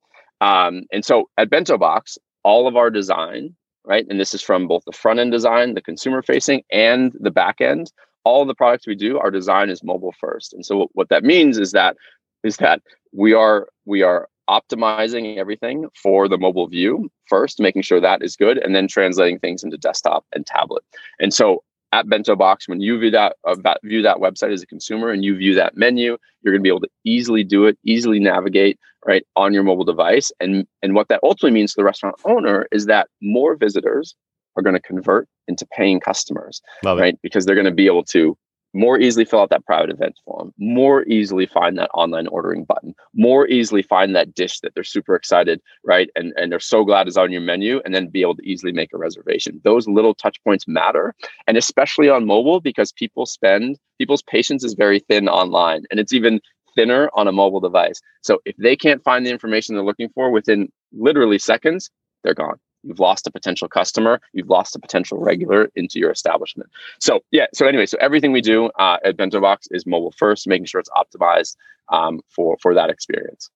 um, 0.41 0.85
and 0.93 1.05
so 1.05 1.29
at 1.37 1.51
bento 1.51 1.77
box 1.77 2.19
all 2.45 2.69
of 2.69 2.77
our 2.77 2.91
design 2.91 3.55
right? 3.89 4.07
And 4.09 4.21
this 4.21 4.35
is 4.35 4.43
from 4.43 4.69
both 4.69 4.85
the 4.85 4.93
front 4.93 5.19
end 5.19 5.33
design, 5.33 5.75
the 5.75 5.83
consumer 5.83 6.23
facing, 6.23 6.63
and 6.71 7.13
the 7.19 7.31
back 7.31 7.61
end. 7.61 7.91
All 8.25 8.45
the 8.45 8.55
products 8.55 8.87
we 8.87 8.95
do, 8.95 9.19
our 9.19 9.31
design 9.31 9.71
is 9.71 9.83
mobile 9.83 10.15
first. 10.21 10.53
And 10.53 10.65
so 10.65 10.89
what 10.93 11.09
that 11.09 11.25
means 11.25 11.59
is 11.59 11.73
that 11.73 11.97
is 12.45 12.59
that 12.59 12.83
we 13.13 13.33
are 13.33 13.69
we 13.87 14.03
are 14.03 14.29
optimizing 14.49 15.37
everything 15.37 15.87
for 16.01 16.29
the 16.29 16.39
mobile 16.39 16.69
view 16.69 17.11
first, 17.27 17.61
making 17.61 17.83
sure 17.83 18.01
that 18.01 18.23
is 18.23 18.37
good, 18.37 18.59
and 18.59 18.75
then 18.75 18.89
translating 18.89 19.39
things 19.39 19.65
into 19.65 19.77
desktop 19.79 20.25
and 20.35 20.47
tablet. 20.47 20.83
And 21.19 21.33
so 21.33 21.63
at 21.93 22.09
Bento 22.09 22.37
Box, 22.37 22.69
when 22.69 22.81
you 22.81 22.99
view 22.99 23.11
that 23.11 23.37
uh, 23.45 23.57
view 23.85 24.03
that 24.03 24.19
website 24.19 24.53
as 24.53 24.63
a 24.63 24.67
consumer 24.67 25.11
and 25.11 25.25
you 25.25 25.37
view 25.37 25.55
that 25.55 25.77
menu, 25.77 26.17
you're 26.43 26.53
going 26.53 26.61
to 26.61 26.63
be 26.63 26.69
able 26.69 26.81
to 26.81 26.91
easily 27.05 27.45
do 27.45 27.67
it, 27.67 27.79
easily 27.85 28.21
navigate 28.21 28.79
right 29.07 29.25
on 29.37 29.55
your 29.55 29.63
mobile 29.63 29.85
device. 29.85 30.31
And 30.41 30.67
and 30.83 30.95
what 30.95 31.09
that 31.09 31.21
ultimately 31.23 31.53
means 31.53 31.73
to 31.73 31.81
the 31.81 31.85
restaurant 31.85 32.17
owner 32.25 32.67
is 32.73 32.87
that 32.87 33.09
more 33.23 33.57
visitors 33.57 34.15
are 34.57 34.63
going 34.63 34.75
to 34.75 34.83
convert 34.83 35.29
into 35.47 35.67
paying 35.67 36.01
customers, 36.01 36.61
Love 36.85 36.99
right? 36.99 37.15
it. 37.15 37.21
Because 37.23 37.47
they're 37.47 37.55
going 37.55 37.65
to 37.65 37.71
be 37.71 37.87
able 37.87 38.05
to 38.05 38.37
more 38.75 38.99
easily 38.99 39.25
fill 39.25 39.41
out 39.41 39.51
that 39.51 39.65
private 39.65 39.91
event 39.91 40.17
form, 40.25 40.53
more 40.59 41.05
easily 41.05 41.47
find 41.47 41.79
that 41.79 41.91
online 41.95 42.27
ordering 42.29 42.65
button, 42.65 42.95
more 43.15 43.47
easily 43.49 43.83
find 43.83 44.15
that 44.15 44.35
dish 44.35 44.61
that 44.61 44.75
they're 44.75 44.85
super 44.85 45.15
excited, 45.15 45.61
right? 45.85 46.11
And 46.17 46.33
and 46.37 46.53
they're 46.53 46.61
so 46.61 46.85
glad 46.85 47.09
is 47.09 47.17
on 47.17 47.33
your 47.33 47.41
menu, 47.41 47.81
and 47.85 47.95
then 47.95 48.09
be 48.09 48.23
able 48.23 48.37
to 48.37 48.49
easily 48.49 48.73
make 48.73 48.93
a 48.93 48.99
reservation. 48.99 49.61
Those 49.65 49.89
little 49.89 50.15
touch 50.15 50.43
points 50.45 50.69
matter, 50.69 51.15
and 51.47 51.57
especially 51.57 52.09
on 52.09 52.27
mobile 52.27 52.61
because 52.61 52.93
people 52.93 53.27
spend 53.27 53.79
people's 53.99 54.23
patience 54.23 54.65
is 54.65 54.75
very 54.75 55.01
thin 55.01 55.29
online, 55.29 55.85
and 55.91 55.99
it's 55.99 56.13
even 56.13 56.41
thinner 56.75 57.11
on 57.15 57.27
a 57.27 57.33
mobile 57.33 57.61
device. 57.61 58.01
So 58.23 58.41
if 58.45 58.57
they 58.57 58.77
can't 58.77 59.03
find 59.03 59.27
the 59.27 59.31
information 59.31 59.75
they're 59.75 59.85
looking 59.85 60.11
for 60.15 60.31
within 60.31 60.69
literally 60.93 61.39
seconds, 61.39 61.91
they're 62.23 62.35
gone. 62.35 62.59
You've 62.89 62.99
lost 62.99 63.27
a 63.27 63.31
potential 63.31 63.69
customer. 63.69 64.21
You've 64.33 64.49
lost 64.49 64.75
a 64.75 64.79
potential 64.79 65.19
regular 65.19 65.71
into 65.77 65.99
your 65.99 66.11
establishment. 66.11 66.71
So 66.99 67.21
yeah. 67.31 67.47
So 67.55 67.67
anyway, 67.67 67.87
so 67.87 67.99
everything 68.01 68.33
we 68.33 68.41
do 68.41 68.67
uh, 68.79 68.97
at 69.05 69.17
Bento 69.17 69.41
Box 69.41 69.69
is 69.71 69.87
mobile 69.87 70.13
first, 70.17 70.49
making 70.49 70.67
sure 70.67 70.81
it's 70.81 70.91
optimized 70.91 71.57
um, 71.91 72.21
for 72.29 72.57
for 72.61 72.75
that 72.75 72.91
experience. 72.91 73.51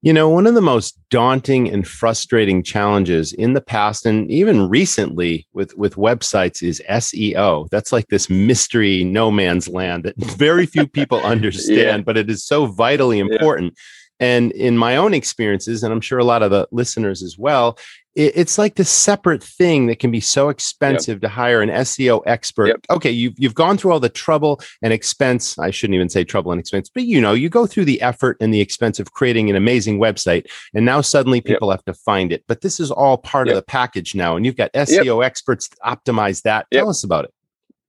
You 0.00 0.12
know, 0.12 0.28
one 0.28 0.46
of 0.46 0.54
the 0.54 0.60
most 0.60 0.96
daunting 1.10 1.68
and 1.68 1.86
frustrating 1.86 2.62
challenges 2.62 3.32
in 3.32 3.54
the 3.54 3.60
past 3.60 4.06
and 4.06 4.30
even 4.30 4.68
recently 4.68 5.48
with, 5.54 5.76
with 5.76 5.96
websites 5.96 6.62
is 6.62 6.80
SEO. 6.88 7.68
That's 7.70 7.90
like 7.90 8.06
this 8.06 8.30
mystery 8.30 9.02
no 9.02 9.32
man's 9.32 9.66
land 9.66 10.04
that 10.04 10.16
very 10.18 10.66
few 10.66 10.86
people 10.86 11.20
understand, 11.24 11.76
Yeah. 11.76 11.98
but 12.02 12.16
it 12.16 12.30
is 12.30 12.46
so 12.46 12.66
vitally 12.66 13.18
important. 13.18 13.74
And 14.20 14.52
in 14.52 14.76
my 14.76 14.96
own 14.96 15.14
experiences, 15.14 15.82
and 15.82 15.92
I'm 15.92 16.00
sure 16.00 16.18
a 16.18 16.24
lot 16.24 16.42
of 16.42 16.50
the 16.50 16.66
listeners 16.72 17.22
as 17.22 17.38
well, 17.38 17.78
it, 18.14 18.32
it's 18.34 18.58
like 18.58 18.74
this 18.74 18.90
separate 18.90 19.42
thing 19.42 19.86
that 19.86 20.00
can 20.00 20.10
be 20.10 20.20
so 20.20 20.48
expensive 20.48 21.20
to 21.20 21.28
hire 21.28 21.62
an 21.62 21.70
SEO 21.70 22.22
expert. 22.26 22.66
Yep. 22.66 22.80
Okay, 22.90 23.10
you've 23.10 23.34
you've 23.38 23.54
gone 23.54 23.78
through 23.78 23.92
all 23.92 24.00
the 24.00 24.08
trouble 24.08 24.60
and 24.82 24.92
expense. 24.92 25.58
I 25.58 25.70
shouldn't 25.70 25.94
even 25.94 26.08
say 26.08 26.24
trouble 26.24 26.50
and 26.52 26.60
expense, 26.60 26.90
but 26.92 27.04
you 27.04 27.20
know, 27.20 27.32
you 27.32 27.48
go 27.48 27.66
through 27.66 27.84
the 27.84 28.02
effort 28.02 28.36
and 28.40 28.52
the 28.52 28.60
expense 28.60 28.98
of 28.98 29.12
creating 29.12 29.48
an 29.48 29.56
amazing 29.56 29.98
website, 29.98 30.46
and 30.74 30.84
now 30.84 31.00
suddenly 31.00 31.38
Yep. 31.38 31.44
people 31.44 31.70
have 31.70 31.84
to 31.84 31.94
find 31.94 32.32
it. 32.32 32.44
But 32.48 32.60
this 32.62 32.80
is 32.80 32.90
all 32.90 33.18
part 33.18 33.48
of 33.48 33.54
the 33.54 33.62
package 33.62 34.14
now, 34.14 34.36
and 34.36 34.44
you've 34.44 34.56
got 34.56 34.72
SEO 34.74 35.24
experts 35.24 35.68
to 35.68 35.76
optimize 35.86 36.42
that. 36.42 36.66
Yep. 36.72 36.80
Tell 36.80 36.90
us 36.90 37.04
about 37.04 37.24
it. 37.26 37.32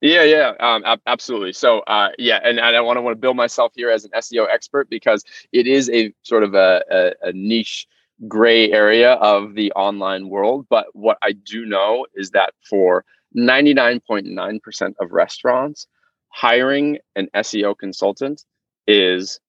Yeah, 0.02 0.24
yeah, 0.24 0.54
um, 0.62 0.84
ab- 0.86 1.02
absolutely. 1.08 1.52
So, 1.54 1.80
uh, 1.82 2.10
yeah, 2.18 2.40
and, 2.44 2.60
and 2.60 2.76
I 2.76 2.80
want 2.82 2.98
to 2.98 3.02
want 3.02 3.16
to 3.16 3.20
build 3.20 3.36
myself 3.36 3.74
here 3.76 3.90
as 3.90 4.06
an 4.06 4.12
SEO 4.16 4.48
expert 4.50 4.90
because 4.90 5.26
it 5.52 5.68
is 5.68 5.90
a 5.90 6.14
sort 6.24 6.44
of 6.44 6.54
a, 6.54 6.84
a, 6.90 7.30
a 7.30 7.34
niche 7.34 7.86
gray 8.28 8.72
area 8.72 9.14
of 9.14 9.56
the 9.56 9.72
online 9.74 10.30
world. 10.30 10.68
But 10.70 10.88
what 10.94 11.18
I 11.22 11.34
do 11.34 11.66
know 11.66 12.06
is 12.16 12.32
that 12.32 12.54
for 12.70 13.04
99.9% 13.36 14.94
of 15.00 15.12
restaurants, 15.12 15.88
hiring 16.30 17.00
an 17.16 17.28
SEO 17.36 17.78
consultant 17.78 18.46
is 18.88 19.40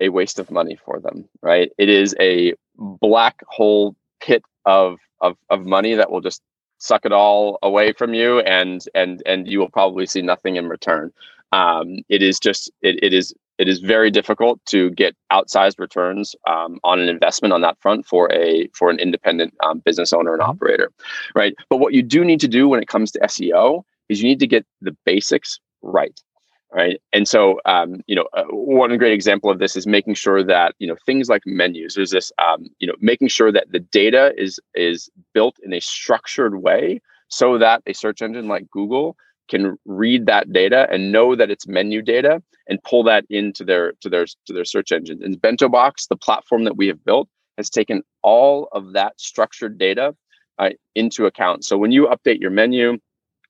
a 0.00 0.08
waste 0.08 0.38
of 0.40 0.50
money 0.50 0.76
for 0.84 1.00
them, 1.00 1.28
right? 1.42 1.70
It 1.78 1.88
is 1.88 2.16
a 2.20 2.54
black 2.76 3.42
hole 3.46 3.94
pit 4.20 4.42
of 4.66 4.98
of 5.20 5.36
of 5.50 5.64
money 5.64 5.94
that 5.94 6.10
will 6.10 6.20
just 6.20 6.42
suck 6.78 7.04
it 7.04 7.12
all 7.12 7.58
away 7.62 7.92
from 7.92 8.14
you 8.14 8.40
and 8.40 8.84
and 8.94 9.22
and 9.26 9.48
you 9.48 9.58
will 9.58 9.70
probably 9.70 10.06
see 10.06 10.22
nothing 10.22 10.56
in 10.56 10.68
return. 10.68 11.12
Um, 11.52 11.98
it 12.08 12.22
is 12.22 12.38
just 12.40 12.70
it, 12.82 12.98
it 13.02 13.12
is 13.14 13.34
it 13.58 13.68
is 13.68 13.78
very 13.78 14.10
difficult 14.10 14.60
to 14.66 14.90
get 14.90 15.14
outsized 15.32 15.78
returns 15.78 16.34
um, 16.48 16.80
on 16.82 16.98
an 16.98 17.08
investment 17.08 17.52
on 17.52 17.60
that 17.60 17.78
front 17.80 18.06
for 18.06 18.30
a 18.32 18.68
for 18.74 18.90
an 18.90 18.98
independent 18.98 19.54
um, 19.64 19.78
business 19.78 20.12
owner 20.12 20.32
and 20.34 20.42
Mhm. 20.42 20.48
operator 20.48 20.90
right? 21.34 21.54
But 21.70 21.78
what 21.78 21.94
you 21.94 22.02
do 22.02 22.24
need 22.24 22.40
to 22.40 22.48
do 22.48 22.68
when 22.68 22.82
it 22.82 22.88
comes 22.88 23.12
to 23.12 23.20
seo 23.20 23.84
is 24.08 24.20
you 24.22 24.28
need 24.28 24.40
to 24.40 24.46
get 24.46 24.66
the 24.80 24.96
basics 25.06 25.60
right 25.82 26.20
right? 26.74 27.00
And 27.12 27.26
so 27.26 27.60
um, 27.64 28.02
you 28.06 28.16
know 28.16 28.26
uh, 28.36 28.44
one 28.50 28.96
great 28.98 29.12
example 29.12 29.50
of 29.50 29.58
this 29.58 29.76
is 29.76 29.86
making 29.86 30.14
sure 30.14 30.42
that 30.44 30.74
you 30.78 30.86
know 30.86 30.96
things 31.06 31.28
like 31.28 31.42
menus 31.46 31.94
there's 31.94 32.10
this 32.10 32.32
um, 32.38 32.66
you 32.80 32.86
know 32.86 32.94
making 33.00 33.28
sure 33.28 33.52
that 33.52 33.70
the 33.70 33.80
data 33.80 34.32
is 34.36 34.60
is 34.74 35.08
built 35.32 35.56
in 35.62 35.72
a 35.72 35.80
structured 35.80 36.62
way 36.62 37.00
so 37.28 37.58
that 37.58 37.82
a 37.86 37.94
search 37.94 38.20
engine 38.22 38.48
like 38.48 38.68
google 38.70 39.16
can 39.48 39.76
read 39.84 40.26
that 40.26 40.52
data 40.52 40.86
and 40.90 41.12
know 41.12 41.36
that 41.36 41.50
it's 41.50 41.66
menu 41.66 42.02
data 42.02 42.42
and 42.66 42.82
pull 42.82 43.02
that 43.02 43.24
into 43.30 43.64
their 43.64 43.92
to 44.00 44.08
their 44.08 44.26
to 44.46 44.52
their 44.52 44.64
search 44.64 44.90
engine 44.92 45.22
and 45.22 45.40
bento 45.40 45.68
box 45.68 46.06
the 46.06 46.16
platform 46.16 46.64
that 46.64 46.76
we 46.76 46.86
have 46.86 47.04
built 47.04 47.28
has 47.56 47.70
taken 47.70 48.02
all 48.22 48.68
of 48.72 48.92
that 48.92 49.20
structured 49.20 49.78
data 49.78 50.14
uh, 50.58 50.70
into 50.94 51.26
account. 51.26 51.64
So 51.64 51.76
when 51.76 51.92
you 51.92 52.06
update 52.06 52.40
your 52.40 52.50
menu 52.50 52.98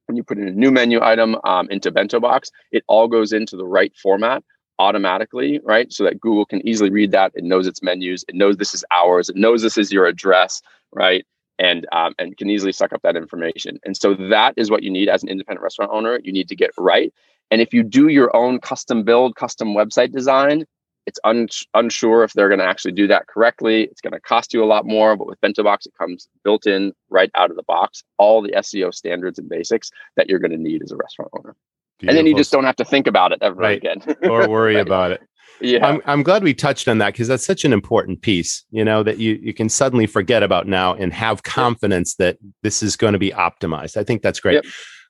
when 0.07 0.17
you 0.17 0.23
put 0.23 0.39
in 0.39 0.49
a 0.49 0.53
new 0.53 0.71
menu 0.71 1.01
item 1.03 1.37
um, 1.45 1.69
into 1.71 1.91
bento 1.91 2.21
box 2.21 2.51
it 2.73 2.85
all 2.87 3.09
goes 3.09 3.33
into 3.33 3.57
the 3.57 3.67
right 3.67 3.95
format 3.97 4.43
automatically 4.79 5.61
right? 5.65 5.93
So 5.93 6.05
that 6.05 6.21
google 6.21 6.47
can 6.47 6.67
easily 6.67 6.91
read 6.91 7.13
that. 7.13 7.33
It 7.35 7.45
knows 7.45 7.67
its 7.67 7.83
menus. 7.83 8.25
It 8.29 8.35
knows 8.35 8.57
this 8.57 8.75
is 8.75 8.85
ours. 8.91 9.29
It 9.29 9.37
knows 9.37 9.63
this 9.63 9.79
is 9.79 9.93
your 9.93 10.07
address 10.07 10.63
right? 10.93 11.25
And 11.59 11.87
um, 11.93 12.15
and 12.19 12.37
can 12.37 12.51
easily 12.51 12.73
suck 12.73 12.93
up 12.93 13.03
that 13.03 13.17
information. 13.17 13.79
And 13.85 13.97
so 13.97 14.15
that 14.15 14.55
is 14.57 14.71
what 14.71 14.83
you 14.83 14.91
need 14.91 15.09
as 15.09 15.23
an 15.23 15.29
independent 15.29 15.63
restaurant 15.63 15.93
owner. 15.93 16.19
You 16.23 16.33
need 16.33 16.49
to 16.49 16.57
get 16.57 16.71
right. 16.77 17.13
And 17.51 17.61
if 17.61 17.73
you 17.73 17.85
do 17.85 18.09
your 18.09 18.35
own 18.35 18.59
custom 18.59 19.05
build 19.05 19.37
custom 19.37 19.69
website 19.69 20.11
design 20.11 20.65
it's 21.07 21.19
un- 21.25 21.49
unsure 21.75 22.25
if 22.25 22.33
they're 22.33 22.49
going 22.49 22.61
to 22.61 22.65
actually 22.67 22.93
do 22.93 23.07
that 23.07 23.27
correctly 23.27 23.83
it's 23.85 24.01
going 24.01 24.13
to 24.13 24.21
cost 24.21 24.53
you 24.55 24.63
a 24.63 24.67
lot 24.67 24.87
more 24.87 25.17
but 25.17 25.27
with 25.27 25.41
BentoBox, 25.41 25.87
it 25.87 25.93
comes 25.99 26.29
built 26.45 26.67
in 26.67 26.93
right 27.11 27.31
out 27.35 27.51
of 27.51 27.57
the 27.57 27.63
box 27.65 28.03
all 28.19 28.41
the 28.43 28.51
seo 28.53 28.93
standards 28.93 29.39
and 29.39 29.49
basics 29.49 29.91
that 30.17 30.29
you're 30.29 30.39
going 30.39 30.51
to 30.51 30.59
need 30.59 30.83
as 30.83 30.93
a 30.93 30.97
restaurant 30.97 31.31
owner 31.39 31.55
and 32.01 32.17
then 32.17 32.27
you 32.27 32.35
just 32.35 32.53
don't 32.53 32.65
have 32.65 32.77
to 32.77 32.85
think 32.85 33.07
about 33.07 33.33
it 33.33 33.39
ever 33.41 33.57
Right. 33.61 33.79
again 33.79 34.03
or 34.31 34.49
worry 34.49 34.75
Right. 34.77 34.87
about 34.87 35.13
it. 35.13 35.21
yeah 35.61 35.87
I'm, 35.87 36.03
I'm 36.07 36.23
glad 36.23 36.43
we 36.43 36.53
touched 36.53 36.89
on 36.89 36.99
that 36.99 37.13
because 37.13 37.29
that's 37.29 37.47
such 37.47 37.65
an 37.65 37.73
important 37.73 38.21
piece, 38.23 38.65
you 38.71 38.85
know, 38.85 39.03
that 39.05 39.19
you, 39.19 39.39
you 39.41 39.55
can 39.55 39.69
suddenly 39.69 40.07
forget 40.07 40.43
about 40.43 40.67
now 40.67 40.95
and 40.95 41.13
have 41.13 41.45
confidence 41.45 42.17
that 42.17 42.39
this 42.63 42.83
is 42.83 42.97
going 42.97 43.13
to 43.13 43.19
be 43.19 43.31
optimized. 43.31 43.97
I 43.97 44.05
think 44.05 44.21
that's 44.23 44.41
great. 44.41 44.55
Yep. 44.55 44.65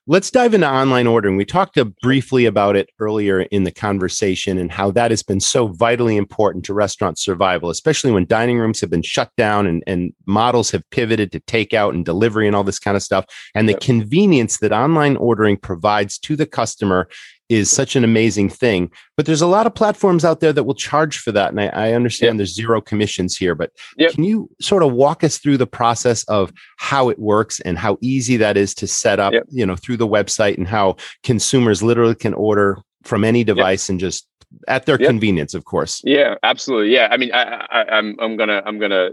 Let's 0.07 0.29
dive 0.29 0.53
into 0.53 0.69
online 0.69 1.07
ordering. 1.07 1.35
We 1.35 1.45
talked 1.45 1.79
uh, 1.79 1.85
briefly 2.03 2.45
about 2.45 2.75
it 2.75 2.91
earlier 2.99 3.41
in 3.41 3.63
the 3.63 3.71
conversation 3.71 4.59
and 4.59 4.71
how 4.71 4.91
that 4.91 5.09
has 5.09 5.23
been 5.23 5.39
so 5.39 5.69
vitally 5.69 6.15
important 6.15 6.63
to 6.65 6.75
restaurant 6.75 7.17
survival, 7.17 7.71
especially 7.71 8.11
when 8.11 8.27
dining 8.27 8.59
rooms 8.59 8.79
have 8.81 8.91
been 8.91 9.01
shut 9.01 9.31
down 9.35 9.65
and, 9.65 9.83
and 9.87 10.13
models 10.27 10.69
have 10.69 10.87
pivoted 10.91 11.31
to 11.31 11.39
takeout 11.39 11.95
and 11.95 12.05
delivery 12.05 12.45
and 12.45 12.55
all 12.55 12.63
this 12.63 12.77
kind 12.77 12.95
of 12.95 13.01
stuff. 13.01 13.25
And 13.55 13.67
the 13.67 13.73
convenience 13.79 14.59
that 14.59 14.71
online 14.71 15.17
ordering 15.17 15.57
provides 15.57 16.19
to 16.19 16.35
the 16.35 16.45
customer 16.45 17.09
is 17.49 17.69
such 17.69 17.95
an 17.95 18.03
amazing 18.03 18.49
thing. 18.49 18.91
But 19.17 19.25
there's 19.25 19.41
a 19.41 19.47
lot 19.47 19.67
of 19.67 19.75
platforms 19.75 20.25
out 20.25 20.39
there 20.39 20.51
that 20.53 20.63
will 20.63 20.73
charge 20.73 21.19
for 21.19 21.31
that. 21.31 21.51
And 21.51 21.61
I, 21.61 21.67
I 21.67 21.93
understand 21.93 22.39
there's 22.39 22.55
zero 22.55 22.81
commissions 22.81 23.37
here, 23.37 23.53
but 23.55 23.71
Yep. 23.97 24.11
can 24.13 24.23
you 24.23 24.49
sort 24.59 24.83
of 24.83 24.93
walk 24.93 25.23
us 25.23 25.37
through 25.37 25.57
the 25.57 25.67
process 25.67 26.23
of 26.25 26.51
how 26.77 27.09
it 27.09 27.19
works 27.19 27.59
and 27.59 27.77
how 27.77 27.97
easy 28.01 28.37
that 28.37 28.57
is 28.57 28.73
to 28.75 28.87
set 28.87 29.19
up, 29.19 29.33
Yep. 29.33 29.43
you 29.51 29.65
know, 29.65 29.75
through 29.75 29.97
the 29.97 30.07
website 30.07 30.57
and 30.57 30.67
how 30.67 30.95
consumers 31.23 31.83
literally 31.83 32.15
can 32.15 32.33
order 32.33 32.77
from 33.03 33.23
any 33.23 33.43
device 33.43 33.87
and 33.89 33.99
just 33.99 34.27
at 34.67 34.85
their 34.85 34.99
Yep. 34.99 35.07
convenience, 35.07 35.53
of 35.53 35.65
course. 35.65 36.01
Yeah, 36.03 36.35
absolutely. 36.43 36.93
Yeah, 36.93 37.07
I 37.11 37.17
mean, 37.17 37.31
I, 37.33 37.65
I, 37.69 37.97
I'm 37.97 38.15
I'm 38.19 38.35
gonna 38.37 38.61
I'm 38.65 38.79
gonna 38.79 39.09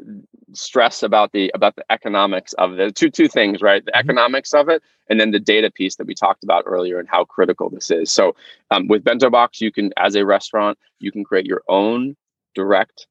stress 0.52 1.02
about 1.02 1.32
the 1.32 1.50
about 1.54 1.76
the 1.76 1.84
economics 1.90 2.52
of 2.54 2.76
the 2.76 2.90
two 2.90 3.10
two 3.10 3.28
things, 3.28 3.60
right? 3.62 3.84
The 3.84 3.92
Mhm. 3.92 4.00
economics 4.00 4.52
of 4.54 4.68
it, 4.68 4.82
and 5.08 5.18
then 5.20 5.30
the 5.30 5.40
data 5.40 5.70
piece 5.70 5.96
that 5.96 6.06
we 6.06 6.14
talked 6.14 6.44
about 6.44 6.64
earlier, 6.66 6.98
and 6.98 7.08
how 7.08 7.24
critical 7.24 7.70
this 7.70 7.90
is. 7.90 8.10
So, 8.12 8.34
um, 8.70 8.86
with 8.88 9.04
Bento 9.04 9.30
Box, 9.30 9.60
you 9.60 9.72
can, 9.72 9.92
as 9.96 10.14
a 10.16 10.24
restaurant, 10.24 10.78
you 11.00 11.10
can 11.12 11.24
create 11.24 11.46
your 11.46 11.62
own 11.68 12.16
direct, 12.54 13.06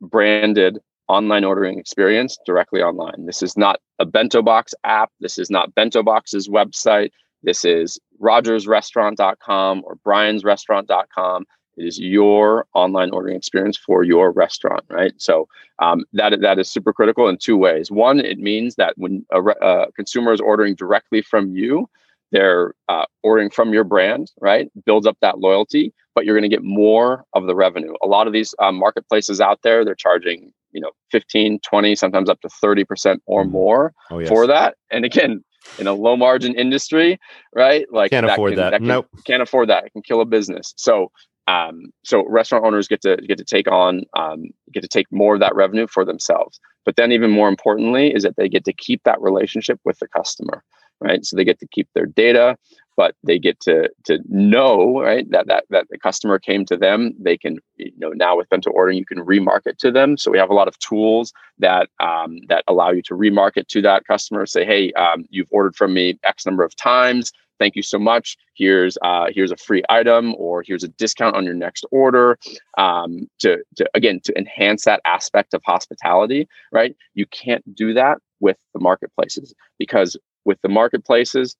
branded 0.00 0.78
online 1.08 1.44
ordering 1.44 1.78
experience 1.78 2.38
directly 2.46 2.82
online. 2.82 3.26
This 3.26 3.42
is 3.42 3.56
not 3.56 3.80
a 3.98 4.04
Bento 4.06 4.42
Box 4.42 4.74
app. 4.84 5.10
This 5.20 5.38
is 5.38 5.50
not 5.50 5.74
Bento 5.74 6.02
Box's 6.02 6.48
website. 6.48 7.10
This 7.42 7.64
is 7.64 7.98
rogersrestaurant.com 8.20 9.82
or 9.84 9.96
briansrestaurant.com 10.06 11.46
it 11.76 11.84
is 11.86 11.98
your 11.98 12.66
online 12.74 13.10
ordering 13.10 13.36
experience 13.36 13.76
for 13.78 14.02
your 14.02 14.32
restaurant 14.32 14.84
right? 14.90 15.12
So 15.18 15.48
um, 15.78 16.04
that 16.12 16.40
that 16.40 16.58
is 16.58 16.68
super 16.70 16.92
critical 16.92 17.28
in 17.28 17.38
two 17.38 17.56
ways. 17.56 17.90
One 17.90 18.20
it 18.20 18.38
means 18.38 18.74
that 18.74 18.94
when 18.96 19.24
a, 19.32 19.40
re- 19.40 19.54
a 19.62 19.86
consumer 19.92 20.32
is 20.32 20.40
ordering 20.40 20.74
directly 20.74 21.22
from 21.22 21.54
you 21.54 21.88
they're 22.32 22.74
uh, 22.88 23.06
ordering 23.22 23.50
from 23.50 23.72
your 23.72 23.84
brand 23.84 24.30
right? 24.40 24.68
Builds 24.84 25.06
up 25.06 25.16
that 25.22 25.38
loyalty 25.38 25.94
but 26.14 26.24
you're 26.24 26.34
going 26.38 26.48
to 26.50 26.54
get 26.54 26.64
more 26.64 27.24
of 27.34 27.46
the 27.46 27.54
revenue. 27.54 27.94
A 28.02 28.06
lot 28.08 28.26
of 28.26 28.32
these 28.32 28.52
um, 28.58 28.74
marketplaces 28.76 29.40
out 29.40 29.60
there 29.62 29.84
they're 29.84 29.94
charging 29.94 30.52
you 30.72 30.80
know 30.80 30.90
15 31.12 31.60
20 31.60 31.94
sometimes 31.94 32.28
up 32.28 32.40
to 32.42 32.48
30% 32.48 33.18
or 33.26 33.44
Mhm. 33.44 33.50
more 33.50 33.94
Oh, 34.10 34.18
yes. 34.18 34.28
for 34.28 34.46
that. 34.48 34.74
And 34.90 35.04
again 35.04 35.42
in 35.78 35.86
a 35.86 35.92
low 35.94 36.16
margin 36.16 36.54
industry 36.54 37.18
right 37.54 37.86
like 37.92 38.10
Can't 38.10 38.26
afford 38.26 38.56
that. 38.56 38.72
can- 38.74 38.86
Nope. 38.86 39.08
can't 39.26 39.42
afford 39.42 39.68
that 39.68 39.84
it 39.86 39.92
can 39.92 40.02
kill 40.02 40.20
a 40.20 40.24
business 40.26 40.74
so 40.76 41.10
um, 41.48 41.86
so 42.04 42.24
restaurant 42.28 42.64
owners 42.64 42.86
get 42.86 43.00
to 43.02 43.16
get 43.16 43.38
to 43.38 43.44
take 43.44 43.66
on 43.70 44.02
um, 44.16 44.44
get 44.72 44.82
to 44.82 44.88
take 44.88 45.06
more 45.10 45.34
of 45.34 45.40
that 45.40 45.54
revenue 45.54 45.86
for 45.86 46.04
themselves 46.04 46.60
but 46.84 46.96
then 46.96 47.12
even 47.12 47.30
more 47.30 47.48
importantly 47.48 48.12
is 48.14 48.22
that 48.22 48.36
they 48.36 48.48
get 48.48 48.64
to 48.64 48.72
keep 48.72 49.02
that 49.04 49.20
relationship 49.20 49.80
with 49.84 49.98
the 49.98 50.08
customer 50.08 50.62
right? 51.00 51.24
So 51.24 51.36
they 51.36 51.44
get 51.44 51.58
to 51.60 51.66
keep 51.68 51.88
their 51.94 52.06
data, 52.06 52.56
but 52.96 53.14
they 53.24 53.38
get 53.38 53.60
to 53.60 53.90
to 54.04 54.18
know 54.28 55.00
right 55.00 55.30
that 55.30 55.46
that 55.46 55.64
that 55.70 55.86
the 55.90 55.98
customer 55.98 56.38
came 56.38 56.64
to 56.66 56.76
them. 56.76 57.14
They 57.18 57.36
can 57.36 57.58
you 57.76 57.92
know 57.98 58.10
now 58.10 58.36
with 58.36 58.48
bento 58.48 58.70
ordering 58.70 58.98
you 58.98 59.06
can 59.06 59.24
remarket 59.24 59.76
to 59.78 59.90
them. 59.90 60.16
So 60.16 60.30
we 60.30 60.38
have 60.38 60.50
a 60.50 60.54
lot 60.54 60.68
of 60.68 60.78
tools 60.78 61.32
that 61.58 61.88
um, 62.00 62.38
that 62.48 62.64
allow 62.68 62.90
you 62.90 63.02
to 63.02 63.14
remarket 63.14 63.68
to 63.68 63.82
that 63.82 64.06
customer. 64.06 64.46
Say, 64.46 64.64
hey, 64.64 64.92
um, 64.92 65.24
you've 65.30 65.48
ordered 65.50 65.76
from 65.76 65.94
me 65.94 66.18
X 66.24 66.46
number 66.46 66.64
of 66.64 66.74
times 66.76 67.32
thank 67.60 67.76
you 67.76 67.82
so 67.82 67.98
much 67.98 68.36
here's 68.54 68.98
uh, 69.02 69.26
here's 69.32 69.52
a 69.52 69.56
free 69.56 69.84
item 69.88 70.34
or 70.36 70.64
here's 70.66 70.82
a 70.82 70.88
discount 70.88 71.36
on 71.36 71.44
your 71.44 71.54
next 71.54 71.86
order 71.92 72.36
um, 72.78 73.28
to, 73.38 73.58
to 73.76 73.88
again 73.94 74.18
to 74.24 74.36
enhance 74.36 74.84
that 74.84 75.00
aspect 75.04 75.54
of 75.54 75.62
hospitality 75.64 76.48
right 76.72 76.96
you 77.14 77.26
can't 77.26 77.62
do 77.76 77.94
that 77.94 78.18
with 78.40 78.56
the 78.74 78.80
marketplaces 78.80 79.54
because 79.78 80.16
with 80.44 80.58
the 80.62 80.68
marketplaces 80.68 81.54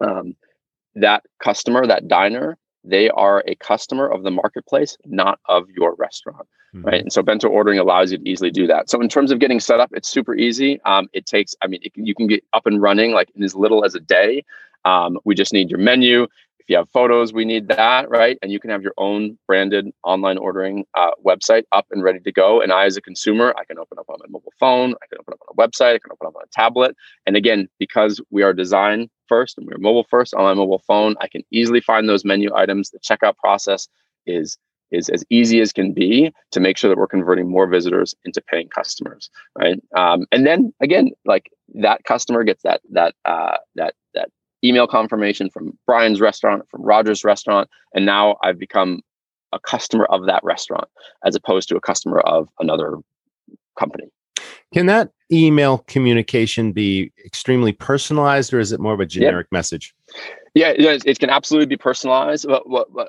um, 0.00 0.34
that 0.94 1.24
customer 1.38 1.86
that 1.86 2.08
diner 2.08 2.56
they 2.84 3.08
are 3.10 3.44
a 3.46 3.54
customer 3.56 4.08
of 4.08 4.22
the 4.22 4.30
marketplace 4.30 4.96
not 5.04 5.38
of 5.48 5.68
your 5.70 5.94
restaurant 5.96 6.46
mm-hmm. 6.74 6.86
right 6.86 7.00
and 7.00 7.12
so 7.12 7.22
bento 7.22 7.48
ordering 7.48 7.78
allows 7.78 8.12
you 8.12 8.18
to 8.18 8.28
easily 8.28 8.50
do 8.50 8.66
that 8.66 8.90
so 8.90 9.00
in 9.00 9.08
terms 9.08 9.30
of 9.30 9.38
getting 9.38 9.60
set 9.60 9.80
up 9.80 9.90
it's 9.92 10.08
super 10.08 10.34
easy 10.34 10.80
um, 10.84 11.08
it 11.12 11.26
takes 11.26 11.54
i 11.62 11.66
mean 11.66 11.80
can, 11.94 12.06
you 12.06 12.14
can 12.14 12.26
get 12.26 12.44
up 12.52 12.66
and 12.66 12.82
running 12.82 13.12
like 13.12 13.30
in 13.34 13.42
as 13.42 13.54
little 13.54 13.84
as 13.84 13.94
a 13.94 14.00
day 14.00 14.44
um, 14.84 15.18
we 15.24 15.34
just 15.34 15.52
need 15.52 15.70
your 15.70 15.78
menu. 15.78 16.26
If 16.62 16.70
you 16.70 16.76
have 16.76 16.88
photos, 16.90 17.32
we 17.32 17.44
need 17.44 17.66
that, 17.68 18.08
right? 18.08 18.38
And 18.40 18.52
you 18.52 18.60
can 18.60 18.70
have 18.70 18.82
your 18.82 18.94
own 18.96 19.36
branded 19.48 19.90
online 20.04 20.38
ordering 20.38 20.84
uh, 20.94 21.10
website 21.26 21.64
up 21.72 21.86
and 21.90 22.04
ready 22.04 22.20
to 22.20 22.32
go. 22.32 22.60
And 22.60 22.72
I, 22.72 22.84
as 22.84 22.96
a 22.96 23.00
consumer, 23.00 23.52
I 23.58 23.64
can 23.64 23.78
open 23.78 23.98
up 23.98 24.06
on 24.08 24.18
my 24.20 24.26
mobile 24.28 24.52
phone, 24.60 24.94
I 25.02 25.06
can 25.08 25.18
open 25.18 25.34
up 25.34 25.40
on 25.48 25.54
a 25.58 25.68
website, 25.68 25.96
I 25.96 25.98
can 25.98 26.12
open 26.12 26.28
up 26.28 26.36
on 26.36 26.42
a 26.44 26.52
tablet. 26.52 26.94
And 27.26 27.36
again, 27.36 27.68
because 27.80 28.20
we 28.30 28.44
are 28.44 28.52
design 28.52 29.10
first 29.26 29.58
and 29.58 29.66
we're 29.66 29.78
mobile 29.78 30.06
first 30.08 30.34
on 30.34 30.44
my 30.44 30.54
mobile 30.54 30.82
phone, 30.86 31.16
I 31.20 31.26
can 31.26 31.42
easily 31.50 31.80
find 31.80 32.08
those 32.08 32.24
menu 32.24 32.54
items. 32.54 32.90
The 32.90 33.00
checkout 33.00 33.36
process 33.38 33.88
is 34.24 34.56
is 34.92 35.08
as 35.08 35.24
easy 35.30 35.60
as 35.60 35.72
can 35.72 35.92
be 35.92 36.30
to 36.52 36.60
make 36.60 36.76
sure 36.76 36.90
that 36.90 36.98
we're 36.98 37.06
converting 37.06 37.50
more 37.50 37.66
visitors 37.66 38.14
into 38.26 38.42
paying 38.42 38.68
customers, 38.68 39.30
right? 39.58 39.80
Um, 39.96 40.26
and 40.30 40.46
then 40.46 40.72
again, 40.80 41.12
like 41.24 41.50
that 41.74 42.04
customer 42.04 42.44
gets 42.44 42.62
that 42.62 42.82
that 42.90 43.14
uh, 43.24 43.56
that 43.74 43.94
that 44.14 44.28
email 44.64 44.86
confirmation 44.86 45.50
from 45.50 45.76
Brian's 45.86 46.20
restaurant, 46.20 46.68
from 46.70 46.82
Roger's 46.82 47.24
restaurant, 47.24 47.68
and 47.94 48.06
now 48.06 48.36
I've 48.42 48.58
become 48.58 49.00
a 49.52 49.58
customer 49.58 50.06
of 50.06 50.26
that 50.26 50.42
restaurant 50.42 50.88
as 51.24 51.34
opposed 51.34 51.68
to 51.68 51.76
a 51.76 51.80
customer 51.80 52.20
of 52.20 52.48
another 52.58 52.96
company. 53.78 54.10
Can 54.72 54.86
that 54.86 55.10
email 55.30 55.78
communication 55.86 56.72
be 56.72 57.12
extremely 57.24 57.72
personalized, 57.72 58.54
or 58.54 58.58
is 58.58 58.72
it 58.72 58.80
more 58.80 58.94
of 58.94 59.00
a 59.00 59.06
generic 59.06 59.46
message? 59.50 59.94
Yeah, 60.54 60.72
it 60.76 61.18
can 61.18 61.30
absolutely 61.30 61.66
be 61.66 61.76
personalized. 61.76 62.46
But, 62.46 62.62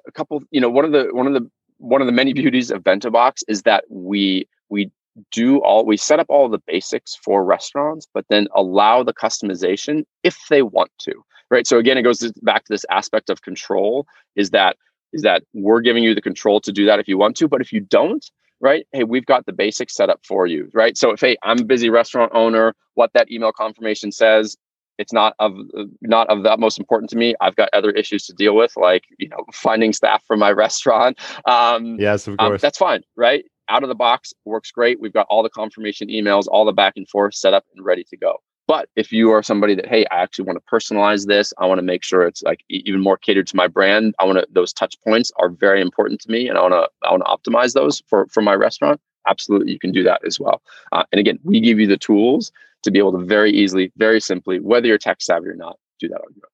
a 0.06 0.12
couple, 0.12 0.44
you 0.52 0.60
know, 0.60 0.70
one 0.70 0.86
of 0.86 0.92
the 0.92 1.10
one 1.12 1.28
of 1.28 1.34
the 1.34 1.50
one 1.78 2.02
of 2.02 2.08
the 2.08 2.14
many 2.14 2.34
beauties 2.34 2.72
of 2.72 2.84
Bento 2.84 3.10
Box 3.10 3.44
is 3.48 3.64
that 3.64 3.86
we 3.90 4.48
we 4.70 4.92
do 5.32 5.60
all 5.60 5.86
we 5.86 5.96
set 5.96 6.20
up 6.20 6.28
all 6.30 6.50
the 6.50 6.62
basics 6.68 7.16
for 7.16 7.44
restaurants, 7.44 8.08
but 8.14 8.26
then 8.30 8.48
allow 8.56 9.04
the 9.04 9.14
customization 9.14 10.06
if 10.24 10.38
they 10.50 10.62
want 10.62 10.92
to 11.00 11.24
right? 11.54 11.68
So 11.68 11.78
again 11.78 11.98
it 11.98 12.02
goes 12.02 12.20
back 12.42 12.66
to 12.66 12.74
this 12.74 12.86
aspect 12.90 13.30
of 13.30 13.44
control 13.44 14.08
is 14.36 14.50
that 14.50 14.76
is 15.14 15.22
that 15.22 15.44
we're 15.54 15.82
giving 15.82 16.04
you 16.04 16.16
the 16.16 16.22
control 16.22 16.60
to 16.60 16.72
do 16.72 16.86
that 16.88 17.00
if 17.00 17.08
you 17.08 17.18
want 17.18 17.38
to 17.38 17.48
but 17.48 17.62
if 17.62 17.72
you 17.72 17.80
don't 17.80 18.32
right 18.60 18.88
hey 18.92 19.04
we've 19.04 19.26
got 19.28 19.46
the 19.46 19.54
basics 19.54 19.94
set 19.96 20.10
up 20.10 20.20
for 20.26 20.48
you 20.48 20.70
right? 20.74 20.98
So 20.98 21.12
if 21.12 21.22
hey 21.22 21.38
i'm 21.44 21.60
a 21.60 21.66
busy 21.66 21.90
restaurant 21.90 22.32
owner 22.34 22.74
what 22.96 23.12
that 23.14 23.32
email 23.32 23.52
confirmation 23.52 24.12
says 24.12 24.58
it's 24.98 25.14
not 25.14 25.34
of 25.40 25.54
not 26.02 26.28
of 26.30 26.44
that 26.44 26.60
most 26.60 26.78
important 26.78 27.10
to 27.10 27.18
me. 27.18 27.34
I've 27.42 27.56
got 27.56 27.70
other 27.74 27.90
issues 27.92 28.26
to 28.28 28.34
deal 28.34 28.56
with 28.56 28.74
like 28.78 29.04
you 29.18 29.30
know 29.30 29.44
finding 29.54 29.94
staff 29.94 30.24
for 30.26 30.38
my 30.38 30.52
restaurant 30.66 31.20
um 31.48 31.98
yes 32.00 32.28
of 32.28 32.34
um, 32.34 32.38
course. 32.38 32.52
um, 32.52 32.60
that's 32.62 32.78
fine 32.78 33.02
right? 33.16 33.46
Out 33.70 33.84
of 33.84 33.90
the 33.90 33.96
box 33.96 34.34
works 34.46 34.72
great. 34.72 35.00
We've 35.00 35.14
got 35.14 35.26
all 35.30 35.42
the 35.42 35.50
confirmation 35.50 36.10
emails 36.10 36.46
all 36.48 36.66
the 36.66 36.74
back 36.74 36.94
and 36.96 37.08
forth 37.08 37.34
set 37.34 37.54
up 37.54 37.66
and 37.76 37.86
ready 37.86 38.04
to 38.10 38.18
go 38.18 38.42
but 38.68 38.90
if 38.96 39.12
you 39.12 39.32
are 39.32 39.44
somebody 39.44 39.76
that, 39.76 39.88
hey, 39.88 40.06
I 40.12 40.22
actually 40.22 40.46
want 40.46 40.58
to 40.58 40.72
personalize 40.72 41.28
this, 41.28 41.54
I 41.58 41.66
want 41.66 41.80
to 41.80 41.84
make 41.84 42.04
sure 42.04 42.24
it's 42.24 42.44
like 42.44 42.64
even 42.70 43.02
more 43.02 43.18
catered 43.18 43.48
to 43.48 43.56
my 43.56 43.68
brand. 43.68 44.16
I 44.20 44.26
want 44.26 44.40
to 44.40 44.48
those 44.52 44.72
touch 44.72 44.96
points 45.04 45.32
are 45.38 45.50
very 45.50 45.82
important 45.82 46.22
to 46.22 46.32
me, 46.32 46.48
and 46.48 46.58
I 46.58 46.62
want 46.62 46.74
to 46.74 47.08
I 47.08 47.12
want 47.12 47.24
to 47.26 47.52
optimize 47.52 47.74
those 47.74 48.02
for 48.08 48.28
for 48.28 48.42
my 48.42 48.54
restaurant. 48.54 49.02
Absolutely, 49.28 49.72
you 49.72 49.80
can 49.80 49.92
do 49.92 50.04
that 50.04 50.22
as 50.26 50.40
well. 50.40 50.62
Uh, 50.92 51.04
and 51.12 51.20
again, 51.20 51.40
we 51.44 51.60
give 51.60 51.80
you 51.80 51.88
the 51.88 51.98
tools 51.98 52.52
to 52.84 52.92
be 52.92 53.00
able 53.00 53.14
to 53.14 53.26
very 53.26 53.52
easily, 53.52 53.92
very 53.98 54.20
simply, 54.20 54.60
whether 54.60 54.88
you're 54.88 54.98
tech 54.98 55.22
savvy 55.22 55.48
or 55.48 55.56
not, 55.56 55.78
do 56.00 56.08
that 56.10 56.16
on 56.16 56.34
your 56.36 56.46
own. 56.46 56.50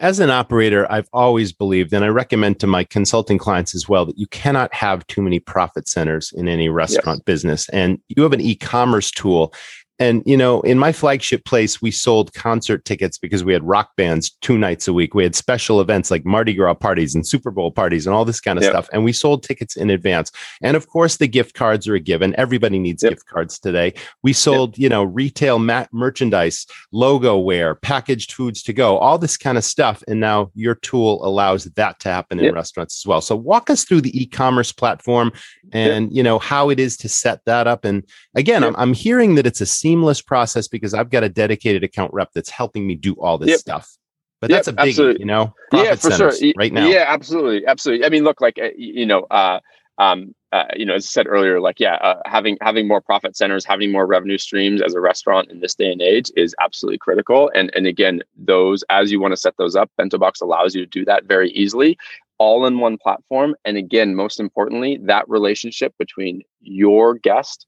As 0.00 0.20
an 0.20 0.30
operator, 0.30 0.90
I've 0.90 1.08
always 1.12 1.52
believed, 1.52 1.92
and 1.92 2.04
I 2.04 2.08
recommend 2.08 2.60
to 2.60 2.68
my 2.68 2.84
consulting 2.84 3.36
clients 3.36 3.74
as 3.74 3.88
well, 3.88 4.06
that 4.06 4.16
you 4.16 4.28
cannot 4.28 4.72
have 4.72 5.04
too 5.08 5.20
many 5.20 5.40
profit 5.40 5.88
centers 5.88 6.32
in 6.32 6.46
any 6.46 6.68
restaurant 6.68 7.18
yes. 7.18 7.24
business. 7.24 7.68
And 7.70 7.98
you 8.08 8.22
have 8.22 8.32
an 8.32 8.40
e 8.40 8.54
commerce 8.54 9.10
tool. 9.10 9.52
And, 9.98 10.22
you 10.24 10.36
know, 10.36 10.60
in 10.60 10.78
my 10.78 10.92
flagship 10.92 11.44
place, 11.44 11.82
we 11.82 11.90
sold 11.90 12.32
concert 12.32 12.84
tickets 12.84 13.18
because 13.18 13.42
we 13.42 13.52
had 13.52 13.64
rock 13.64 13.96
bands 13.96 14.30
two 14.40 14.56
nights 14.56 14.86
a 14.86 14.92
week. 14.92 15.12
We 15.12 15.24
had 15.24 15.34
special 15.34 15.80
events 15.80 16.10
like 16.10 16.24
Mardi 16.24 16.54
Gras 16.54 16.74
parties 16.74 17.14
and 17.16 17.26
Super 17.26 17.50
Bowl 17.50 17.72
parties 17.72 18.06
and 18.06 18.14
all 18.14 18.24
this 18.24 18.40
kind 18.40 18.58
of 18.58 18.62
yep. 18.62 18.72
stuff. 18.72 18.88
And 18.92 19.04
we 19.04 19.12
sold 19.12 19.42
tickets 19.42 19.76
in 19.76 19.90
advance. 19.90 20.30
And 20.62 20.76
of 20.76 20.86
course, 20.86 21.16
the 21.16 21.26
gift 21.26 21.54
cards 21.54 21.88
are 21.88 21.96
a 21.96 22.00
given. 22.00 22.34
Everybody 22.38 22.78
needs 22.78 23.02
yep. 23.02 23.10
gift 23.12 23.26
cards 23.26 23.58
today. 23.58 23.92
We 24.22 24.32
sold, 24.32 24.78
yep. 24.78 24.82
you 24.82 24.88
know, 24.88 25.02
retail 25.02 25.58
merchandise, 25.58 26.66
logo 26.92 27.36
wear, 27.36 27.74
packaged 27.74 28.32
foods 28.32 28.62
to 28.64 28.72
go, 28.72 28.98
all 28.98 29.18
this 29.18 29.36
kind 29.36 29.58
of 29.58 29.64
stuff. 29.64 30.04
And 30.06 30.20
now 30.20 30.52
your 30.54 30.76
tool 30.76 31.26
allows 31.26 31.64
that 31.64 31.98
to 32.00 32.08
happen 32.08 32.38
in 32.38 32.54
restaurants 32.54 33.00
as 33.00 33.06
well. 33.06 33.20
So 33.20 33.34
walk 33.34 33.68
us 33.68 33.84
through 33.84 34.02
the 34.02 34.22
e-commerce 34.22 34.70
platform 34.70 35.32
and, 35.72 36.14
you 36.14 36.22
know, 36.22 36.38
how 36.38 36.70
it 36.70 36.78
is 36.78 36.96
to 36.98 37.08
set 37.08 37.44
that 37.46 37.66
up. 37.66 37.84
And 37.84 38.04
again, 38.34 38.62
I'm, 38.62 38.76
I'm 38.76 38.94
hearing 38.94 39.34
that 39.34 39.46
it's 39.46 39.60
a 39.60 39.66
seamless 39.88 40.20
process 40.20 40.68
because 40.68 40.94
I've 40.94 41.10
got 41.10 41.24
a 41.24 41.28
dedicated 41.28 41.82
account 41.82 42.12
rep 42.12 42.30
that's 42.34 42.50
helping 42.50 42.86
me 42.86 42.94
do 42.94 43.14
all 43.14 43.38
this 43.38 43.50
yep. 43.50 43.60
stuff. 43.60 43.96
But 44.40 44.50
yep, 44.50 44.64
that's 44.64 44.68
a 44.68 44.72
big, 44.72 44.96
you 45.18 45.24
know, 45.24 45.54
yeah, 45.72 45.94
for 45.96 46.12
sure, 46.12 46.32
right 46.56 46.72
now. 46.72 46.86
Yeah, 46.86 47.06
absolutely, 47.08 47.66
absolutely. 47.66 48.06
I 48.06 48.08
mean, 48.08 48.22
look, 48.22 48.40
like 48.40 48.58
uh, 48.62 48.68
you 48.76 49.04
know, 49.04 49.22
uh, 49.22 49.58
um, 49.98 50.32
uh, 50.52 50.64
you 50.76 50.86
know, 50.86 50.94
as 50.94 51.06
I 51.06 51.08
said 51.08 51.26
earlier, 51.26 51.60
like 51.60 51.80
yeah, 51.80 51.94
uh, 51.94 52.20
having 52.24 52.56
having 52.60 52.86
more 52.86 53.00
profit 53.00 53.36
centers, 53.36 53.64
having 53.64 53.90
more 53.90 54.06
revenue 54.06 54.38
streams 54.38 54.80
as 54.80 54.94
a 54.94 55.00
restaurant 55.00 55.50
in 55.50 55.58
this 55.58 55.74
day 55.74 55.90
and 55.90 56.00
age 56.00 56.30
is 56.36 56.54
absolutely 56.60 56.98
critical. 56.98 57.50
And 57.52 57.72
and 57.74 57.86
again, 57.86 58.22
those 58.36 58.84
as 58.90 59.10
you 59.10 59.20
want 59.20 59.32
to 59.32 59.36
set 59.36 59.56
those 59.58 59.74
up, 59.74 59.90
Bento 59.98 60.18
Box 60.18 60.40
allows 60.40 60.72
you 60.72 60.82
to 60.82 60.90
do 60.90 61.04
that 61.06 61.24
very 61.24 61.50
easily, 61.50 61.98
all 62.38 62.64
in 62.64 62.78
one 62.78 62.96
platform. 62.96 63.56
And 63.64 63.76
again, 63.76 64.14
most 64.14 64.38
importantly, 64.38 65.00
that 65.02 65.28
relationship 65.28 65.94
between 65.98 66.42
your 66.60 67.14
guest 67.14 67.66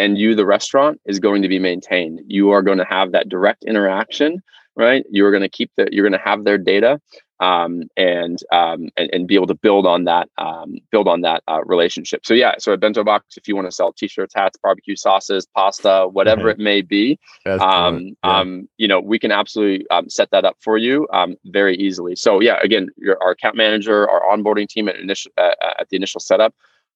and 0.00 0.18
you 0.18 0.34
the 0.34 0.46
restaurant 0.46 1.00
is 1.04 1.18
going 1.18 1.42
to 1.42 1.48
be 1.48 1.58
maintained. 1.58 2.20
You 2.26 2.50
are 2.50 2.62
going 2.62 2.78
to 2.78 2.84
have 2.84 3.12
that 3.12 3.28
direct 3.28 3.64
interaction 3.64 4.42
right? 4.76 5.04
You're 5.10 5.30
going 5.30 5.42
to 5.42 5.48
keep 5.48 5.70
that 5.76 5.92
you're 5.92 6.08
going 6.08 6.18
to 6.18 6.26
have 6.26 6.44
their 6.44 6.58
data 6.58 7.00
um, 7.40 7.84
and, 7.96 8.38
um, 8.52 8.90
and 8.96 9.08
and 9.12 9.26
be 9.26 9.34
able 9.34 9.46
to 9.46 9.54
build 9.54 9.86
on 9.86 10.04
that 10.04 10.28
um, 10.38 10.76
build 10.90 11.08
on 11.08 11.22
that 11.22 11.42
uh, 11.48 11.60
relationship. 11.64 12.24
So 12.24 12.34
yeah 12.34 12.54
so 12.58 12.72
at 12.72 12.80
bento 12.80 13.02
box 13.02 13.36
if 13.36 13.48
you 13.48 13.56
want 13.56 13.66
to 13.66 13.72
sell 13.72 13.92
t-shirts 13.92 14.34
hats 14.34 14.58
barbecue 14.62 14.96
sauces 14.96 15.46
pasta 15.54 16.06
whatever 16.10 16.48
it 16.50 16.58
may 16.58 16.82
be 16.82 17.18
um, 17.46 18.14
yeah. 18.22 18.38
um, 18.38 18.68
you 18.76 18.88
know 18.88 19.00
we 19.00 19.18
can 19.18 19.32
absolutely 19.32 19.86
um, 19.90 20.08
set 20.08 20.30
that 20.30 20.44
up 20.44 20.56
for 20.60 20.76
you 20.76 21.06
um, 21.12 21.36
very 21.46 21.76
easily. 21.76 22.14
So 22.16 22.40
yeah 22.40 22.58
again 22.62 22.88
your 22.96 23.16
our 23.22 23.32
account 23.32 23.56
manager 23.56 24.08
our 24.08 24.22
onboarding 24.34 24.68
team 24.68 24.88
at 24.88 24.96
initial 24.96 25.32
uh, 25.38 25.54
at 25.78 25.88
the 25.88 25.96
initial 25.96 26.20
setup 26.20 26.54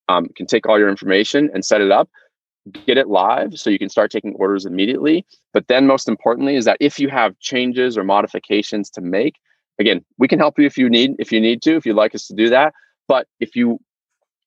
um, 0.08 0.28
can 0.36 0.46
take 0.46 0.66
all 0.68 0.78
your 0.78 0.90
information 0.90 1.50
and 1.54 1.64
set 1.64 1.80
it 1.80 1.90
up 1.90 2.08
get 2.72 2.96
it 2.96 3.08
live 3.08 3.58
so 3.58 3.70
you 3.70 3.78
can 3.78 3.88
start 3.88 4.10
taking 4.10 4.34
orders 4.34 4.66
immediately. 4.66 5.24
But 5.52 5.68
then, 5.68 5.86
most 5.86 6.08
importantly, 6.08 6.56
is 6.56 6.64
that 6.64 6.78
if 6.80 6.98
you 6.98 7.08
have 7.08 7.38
changes 7.38 7.96
or 7.98 8.04
modifications 8.04 8.90
to 8.90 9.00
make, 9.00 9.36
again, 9.78 10.04
we 10.18 10.28
can 10.28 10.38
help 10.38 10.58
you 10.58 10.66
if 10.66 10.78
you 10.78 10.88
need 10.88 11.16
if 11.18 11.32
you 11.32 11.40
need 11.40 11.62
to, 11.62 11.76
if 11.76 11.86
you'd 11.86 11.96
like 11.96 12.14
us 12.14 12.26
to 12.28 12.34
do 12.34 12.48
that. 12.50 12.74
But 13.08 13.26
if 13.40 13.54
you 13.54 13.78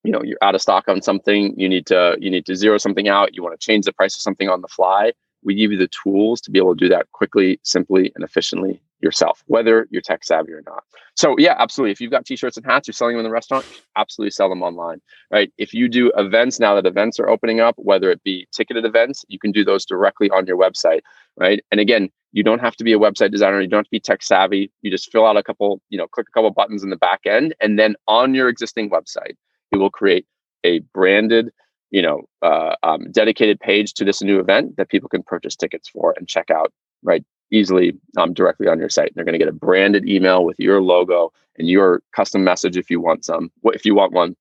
you 0.03 0.11
know 0.11 0.23
you're 0.23 0.37
out 0.41 0.55
of 0.55 0.61
stock 0.61 0.87
on 0.87 1.01
something, 1.01 1.53
you 1.59 1.69
need 1.69 1.85
to 1.87 2.17
you 2.19 2.29
need 2.29 2.45
to 2.47 2.55
zero 2.55 2.77
something 2.77 3.07
out, 3.07 3.35
you 3.35 3.43
want 3.43 3.59
to 3.59 3.65
change 3.65 3.85
the 3.85 3.93
price 3.93 4.15
of 4.15 4.21
something 4.21 4.49
on 4.49 4.61
the 4.61 4.67
fly, 4.67 5.11
we 5.43 5.55
give 5.55 5.71
you 5.71 5.77
the 5.77 5.89
tools 6.03 6.41
to 6.41 6.51
be 6.51 6.59
able 6.59 6.75
to 6.75 6.79
do 6.79 6.89
that 6.89 7.11
quickly, 7.11 7.59
simply, 7.63 8.11
and 8.15 8.23
efficiently 8.23 8.81
yourself, 9.01 9.43
whether 9.47 9.87
you're 9.91 10.01
tech 10.01 10.23
savvy 10.23 10.51
or 10.51 10.63
not. 10.65 10.83
So 11.15 11.35
yeah, 11.37 11.55
absolutely. 11.57 11.91
If 11.91 12.01
you've 12.01 12.11
got 12.11 12.25
t-shirts 12.25 12.57
and 12.57 12.65
hats, 12.65 12.87
you're 12.87 12.93
selling 12.93 13.15
them 13.15 13.25
in 13.25 13.29
the 13.29 13.33
restaurant, 13.33 13.65
absolutely 13.95 14.31
sell 14.31 14.49
them 14.49 14.63
online, 14.63 15.01
right? 15.31 15.51
If 15.57 15.73
you 15.73 15.87
do 15.87 16.11
events 16.17 16.59
now 16.59 16.75
that 16.75 16.85
events 16.85 17.19
are 17.19 17.29
opening 17.29 17.59
up, 17.59 17.75
whether 17.77 18.09
it 18.09 18.23
be 18.23 18.47
ticketed 18.55 18.85
events, 18.85 19.23
you 19.27 19.39
can 19.39 19.51
do 19.51 19.63
those 19.63 19.85
directly 19.85 20.29
on 20.29 20.45
your 20.45 20.57
website, 20.57 21.01
right? 21.37 21.63
And 21.71 21.79
again, 21.79 22.09
you 22.33 22.43
don't 22.43 22.59
have 22.59 22.75
to 22.77 22.83
be 22.83 22.93
a 22.93 22.99
website 22.99 23.31
designer, 23.31 23.61
you 23.61 23.67
don't 23.67 23.79
have 23.79 23.85
to 23.85 23.91
be 23.91 23.99
tech 23.99 24.21
savvy. 24.21 24.71
You 24.81 24.91
just 24.91 25.11
fill 25.11 25.25
out 25.25 25.37
a 25.37 25.43
couple, 25.43 25.81
you 25.89 25.97
know, 25.97 26.07
click 26.07 26.27
a 26.29 26.31
couple 26.31 26.51
buttons 26.51 26.83
in 26.83 26.89
the 26.89 26.97
back 26.97 27.21
end, 27.25 27.55
and 27.61 27.79
then 27.79 27.95
on 28.07 28.33
your 28.33 28.49
existing 28.49 28.89
website, 28.89 29.35
it 29.71 29.77
will 29.77 29.89
create 29.89 30.25
a 30.63 30.79
branded 30.93 31.51
you 31.91 32.01
know 32.01 32.23
uh, 32.41 32.75
um, 32.83 33.11
dedicated 33.11 33.59
page 33.59 33.93
to 33.93 34.03
this 34.03 34.21
new 34.21 34.39
event 34.39 34.75
that 34.77 34.89
people 34.89 35.09
can 35.09 35.23
purchase 35.23 35.55
tickets 35.55 35.89
for 35.89 36.13
and 36.17 36.27
check 36.27 36.49
out 36.49 36.71
right 37.03 37.23
easily 37.51 37.97
um, 38.17 38.33
directly 38.33 38.67
on 38.67 38.79
your 38.79 38.89
site. 38.89 39.13
They're 39.15 39.25
going 39.25 39.33
to 39.33 39.39
get 39.39 39.47
a 39.47 39.53
branded 39.53 40.07
email 40.07 40.43
with 40.43 40.59
your 40.59 40.81
logo 40.81 41.31
and 41.57 41.67
your 41.67 42.01
custom 42.15 42.43
message 42.43 42.77
if 42.77 42.89
you 42.89 42.99
want 42.99 43.25
some, 43.25 43.51
if 43.65 43.85
you 43.85 43.95
want 43.95 44.13
one, 44.13 44.35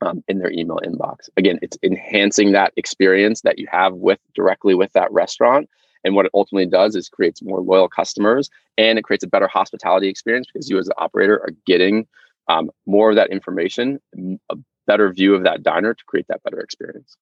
um, 0.00 0.22
in 0.28 0.38
their 0.38 0.50
email 0.50 0.78
inbox. 0.84 1.28
Again, 1.36 1.58
it's 1.62 1.76
enhancing 1.82 2.52
that 2.52 2.72
experience 2.76 3.42
that 3.42 3.58
you 3.58 3.66
have 3.70 3.94
with 3.94 4.18
directly 4.34 4.74
with 4.74 4.92
that 4.92 5.10
restaurant. 5.12 5.68
And 6.04 6.14
what 6.14 6.26
it 6.26 6.32
ultimately 6.34 6.66
does 6.66 6.94
is 6.94 7.08
creates 7.08 7.42
more 7.42 7.60
loyal 7.60 7.88
customers 7.88 8.50
and 8.76 8.98
it 8.98 9.02
creates 9.02 9.24
a 9.24 9.28
better 9.28 9.48
hospitality 9.48 10.08
experience 10.08 10.46
because 10.46 10.70
you 10.70 10.78
as 10.78 10.86
an 10.86 10.94
operator 10.98 11.40
are 11.40 11.50
getting 11.66 12.06
um, 12.48 12.70
more 12.86 13.10
of 13.10 13.16
that 13.16 13.30
information, 13.30 14.00
a 14.48 14.56
better 14.86 15.12
view 15.12 15.34
of 15.34 15.42
that 15.42 15.62
diner 15.62 15.94
to 15.94 16.04
create 16.04 16.26
that 16.28 16.42
better 16.44 16.60
experience. 16.60 17.16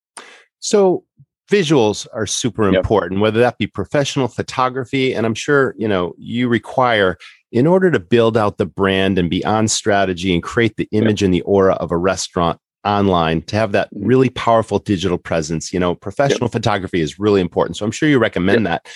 So 0.61 1.05
visuals 1.51 2.07
are 2.12 2.26
super 2.26 2.70
yep. 2.70 2.80
important, 2.80 3.20
whether 3.20 3.40
that 3.40 3.59
be 3.59 3.66
professional 3.66 4.28
photography. 4.28 5.14
And 5.14 5.26
I'm 5.26 5.34
sure, 5.34 5.74
you 5.78 5.88
know, 5.88 6.14
you 6.18 6.49
require 6.49 7.16
in 7.53 7.66
order 7.66 7.90
to 7.90 8.01
build 8.01 8.36
out 8.36 8.59
the 8.59 8.66
brand 8.66 9.18
and 9.18 9.30
be 9.30 9.44
on 9.44 9.68
strategy 9.68 10.34
and 10.34 10.42
create 10.42 10.76
the 10.76 10.88
image 10.92 11.22
yep. 11.22 11.26
and 11.26 11.34
the 11.34 11.42
aura 11.42 11.74
of 11.74 11.90
a 11.90 11.97
restaurant 11.97 12.59
online 12.84 13.42
to 13.42 13.57
have 13.57 13.72
that 13.72 13.92
mm-hmm. 13.92 14.07
really 14.07 14.28
powerful 14.30 14.78
digital 14.78 15.18
presence 15.18 15.72
you 15.72 15.80
know 15.80 15.94
professional 15.94 16.47
yep. 16.47 16.53
photography 16.53 17.01
is 17.01 17.18
really 17.18 17.40
important 17.40 17.76
so 17.76 17.84
i'm 17.84 17.90
sure 17.90 18.09
you 18.09 18.18
recommend 18.18 18.64
that 18.64 18.86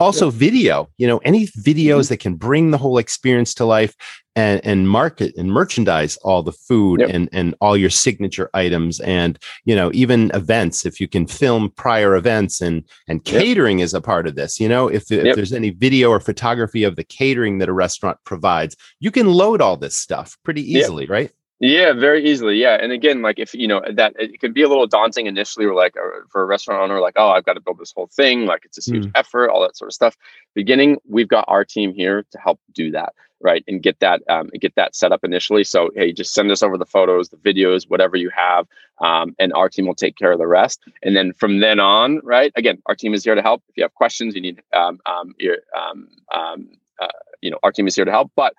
also 0.00 0.26
yep. 0.26 0.34
video 0.34 0.88
you 0.98 1.06
know 1.06 1.18
any 1.18 1.46
videos 1.46 2.02
mm-hmm. 2.02 2.08
that 2.08 2.20
can 2.20 2.34
bring 2.34 2.70
the 2.70 2.78
whole 2.78 2.98
experience 2.98 3.54
to 3.54 3.64
life 3.64 3.94
and 4.36 4.64
and 4.64 4.88
market 4.88 5.34
and 5.36 5.50
merchandise 5.50 6.16
all 6.18 6.42
the 6.42 6.52
food 6.52 7.00
and 7.00 7.28
and 7.32 7.54
all 7.60 7.76
your 7.76 7.90
signature 7.90 8.48
items 8.54 9.00
and 9.00 9.38
you 9.64 9.74
know 9.74 9.90
even 9.92 10.30
events 10.32 10.86
if 10.86 11.00
you 11.00 11.08
can 11.08 11.26
film 11.26 11.70
prior 11.76 12.14
events 12.14 12.60
and 12.60 12.84
and 13.08 13.24
catering 13.24 13.80
is 13.80 13.94
a 13.94 14.00
part 14.00 14.26
of 14.26 14.36
this 14.36 14.60
you 14.60 14.68
know 14.68 14.86
if, 14.86 15.10
if 15.10 15.34
there's 15.34 15.52
any 15.52 15.70
video 15.70 16.08
or 16.10 16.20
photography 16.20 16.84
of 16.84 16.96
the 16.96 17.04
catering 17.04 17.58
that 17.58 17.68
a 17.68 17.72
restaurant 17.72 18.16
provides 18.24 18.76
you 19.00 19.10
can 19.10 19.26
load 19.26 19.60
all 19.60 19.76
this 19.76 19.96
stuff 19.96 20.36
pretty 20.44 20.62
easily 20.62 21.06
right 21.06 21.32
yeah, 21.60 21.92
very 21.92 22.24
easily. 22.24 22.56
Yeah, 22.56 22.78
and 22.80 22.92
again, 22.92 23.20
like 23.20 23.38
if 23.38 23.52
you 23.52 23.66
know 23.66 23.82
that 23.92 24.14
it 24.16 24.38
can 24.40 24.52
be 24.52 24.62
a 24.62 24.68
little 24.68 24.86
daunting 24.86 25.26
initially, 25.26 25.66
or 25.66 25.74
like 25.74 25.94
for 26.30 26.42
a 26.42 26.46
restaurant 26.46 26.80
owner, 26.80 27.00
like 27.00 27.14
oh, 27.16 27.30
I've 27.30 27.44
got 27.44 27.54
to 27.54 27.60
build 27.60 27.78
this 27.78 27.92
whole 27.92 28.06
thing, 28.06 28.46
like 28.46 28.64
it's 28.64 28.78
a 28.86 28.92
huge 28.92 29.06
mm. 29.06 29.12
effort, 29.16 29.50
all 29.50 29.62
that 29.62 29.76
sort 29.76 29.88
of 29.88 29.94
stuff. 29.94 30.16
Beginning, 30.54 30.98
we've 31.08 31.28
got 31.28 31.44
our 31.48 31.64
team 31.64 31.92
here 31.92 32.24
to 32.30 32.38
help 32.38 32.60
do 32.74 32.92
that, 32.92 33.12
right, 33.40 33.64
and 33.66 33.82
get 33.82 33.98
that 33.98 34.22
um, 34.28 34.50
get 34.60 34.74
that 34.76 34.94
set 34.94 35.10
up 35.10 35.24
initially. 35.24 35.64
So 35.64 35.90
hey, 35.96 36.12
just 36.12 36.32
send 36.32 36.48
us 36.52 36.62
over 36.62 36.78
the 36.78 36.86
photos, 36.86 37.30
the 37.30 37.36
videos, 37.38 37.88
whatever 37.88 38.16
you 38.16 38.30
have, 38.36 38.68
um, 39.00 39.34
and 39.40 39.52
our 39.52 39.68
team 39.68 39.86
will 39.86 39.96
take 39.96 40.16
care 40.16 40.30
of 40.30 40.38
the 40.38 40.46
rest. 40.46 40.80
And 41.02 41.16
then 41.16 41.32
from 41.32 41.58
then 41.58 41.80
on, 41.80 42.20
right, 42.22 42.52
again, 42.54 42.80
our 42.86 42.94
team 42.94 43.14
is 43.14 43.24
here 43.24 43.34
to 43.34 43.42
help. 43.42 43.64
If 43.68 43.76
you 43.76 43.82
have 43.82 43.94
questions, 43.94 44.36
you 44.36 44.40
need 44.40 44.62
um, 44.74 45.00
um, 45.06 45.34
your, 45.38 45.56
um, 45.76 46.08
um, 46.32 46.68
uh, 47.00 47.08
you 47.40 47.50
know, 47.50 47.58
our 47.64 47.72
team 47.72 47.88
is 47.88 47.96
here 47.96 48.04
to 48.04 48.12
help. 48.12 48.30
But 48.36 48.54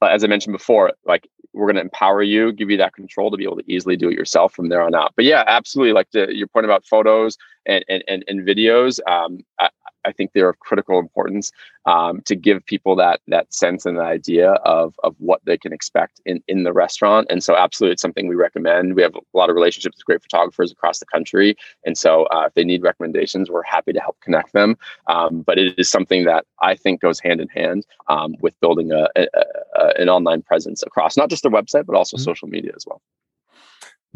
but 0.00 0.12
as 0.12 0.24
I 0.24 0.26
mentioned 0.26 0.52
before, 0.52 0.92
like 1.04 1.26
we're 1.56 1.66
going 1.66 1.76
to 1.76 1.82
empower 1.82 2.22
you, 2.22 2.52
give 2.52 2.70
you 2.70 2.76
that 2.76 2.94
control 2.94 3.30
to 3.30 3.36
be 3.36 3.44
able 3.44 3.56
to 3.56 3.64
easily 3.66 3.96
do 3.96 4.10
it 4.10 4.14
yourself 4.14 4.52
from 4.52 4.68
there 4.68 4.82
on 4.82 4.94
out. 4.94 5.14
But 5.16 5.24
yeah, 5.24 5.42
absolutely. 5.46 5.94
Like 5.94 6.10
the, 6.12 6.28
your 6.34 6.46
point 6.48 6.66
about 6.66 6.84
photos 6.86 7.36
and 7.64 7.84
and 7.88 8.04
and, 8.06 8.24
and 8.28 8.46
videos, 8.46 9.00
um, 9.08 9.40
I 10.06 10.12
think 10.12 10.32
they're 10.32 10.48
of 10.48 10.58
critical 10.60 10.98
importance 10.98 11.52
um, 11.84 12.20
to 12.22 12.34
give 12.34 12.64
people 12.64 12.96
that 12.96 13.20
that 13.28 13.52
sense 13.52 13.84
and 13.86 13.98
the 13.98 14.02
idea 14.02 14.52
of 14.64 14.94
of 15.02 15.14
what 15.18 15.40
they 15.44 15.58
can 15.58 15.72
expect 15.72 16.20
in 16.24 16.42
in 16.48 16.62
the 16.64 16.72
restaurant. 16.72 17.26
And 17.30 17.42
so, 17.42 17.56
absolutely, 17.56 17.92
it's 17.94 18.02
something 18.02 18.28
we 18.28 18.34
recommend. 18.34 18.94
We 18.94 19.02
have 19.02 19.14
a 19.14 19.36
lot 19.36 19.50
of 19.50 19.56
relationships 19.56 19.96
with 19.96 20.04
great 20.04 20.22
photographers 20.22 20.72
across 20.72 20.98
the 20.98 21.06
country, 21.06 21.56
and 21.84 21.98
so 21.98 22.24
uh, 22.26 22.44
if 22.46 22.54
they 22.54 22.64
need 22.64 22.82
recommendations, 22.82 23.50
we're 23.50 23.62
happy 23.62 23.92
to 23.92 24.00
help 24.00 24.18
connect 24.20 24.52
them. 24.52 24.76
Um, 25.08 25.42
but 25.42 25.58
it 25.58 25.78
is 25.78 25.90
something 25.90 26.24
that 26.24 26.46
I 26.60 26.74
think 26.74 27.00
goes 27.00 27.20
hand 27.20 27.40
in 27.40 27.48
hand 27.48 27.86
um, 28.08 28.36
with 28.40 28.58
building 28.60 28.92
a, 28.92 29.08
a, 29.16 29.26
a, 29.78 30.00
an 30.00 30.08
online 30.08 30.42
presence 30.42 30.82
across 30.82 31.16
not 31.16 31.30
just 31.30 31.42
their 31.42 31.52
website 31.52 31.86
but 31.86 31.96
also 31.96 32.16
mm-hmm. 32.16 32.24
social 32.24 32.48
media 32.48 32.72
as 32.76 32.84
well 32.86 33.00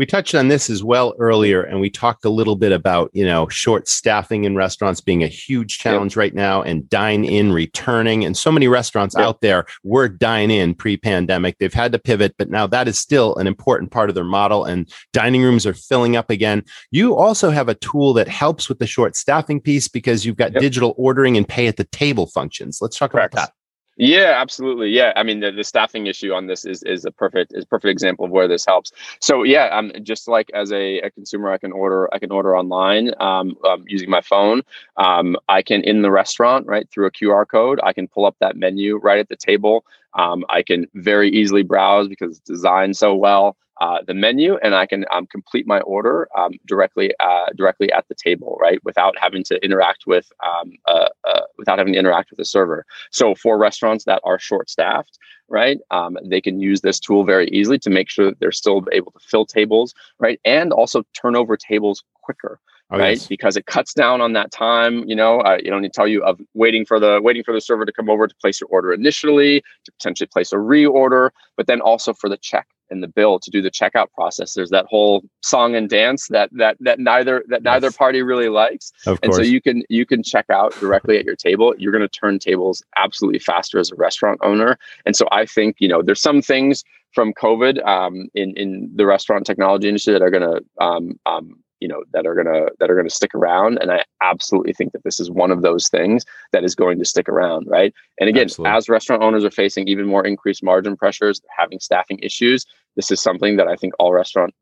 we 0.01 0.07
touched 0.07 0.35
on 0.35 0.49
this 0.49 0.71
as 0.71 0.83
well 0.83 1.13
earlier 1.19 1.63
and 1.63 1.79
we 1.79 1.91
talked 1.91 2.25
a 2.25 2.31
little 2.31 2.57
bit 2.57 2.73
about 2.73 3.11
you 3.13 3.23
know 3.23 3.47
short 3.51 3.87
staffing 3.87 4.45
in 4.45 4.57
restaurants 4.57 4.99
being 4.99 5.23
a 5.23 5.27
huge 5.27 5.77
challenge 5.77 6.13
yep. 6.13 6.17
right 6.17 6.35
now 6.35 6.63
and 6.63 6.89
dine 6.89 7.23
in 7.23 7.53
returning 7.53 8.25
and 8.25 8.35
so 8.35 8.51
many 8.51 8.67
restaurants 8.67 9.15
yep. 9.15 9.27
out 9.27 9.43
there 9.43 9.67
were 9.85 10.09
dine 10.09 10.51
in 10.51 10.75
pre-pandemic 10.75 11.59
they've 11.59 11.75
had 11.75 11.93
to 11.93 11.99
pivot 11.99 12.35
but 12.39 12.49
now 12.49 12.67
that 12.67 12.89
is 12.89 12.97
still 12.97 13.37
an 13.37 13.47
important 13.47 13.91
part 13.91 14.09
of 14.09 14.15
their 14.15 14.25
model 14.25 14.65
and 14.65 14.91
dining 15.13 15.43
rooms 15.43 15.67
are 15.67 15.75
filling 15.75 16.17
up 16.17 16.31
again 16.31 16.65
you 16.91 17.15
also 17.15 17.51
have 17.51 17.69
a 17.69 17.75
tool 17.75 18.15
that 18.15 18.27
helps 18.27 18.71
with 18.71 18.79
the 18.79 18.87
short 18.87 19.15
staffing 19.15 19.61
piece 19.61 19.87
because 19.87 20.25
you've 20.25 20.37
got 20.37 20.51
yep. 20.55 20.63
digital 20.63 20.95
ordering 20.97 21.37
and 21.37 21.47
pay 21.47 21.67
at 21.67 21.77
the 21.77 21.85
table 21.85 22.27
functions 22.27 22.79
let's 22.81 22.97
talk 22.97 23.11
Correct. 23.11 23.35
about 23.35 23.49
that 23.49 23.60
yeah, 24.01 24.35
absolutely. 24.37 24.89
Yeah, 24.89 25.13
I 25.15 25.23
mean 25.23 25.41
the, 25.41 25.53
the 25.53 25.63
staffing 25.63 26.07
issue 26.07 26.33
on 26.33 26.47
this 26.47 26.65
is 26.65 26.83
is 26.85 27.05
a 27.05 27.11
perfect 27.11 27.53
is 27.55 27.65
a 27.65 27.67
perfect 27.67 27.91
example 27.91 28.25
of 28.25 28.31
where 28.31 28.49
this 28.49 28.65
helps. 28.65 28.93
So 29.21 29.43
yeah, 29.43 29.67
um, 29.67 29.93
just 30.03 30.27
like 30.27 30.51
as 30.55 30.73
a, 30.73 31.01
a 31.01 31.11
consumer, 31.11 31.53
I 31.53 31.59
can 31.59 31.71
order 31.71 32.09
I 32.15 32.19
can 32.19 32.33
order 32.33 32.57
online 32.57 33.11
um, 33.21 33.57
um, 33.69 33.85
using 33.87 34.09
my 34.09 34.23
phone. 34.23 34.63
Um, 34.97 35.37
I 35.51 35.61
can 35.61 35.83
in 35.83 36.01
the 36.01 36.11
restaurant 36.11 36.67
right 36.67 36.89
through 36.91 37.07
a 37.07 37.11
QR 37.11 37.47
code. 37.47 37.79
I 37.83 37.93
can 37.93 38.09
pull 38.09 38.25
up 38.25 38.37
that 38.41 38.57
menu 38.57 38.97
right 38.97 39.19
at 39.19 39.29
the 39.29 39.37
table. 39.37 39.85
Um, 40.15 40.45
I 40.49 40.63
can 40.63 40.87
very 40.95 41.29
easily 41.31 41.63
browse 41.63 42.09
because 42.09 42.39
it's 42.39 42.49
designed 42.49 42.97
so 42.97 43.15
well 43.15 43.57
uh, 43.81 43.99
the 44.07 44.15
menu 44.15 44.57
and 44.63 44.75
I 44.75 44.87
can 44.87 45.07
um, 45.13 45.27
complete 45.27 45.67
my 45.67 45.81
order 45.81 46.29
um, 46.37 46.53
directly 46.67 47.15
uh, 47.19 47.47
directly 47.57 47.91
at 47.93 48.07
the 48.09 48.15
table, 48.15 48.59
right, 48.61 48.79
without 48.85 49.19
having 49.19 49.43
to 49.45 49.63
interact 49.65 50.05
with 50.07 50.31
um, 50.45 50.73
uh, 50.87 51.09
uh 51.25 51.41
without 51.57 51.79
having 51.79 51.95
to 51.95 51.99
interact 51.99 52.31
with 52.31 52.37
the 52.37 52.45
server. 52.45 52.85
So 53.11 53.35
for 53.35 53.59
restaurants 53.59 54.05
that 54.05 54.21
are 54.25 54.39
short 54.39 54.69
staffed, 54.69 55.19
right, 55.49 55.79
um, 55.91 56.19
they 56.25 56.41
can 56.41 56.61
use 56.61 56.83
this 56.83 57.01
tool 57.01 57.25
very 57.25 57.49
easily 57.49 57.79
to 57.79 57.91
make 57.91 58.11
sure 58.11 58.27
that 58.27 58.39
they're 58.39 58.53
still 58.53 58.85
able 58.93 59.13
to 59.13 59.21
fill 59.21 59.47
tables, 59.47 59.95
right, 60.19 60.39
and 60.45 60.73
also 60.73 61.03
turn 61.15 61.35
over 61.35 61.57
tables 61.57 62.05
quicker. 62.23 62.61
Oh, 62.93 62.99
right 62.99 63.19
yes. 63.19 63.29
because 63.29 63.57
it 63.57 63.67
cuts 63.67 63.95
down 63.95 64.21
on 64.21 64.33
that 64.33 64.51
time 64.51 65.05
you 65.09 65.15
know 65.15 65.39
uh, 65.43 65.59
you 65.63 65.71
don't 65.71 65.81
need 65.81 65.93
to 65.93 65.97
tell 65.97 66.09
you 66.09 66.25
of 66.25 66.41
waiting 66.55 66.85
for 66.85 66.99
the 66.99 67.21
waiting 67.23 67.45
for 67.45 67.55
the 67.55 67.61
server 67.61 67.85
to 67.85 67.93
come 67.93 68.11
over 68.11 68.27
to 68.27 68.35
place 68.41 68.61
your 68.61 68.67
order 68.69 68.93
initially 68.93 69.63
to 69.85 69.93
potentially 69.93 70.27
place 70.27 70.53
a 70.53 70.57
reorder 70.57 71.31
but 71.57 71.69
then 71.69 71.81
also 71.81 72.13
for 72.13 72.29
the 72.29 72.37
check 72.37 72.67
in 72.91 73.01
the 73.01 73.09
bill 73.09 73.39
to 73.39 73.51
do 73.51 73.63
the 73.63 73.71
checkout 73.71 74.11
process. 74.13 74.55
There's 74.55 74.71
that 74.71 74.87
whole 74.87 75.23
song 75.43 75.75
and 75.75 75.89
dance 75.89 76.29
that 76.29 76.51
that 76.53 76.77
that 76.81 76.99
neither 76.99 77.45
that 77.49 77.63
neither 77.63 77.89
yes. 77.89 77.97
party 77.97 78.23
really 78.23 78.49
likes. 78.49 78.93
Of 79.07 79.19
and 79.23 79.35
so 79.35 79.43
you 79.43 79.61
can 79.61 79.83
you 79.89 80.07
can 80.07 80.23
check 80.23 80.47
out 80.51 80.79
directly 80.81 81.19
at 81.19 81.25
your 81.25 81.37
table. 81.37 81.75
You're 81.79 81.93
going 81.93 82.03
to 82.03 82.09
turn 82.09 82.39
tables 82.39 82.83
absolutely 82.97 83.41
faster 83.41 83.79
as 83.79 83.91
a 83.91 83.95
restaurant 83.97 84.41
owner. 84.43 84.79
And 85.07 85.17
so 85.17 85.27
I 85.31 85.47
think 85.47 85.77
you 85.79 85.89
know 85.89 86.03
there's 86.03 86.23
some 86.23 86.43
things 86.43 86.85
from 87.13 87.33
COVID 87.35 87.85
um, 87.87 88.29
in 88.35 88.57
in 88.57 88.91
the 88.95 89.07
restaurant 89.07 89.47
technology 89.47 89.89
industry 89.89 90.13
that 90.13 90.23
are 90.23 90.31
going 90.31 90.43
to 90.43 90.85
um, 90.85 91.19
um, 91.27 91.57
you 91.81 91.89
know 91.89 92.05
that 92.13 92.27
are 92.27 92.35
gonna 92.35 92.67
that 92.79 92.91
are 92.91 92.97
gonna 92.97 93.11
stick 93.11 93.35
around. 93.35 93.79
And 93.81 93.91
i 93.91 94.05
absolutely 94.23 94.73
think 94.73 94.93
that 94.93 95.03
this 95.05 95.19
is 95.19 95.31
one 95.31 95.51
of 95.51 95.63
those 95.63 95.89
things 95.89 96.25
that 96.53 96.65
is 96.65 96.75
going 96.75 96.99
to 96.99 97.05
stick 97.05 97.29
around 97.29 97.67
right? 97.69 97.95
And 98.19 98.29
again 98.29 98.45
absolutely. 98.45 98.77
as 98.77 98.89
restaurant 98.89 99.23
owners 99.23 99.45
are 99.45 99.51
facing 99.51 99.89
even 99.89 100.07
more 100.07 100.27
increased 100.27 100.63
margin 100.63 100.97
pressures 100.97 101.41
having 101.57 101.81
staffing 101.81 102.19
issues 102.21 102.67
this 102.97 103.11
is 103.11 103.21
something 103.21 103.57
that 103.57 103.67
i 103.67 103.77
think 103.77 103.95
all 103.99 104.13
restaurant 104.13 104.55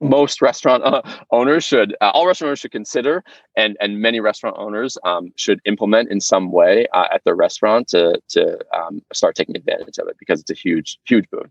most 0.00 0.40
restaurant 0.40 0.84
uh, 0.84 1.02
owners 1.30 1.64
should 1.64 1.96
uh, 2.00 2.10
all 2.14 2.26
restaurant 2.26 2.48
owners 2.48 2.60
should 2.60 2.70
consider 2.70 3.24
and 3.56 3.76
and 3.80 4.00
many 4.00 4.20
restaurant 4.20 4.56
owners 4.58 4.96
um, 5.04 5.32
should 5.36 5.60
implement 5.64 6.10
in 6.10 6.20
some 6.20 6.52
way 6.52 6.86
uh, 6.92 7.06
at 7.12 7.22
their 7.24 7.34
restaurant 7.34 7.88
to 7.88 8.20
to 8.28 8.58
um, 8.76 9.02
start 9.12 9.34
taking 9.34 9.56
advantage 9.56 9.98
of 9.98 10.08
it 10.08 10.16
because 10.18 10.40
it's 10.40 10.50
a 10.50 10.54
huge 10.54 10.98
huge 11.04 11.28
boon 11.30 11.50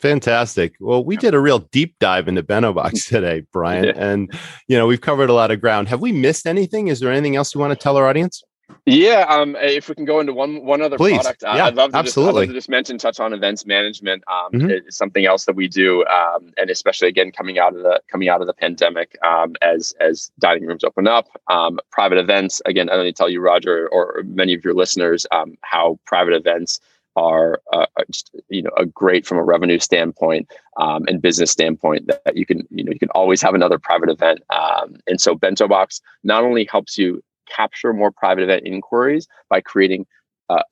Fantastic. 0.00 0.74
Well, 0.78 1.04
we 1.04 1.16
did 1.16 1.34
a 1.34 1.40
real 1.40 1.58
deep 1.58 1.96
dive 1.98 2.28
into 2.28 2.42
BentoBox 2.42 3.08
today, 3.08 3.44
Brian, 3.52 3.84
yeah. 3.84 3.92
and 3.96 4.32
you 4.68 4.78
know 4.78 4.86
we've 4.86 5.00
covered 5.00 5.28
a 5.28 5.34
lot 5.34 5.50
of 5.50 5.60
ground. 5.60 5.88
Have 5.88 6.00
we 6.00 6.12
missed 6.12 6.46
anything? 6.46 6.88
Is 6.88 7.00
there 7.00 7.10
anything 7.10 7.36
else 7.36 7.54
you 7.54 7.60
want 7.60 7.72
to 7.72 7.76
tell 7.76 7.96
our 7.96 8.08
audience? 8.08 8.42
Yeah, 8.86 9.26
um, 9.28 9.56
if 9.56 9.88
we 9.88 9.94
can 9.94 10.04
go 10.04 10.20
into 10.20 10.32
one 10.32 10.64
one 10.64 10.80
other 10.80 10.96
Please. 10.96 11.16
product, 11.16 11.42
yeah, 11.42 11.66
I'd 11.66 11.74
love 11.74 11.92
to 11.92 11.98
absolutely. 11.98 12.46
Just, 12.46 12.50
to 12.50 12.54
just 12.54 12.68
mention 12.68 12.98
touch 12.98 13.20
on 13.20 13.32
events 13.32 13.66
management. 13.66 14.22
Um, 14.28 14.52
mm-hmm. 14.52 14.70
It's 14.70 14.96
something 14.96 15.26
else 15.26 15.44
that 15.46 15.56
we 15.56 15.68
do, 15.68 16.04
um, 16.06 16.52
and 16.56 16.70
especially 16.70 17.08
again 17.08 17.32
coming 17.32 17.58
out 17.58 17.74
of 17.74 17.82
the 17.82 18.00
coming 18.10 18.28
out 18.28 18.40
of 18.40 18.46
the 18.46 18.54
pandemic, 18.54 19.18
um, 19.22 19.56
as 19.62 19.94
as 20.00 20.30
dining 20.38 20.66
rooms 20.66 20.84
open 20.84 21.06
up, 21.06 21.28
um, 21.48 21.78
private 21.90 22.18
events. 22.18 22.62
Again, 22.66 22.88
I 22.88 22.96
don't 22.96 23.04
need 23.04 23.16
to 23.16 23.18
tell 23.18 23.28
you, 23.28 23.40
Roger, 23.40 23.88
or 23.90 24.22
many 24.26 24.54
of 24.54 24.64
your 24.64 24.74
listeners, 24.74 25.26
um, 25.32 25.56
how 25.62 25.98
private 26.06 26.34
events 26.34 26.80
are 27.18 27.60
uh, 27.72 27.86
just, 28.10 28.30
you 28.48 28.62
know 28.62 28.70
a 28.76 28.86
great 28.86 29.26
from 29.26 29.38
a 29.38 29.42
revenue 29.42 29.78
standpoint 29.78 30.48
um, 30.76 31.04
and 31.08 31.20
business 31.20 31.50
standpoint 31.50 32.06
that, 32.06 32.22
that, 32.24 32.36
you 32.36 32.46
can 32.46 32.66
you 32.70 32.84
know 32.84 32.92
you 32.92 32.98
can 32.98 33.10
always 33.10 33.42
have 33.42 33.54
another 33.54 33.78
private 33.78 34.08
event 34.08 34.40
um, 34.50 34.96
and 35.08 35.20
so 35.20 35.34
bento 35.34 35.66
box 35.66 36.00
not 36.22 36.44
only 36.44 36.64
helps 36.70 36.96
you 36.96 37.22
capture 37.48 37.92
more 37.92 38.12
private 38.12 38.44
event 38.44 38.62
inquiries 38.64 39.26
by 39.48 39.60
creating 39.60 40.06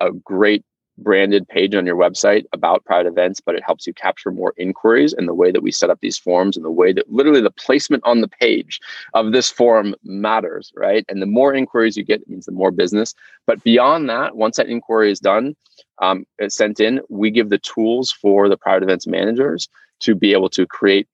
a 0.01 0.11
great 0.24 0.64
branded 0.99 1.47
page 1.49 1.74
on 1.74 1.86
your 1.86 1.97
website 1.97 2.44
about 2.53 2.84
private 2.84 3.09
events, 3.09 3.40
but 3.40 3.55
it 3.55 3.62
helps 3.64 3.86
you 3.86 3.92
capture 3.92 4.30
more 4.30 4.55
inquiries 4.57 5.12
and 5.12 5.28
the 5.28 5.34
way 5.34 5.51
that 5.51 5.62
we 5.62 5.70
set 5.70 5.90
up 5.90 6.01
these 6.01 6.18
forms 6.18 6.57
and 6.57 6.64
the 6.64 6.70
way 6.70 6.92
that 6.92 7.11
literally 7.12 7.40
the 7.40 7.51
placement 7.51 8.03
on 8.05 8.20
the 8.20 8.28
page 8.28 8.80
of 9.14 9.32
this 9.32 9.51
form 9.51 9.94
matters, 10.05 10.72
right? 10.74 11.05
And 11.09 11.20
the 11.20 11.26
more 11.26 11.55
inquiries 11.55 11.97
you 11.97 12.05
get, 12.05 12.22
it 12.22 12.28
means 12.28 12.47
the 12.47 12.53
more 12.53 12.70
business. 12.70 13.14
But 13.47 13.62
beyond 13.62 14.09
that, 14.09 14.36
once 14.36 14.57
that 14.57 14.68
inquiry 14.68 15.11
is 15.11 15.20
done, 15.20 15.55
um, 16.01 16.24
it's 16.38 16.57
sent 16.57 16.80
in, 16.80 17.01
we 17.09 17.30
give 17.30 17.51
the 17.51 17.59
tools 17.59 18.11
for 18.11 18.49
the 18.49 18.57
private 18.57 18.82
events 18.82 19.07
managers 19.07 19.68
to 20.01 20.14
be 20.14 20.32
able 20.32 20.51
to 20.51 20.66
create 20.66 21.09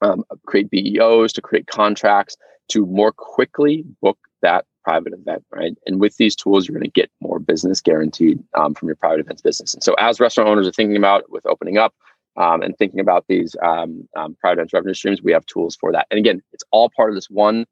um, 0.00 0.22
create 0.46 0.70
BEOs, 0.70 1.32
to 1.32 1.42
create 1.42 1.66
contracts, 1.66 2.36
to 2.68 2.86
more 2.86 3.10
quickly 3.10 3.84
book 4.00 4.18
that 4.42 4.64
private 4.88 5.12
event, 5.12 5.44
right? 5.52 5.76
And 5.84 6.00
with 6.00 6.16
these 6.16 6.34
tools, 6.34 6.66
you're 6.66 6.72
going 6.72 6.90
to 6.90 7.00
get 7.00 7.10
more 7.20 7.38
business 7.38 7.78
guaranteed 7.82 8.42
um, 8.54 8.72
from 8.72 8.88
your 8.88 8.96
private 8.96 9.20
events 9.20 9.42
business. 9.42 9.74
And 9.74 9.82
so, 9.82 9.92
as 9.98 10.18
restaurant 10.18 10.48
owners 10.48 10.66
are 10.66 10.72
thinking 10.72 10.96
about 10.96 11.30
with 11.30 11.44
opening 11.44 11.76
up 11.76 11.92
um, 12.38 12.62
and 12.62 12.74
thinking 12.78 12.98
about 12.98 13.26
these 13.28 13.54
um, 13.62 14.08
um, 14.16 14.34
private 14.40 14.60
events 14.60 14.72
revenue 14.72 14.94
streams, 14.94 15.22
we 15.22 15.30
have 15.32 15.44
tools 15.44 15.76
for 15.76 15.92
that. 15.92 16.06
And 16.10 16.16
again, 16.16 16.40
it's 16.54 16.64
all 16.70 16.88
part 16.96 17.10
of 17.10 17.16
this 17.16 17.28
one 17.28 17.66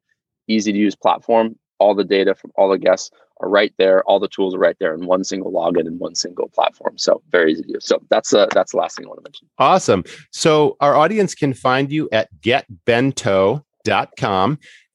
easy 0.47 0.71
to 0.71 0.77
use 0.77 0.95
platform. 0.95 1.55
All 1.79 1.95
the 1.95 2.03
data 2.03 2.35
from 2.35 2.51
all 2.55 2.69
the 2.69 2.77
guests 2.77 3.09
are 3.41 3.49
right 3.49 3.73
there. 3.79 4.03
All 4.03 4.19
the 4.19 4.27
tools 4.27 4.53
are 4.53 4.59
right 4.59 4.77
there 4.79 4.93
in 4.93 5.07
one 5.07 5.23
single 5.23 5.51
login 5.51 5.87
and 5.87 5.99
one 5.99 6.13
single 6.13 6.49
platform. 6.49 6.99
So 6.99 7.23
very 7.31 7.51
easy 7.51 7.63
to 7.63 7.71
use. 7.73 7.85
So 7.85 7.99
that's 8.11 8.29
that's 8.29 8.73
the 8.73 8.77
last 8.77 8.95
thing 8.95 9.05
I 9.05 9.09
want 9.09 9.21
to 9.21 9.23
mention. 9.23 9.47
Awesome. 9.57 10.03
So 10.31 10.77
our 10.81 10.95
audience 10.95 11.33
can 11.33 11.55
find 11.55 11.91
you 11.91 12.09
at 12.11 12.29
getbento.com 12.41 13.63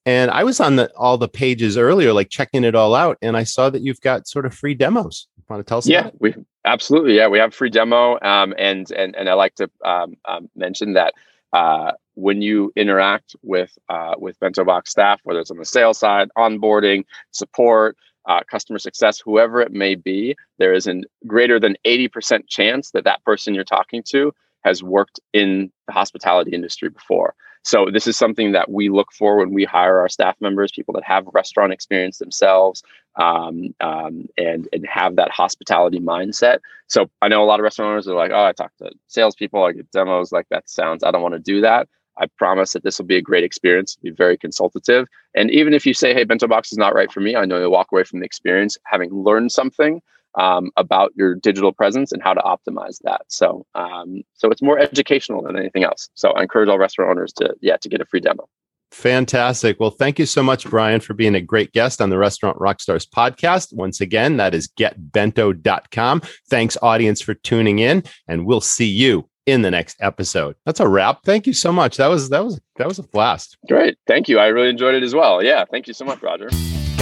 and 0.05 0.31
I 0.31 0.45
was 0.45 0.61
on 0.61 0.77
the 0.77 0.93
all 0.97 1.19
the 1.19 1.29
pages 1.29 1.77
earlier, 1.77 2.13
like 2.13 2.29
checking 2.29 2.65
it 2.65 2.75
all 2.75 2.95
out, 2.95 3.19
and 3.23 3.37
I 3.37 3.45
saw 3.45 3.71
that 3.71 3.83
you've 3.83 4.01
got 4.01 4.27
sort 4.27 4.47
of 4.47 4.55
free 4.55 4.75
demos. 4.75 5.29
You 5.37 5.45
want 5.49 5.65
to 5.65 5.69
tell 5.69 5.79
us? 5.79 5.87
Yeah, 5.87 6.11
we 6.19 6.35
absolutely. 6.65 7.17
Yeah, 7.17 7.29
we 7.29 7.39
have 7.39 7.55
free 7.55 7.71
demo, 7.71 8.19
um, 8.23 8.55
and 8.59 8.91
and 8.93 9.15
and 9.15 9.29
I 9.29 9.35
like 9.35 9.55
to 9.57 9.71
um, 9.85 10.17
um, 10.25 10.49
mention 10.57 10.95
that 10.95 11.15
uh, 11.53 11.93
when 12.15 12.43
you 12.43 12.73
interact 12.77 13.37
with 13.43 13.77
uh, 13.89 14.15
with 14.19 14.39
Bento 14.41 14.65
Box 14.65 14.91
staff, 14.91 15.21
whether 15.25 15.41
it's 15.41 15.51
on 15.51 15.59
the 15.59 15.65
sales 15.65 15.99
side, 15.99 16.31
onboarding, 16.37 17.05
support, 17.31 17.97
uh, 18.27 18.41
customer 18.51 18.79
success, 18.79 19.21
whoever 19.21 19.61
it 19.61 19.73
may 19.73 19.95
be, 19.95 20.37
there 20.59 20.73
is 20.73 20.87
a 20.87 21.01
greater 21.27 21.61
than 21.61 21.77
eighty 21.85 22.09
percent 22.09 22.49
chance 22.49 22.91
that 22.91 23.05
that 23.05 23.23
person 23.25 23.55
you're 23.55 23.65
talking 23.65 24.03
to 24.05 24.33
has 24.65 24.83
worked 24.83 25.21
in 25.33 25.71
the 25.87 25.93
hospitality 25.93 26.53
industry 26.53 26.89
before. 26.89 27.35
So 27.63 27.87
this 27.93 28.07
is 28.07 28.17
something 28.17 28.53
that 28.53 28.71
we 28.71 28.89
look 28.89 29.13
for 29.13 29.37
when 29.37 29.53
we 29.53 29.65
hire 29.65 30.01
our 30.01 30.09
staff 30.09 30.37
members, 30.41 30.73
people 30.73 30.95
that 30.95 31.05
have 31.05 31.27
restaurant 31.33 31.73
experience 31.73 32.19
themselves, 32.19 32.83
um, 33.17 33.75
um, 33.81 34.27
and 34.37 34.69
and 34.73 34.87
have 34.87 35.17
that 35.17 35.31
hospitality 35.31 36.01
mindset. 36.01 36.59
So 36.89 37.11
I 37.21 37.29
know 37.29 37.43
a 37.43 37.47
lot 37.47 37.61
of 37.61 37.65
restaurant 37.65 37.93
owners 37.93 38.09
are 38.09 38.17
like, 38.17 38.33
oh, 38.33 38.45
I 38.45 38.53
talk 38.53 38.73
to 38.79 38.91
salespeople, 39.07 39.63
I 39.63 39.73
get 39.73 39.91
demos. 39.93 40.33
Like 40.33 40.47
that 40.51 40.69
sounds, 40.69 41.05
I 41.05 41.11
don't 41.11 41.23
want 41.23 41.35
to 41.35 41.41
do 41.41 41.61
that. 41.61 41.89
I 42.19 42.27
promise 42.37 42.73
that 42.73 42.83
this 42.83 42.99
will 42.99 43.07
be 43.07 43.17
a 43.17 43.23
great 43.23 43.45
experience, 43.45 43.97
be 43.97 44.11
very 44.11 44.37
consultative. 44.37 45.07
And 45.35 45.51
even 45.51 45.73
if 45.73 45.87
you 45.87 45.95
say, 45.95 46.13
hey, 46.13 46.25
Bento 46.25 46.47
Box 46.47 46.71
is 46.71 46.79
not 46.79 46.95
right 46.95 47.11
for 47.11 47.21
me, 47.21 47.37
I 47.37 47.47
know 47.47 47.59
you'll 47.59 47.71
walk 47.71 47.91
away 47.91 48.05
from 48.05 48.21
the 48.21 48.27
experience 48.27 48.77
having 48.85 49.11
learned 49.11 49.51
something 49.51 50.03
um, 50.39 50.71
about 50.77 51.13
your 51.15 51.35
digital 51.35 51.73
presence 51.73 52.13
and 52.13 52.23
how 52.23 52.35
to 52.35 52.41
optimize 52.41 52.99
that. 53.05 53.23
So, 53.29 53.67
um, 53.75 54.23
so 54.35 54.51
it's 54.51 54.63
more 54.63 54.79
educational 54.79 55.43
than 55.43 55.57
anything 55.57 55.85
else. 55.85 56.09
So, 56.15 56.31
I 56.33 56.43
encourage 56.43 56.69
all 56.69 56.79
restaurant 56.79 57.11
owners 57.11 57.33
to 57.35 57.55
yeah 57.61 57.77
to 57.79 57.89
get 57.89 58.01
a 58.01 58.05
free 58.05 58.21
demo. 58.21 58.49
Fantastic. 58.93 59.81
Well, 59.81 59.91
thank 59.91 60.19
you 60.19 60.27
so 60.27 60.43
much, 60.43 60.69
Brian, 60.69 61.01
for 61.01 61.15
being 61.15 61.35
a 61.35 61.41
great 61.41 61.73
guest 61.73 62.03
on 62.03 62.11
the 62.11 62.19
Restaurant 62.19 62.59
Rockstars 62.59 63.09
podcast. 63.09 63.75
Once 63.75 64.03
again, 64.03 64.37
that 64.37 64.55
is 64.55 64.69
getbento.com. 64.79 66.23
Thanks, 66.51 66.77
audience, 66.83 67.23
for 67.23 67.33
tuning 67.33 67.79
in, 67.79 68.05
and 68.29 68.45
we'll 68.45 68.61
see 68.61 68.87
you 68.87 69.29
in 69.47 69.63
the 69.63 69.71
next 69.71 69.97
episode. 70.01 70.57
That's 70.67 70.81
a 70.81 70.89
wrap. 70.89 71.21
Thank 71.25 71.47
you 71.47 71.55
so 71.55 71.73
much. 71.73 71.97
That 71.97 72.09
was 72.09 72.29
that 72.29 72.45
was 72.45 72.61
that 72.77 72.87
was 72.87 72.99
a 72.99 73.03
blast. 73.03 73.57
Great. 73.67 73.97
Thank 74.07 74.29
you. 74.29 74.39
I 74.39 74.47
really 74.49 74.69
enjoyed 74.69 74.95
it 74.95 75.03
as 75.03 75.15
well. 75.15 75.43
Yeah. 75.43 75.65
Thank 75.71 75.87
you 75.87 75.95
so 75.95 76.05
much, 76.05 76.23
Roger. 76.23 76.51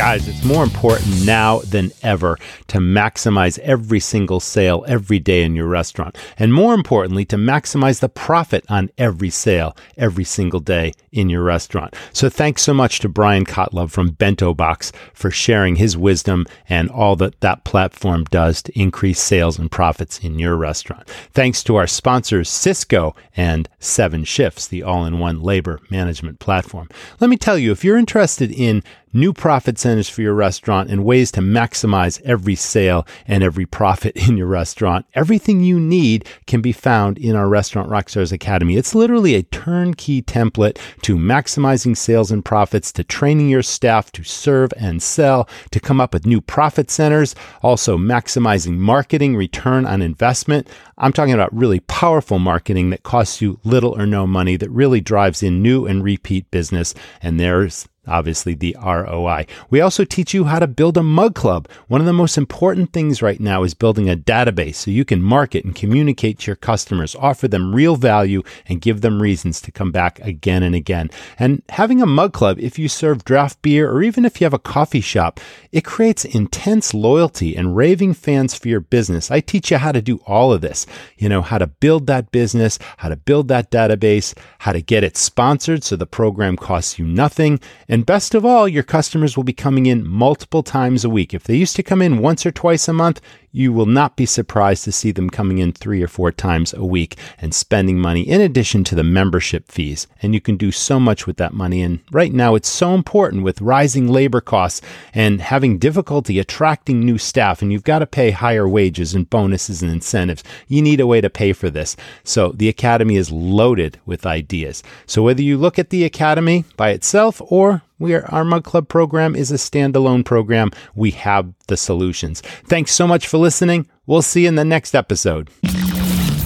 Guys, 0.01 0.28
it's 0.28 0.42
more 0.44 0.64
important 0.64 1.26
now 1.26 1.59
than 1.59 1.92
ever 2.03 2.38
to 2.68 2.78
maximize 2.78 3.59
every 3.59 4.01
single 4.01 4.40
sale 4.40 4.82
every 4.88 5.18
day 5.18 5.42
in 5.42 5.55
your 5.55 5.66
restaurant. 5.66 6.16
And 6.38 6.55
more 6.55 6.72
importantly, 6.72 7.26
to 7.26 7.36
maximize 7.36 8.01
the 8.01 8.09
profit 8.09 8.64
on 8.70 8.88
every 8.96 9.28
sale 9.28 9.76
every 9.98 10.24
single 10.24 10.61
day 10.61 10.94
in 11.12 11.28
your 11.28 11.42
restaurant. 11.42 11.94
So 12.14 12.30
thanks 12.30 12.62
so 12.62 12.72
much 12.72 13.01
to 13.01 13.11
Brian 13.11 13.44
Kotlov 13.44 13.90
from 13.90 14.12
Bento 14.12 14.55
Box 14.55 14.90
for 15.12 15.30
sharing 15.30 15.76
his 15.76 15.98
wisdom 15.98 16.46
and 16.66 16.88
all 16.88 17.14
that 17.16 17.38
that 17.42 17.64
platform 17.64 18.24
does 18.24 18.62
to 18.62 18.80
increase 18.80 19.20
sales 19.20 19.59
and 19.59 19.70
profits 19.70 20.18
in 20.20 20.38
your 20.38 20.57
restaurant. 20.57 21.07
Thanks 21.34 21.62
to 21.64 21.76
our 21.76 21.86
sponsors, 21.86 22.48
Sysco 22.48 23.14
and 23.36 23.68
Seven 23.80 24.24
Shifts, 24.24 24.66
the 24.66 24.82
all 24.82 25.05
in 25.05 25.18
one 25.18 25.42
labor 25.42 25.78
management 25.90 26.38
platform. 26.38 26.88
Let 27.20 27.28
me 27.28 27.36
tell 27.36 27.59
you, 27.59 27.70
if 27.70 27.84
you're 27.84 27.98
interested 27.98 28.51
in 28.51 28.82
new 29.12 29.32
profit 29.32 29.78
centers 29.78 30.08
for 30.08 30.22
your 30.22 30.34
restaurant 30.34 30.90
and 30.90 31.04
ways 31.04 31.30
to 31.32 31.40
maximize 31.40 32.20
every 32.22 32.54
sale 32.54 33.06
and 33.26 33.42
every 33.42 33.66
profit 33.66 34.16
in 34.28 34.36
your 34.36 34.46
restaurant. 34.46 35.06
Everything 35.14 35.61
you 35.61 35.80
need 35.80 36.26
can 36.46 36.61
be 36.61 36.72
found 36.72 37.18
in 37.18 37.34
our 37.34 37.48
Restaurant 37.48 37.90
Rockstars 37.90 38.32
Academy. 38.32 38.76
It's 38.76 38.94
literally 38.94 39.34
a 39.34 39.42
turnkey 39.42 40.22
template 40.22 40.78
to 41.02 41.16
maximizing 41.16 41.96
sales 41.96 42.30
and 42.30 42.44
profits, 42.44 42.92
to 42.92 43.04
training 43.04 43.48
your 43.48 43.62
staff 43.62 44.12
to 44.12 44.22
serve 44.22 44.72
and 44.76 45.02
sell, 45.02 45.48
to 45.70 45.80
come 45.80 46.00
up 46.00 46.12
with 46.12 46.26
new 46.26 46.40
profit 46.40 46.90
centers, 46.90 47.34
also 47.62 47.96
maximizing 47.96 48.78
marketing 48.78 49.36
return 49.36 49.86
on 49.86 50.02
investment. 50.02 50.68
I'm 50.98 51.12
talking 51.12 51.34
about 51.34 51.54
really 51.54 51.80
powerful 51.80 52.38
marketing 52.38 52.90
that 52.90 53.02
costs 53.02 53.40
you 53.40 53.58
little 53.64 53.98
or 53.98 54.06
no 54.06 54.26
money 54.26 54.56
that 54.56 54.70
really 54.70 55.00
drives 55.00 55.42
in 55.42 55.62
new 55.62 55.86
and 55.86 56.04
repeat 56.04 56.50
business. 56.50 56.94
And 57.22 57.40
there's 57.40 57.88
obviously 58.07 58.55
the 58.55 58.76
ROI. 58.82 59.46
We 59.68 59.80
also 59.80 60.05
teach 60.05 60.32
you 60.32 60.44
how 60.44 60.59
to 60.59 60.66
build 60.66 60.96
a 60.96 61.03
mug 61.03 61.34
club. 61.34 61.68
One 61.88 62.01
of 62.01 62.07
the 62.07 62.12
most 62.12 62.38
important 62.38 62.92
things 62.92 63.22
right 63.22 63.38
now 63.38 63.62
is 63.62 63.74
building 63.74 64.09
a 64.09 64.16
database 64.16 64.76
so 64.76 64.90
you 64.90 65.05
can 65.05 65.22
market 65.22 65.64
and 65.64 65.74
communicate 65.74 66.40
to 66.40 66.46
your 66.46 66.57
customers, 66.57 67.14
offer 67.16 67.46
them 67.46 67.74
real 67.74 67.96
value, 67.96 68.42
and 68.66 68.80
give 68.80 69.03
them 69.03 69.20
reasons 69.20 69.61
to 69.62 69.72
come 69.72 69.92
back 69.92 70.18
again 70.20 70.62
and 70.62 70.74
again. 70.74 71.11
And 71.38 71.62
having 71.68 72.01
a 72.01 72.07
mug 72.07 72.32
club, 72.32 72.59
if 72.59 72.78
you 72.78 72.88
serve 72.88 73.24
draft 73.24 73.61
beer 73.62 73.90
or 73.90 74.03
even 74.03 74.24
if 74.24 74.40
you 74.40 74.44
have 74.46 74.55
a 74.55 74.59
coffee 74.59 75.01
shop, 75.01 75.38
it 75.70 75.84
creates 75.84 76.24
intense 76.24 76.94
loyalty 76.94 77.55
and 77.55 77.76
raving 77.76 78.14
fans 78.14 78.55
for 78.55 78.68
your 78.68 78.80
business. 78.80 79.30
I 79.30 79.40
teach 79.40 79.70
you 79.70 79.76
how 79.76 79.92
to 79.92 80.03
do 80.03 80.20
all 80.26 80.53
of 80.53 80.62
this. 80.62 80.86
You 81.18 81.28
know, 81.28 81.42
how 81.42 81.59
to 81.59 81.66
build 81.66 82.07
that 82.07 82.32
business, 82.32 82.78
how 82.96 83.09
to 83.09 83.16
build 83.16 83.48
that 83.48 83.70
database, 83.70 84.36
how 84.59 84.72
to 84.72 84.80
get 84.80 85.05
it 85.05 85.16
sponsored 85.16 85.84
so 85.84 85.96
the 85.96 86.07
program 86.07 86.57
costs 86.57 86.98
you 86.98 87.07
nothing 87.07 87.61
and 87.91 88.07
best 88.07 88.36
of 88.36 88.45
all, 88.45 88.68
your 88.68 88.84
customers 88.84 89.36
will 89.36 89.43
be 89.43 89.53
coming 89.53 89.86
in 89.86 90.07
multiple 90.07 90.62
times 90.62 91.05
a 91.05 91.11
week. 91.11 91.34
If 91.34 91.43
they 91.43 91.57
used 91.57 91.74
to 91.74 91.82
come 91.82 92.01
in 92.01 92.22
once 92.22 92.47
or 92.47 92.53
twice 92.53 92.86
a 92.86 92.93
month, 92.93 93.20
you 93.53 93.72
will 93.72 93.86
not 93.86 94.16
be 94.16 94.26
surprised 94.26 94.84
to 94.84 94.92
see 94.92 95.11
them 95.11 95.28
coming 95.28 95.59
in 95.59 95.72
three 95.72 96.03
or 96.03 96.09
four 96.09 96.30
times 96.30 96.72
a 96.74 96.84
week 96.84 97.16
and 97.38 97.55
spending 97.55 97.98
money 97.98 98.22
in 98.22 98.40
addition 98.40 98.84
to 98.84 98.94
the 98.94 99.03
membership 99.03 99.70
fees. 99.70 100.07
And 100.22 100.34
you 100.34 100.40
can 100.40 100.57
do 100.57 100.70
so 100.70 101.01
much 101.01 101.26
with 101.26 101.36
that 101.38 101.53
money. 101.53 101.82
And 101.82 102.01
right 102.12 102.32
now, 102.32 102.55
it's 102.55 102.68
so 102.68 102.94
important 102.94 103.42
with 103.42 103.61
rising 103.61 104.09
labor 104.09 104.40
costs 104.40 104.80
and 105.12 105.40
having 105.40 105.78
difficulty 105.78 106.38
attracting 106.38 107.01
new 107.01 107.18
staff. 107.18 107.62
And 107.62 107.72
you've 107.72 107.84
got 107.84 108.01
to 108.01 108.07
pay 108.07 108.30
higher 108.30 108.68
wages 108.68 109.14
and 109.14 109.28
bonuses 109.28 109.82
and 109.82 109.90
incentives. 109.90 110.44
You 110.68 110.82
need 110.82 111.01
a 111.01 111.07
way 111.07 111.20
to 111.20 111.30
pay 111.30 111.53
for 111.53 111.70
this. 111.70 111.96
So 112.24 112.53
the 112.53 112.68
Academy 112.68 113.16
is 113.16 113.32
loaded 113.32 113.98
with 114.07 114.26
ideas. 114.26 114.82
So 115.07 115.22
whether 115.22 115.42
you 115.42 115.59
look 115.59 115.78
at 115.78 115.90
the 115.90 116.05
Academy 116.05 116.64
by 116.76 116.90
itself 116.90 117.42
or 117.44 117.82
we 118.01 118.14
are, 118.14 118.26
our 118.26 118.44
Mug 118.44 118.64
Club 118.64 118.88
program 118.88 119.36
is 119.36 119.53
a 119.53 119.57
standalone 119.57 120.24
program. 120.24 120.70
We 120.94 121.12
have 121.12 121.53
the 121.68 121.76
solutions. 121.76 122.40
Thanks 122.40 122.90
so 122.92 123.07
much 123.07 123.28
for 123.28 123.38
listening. 123.38 123.88
We'll 124.07 124.22
see 124.22 124.42
you 124.42 124.48
in 124.48 124.57
the 124.57 124.64
next 124.64 124.96
episode. 124.96 125.51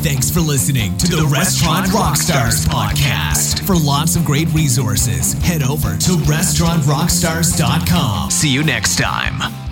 Thanks 0.05 0.31
for 0.31 0.41
listening 0.41 0.99
to 0.99 1.07
the 1.07 1.27
Restaurant 1.33 1.87
Rockstars 1.87 2.67
podcast. 2.67 3.67
For 3.67 3.75
lots 3.75 4.17
of 4.17 4.27
great 4.27 4.53
resources, 4.53 5.33
head 5.43 5.63
over 5.63 5.97
to 5.97 6.11
restaurantrockstars.com. 6.27 8.31
See 8.31 8.53
you 8.53 8.63
next 8.63 8.99
time. 8.99 9.64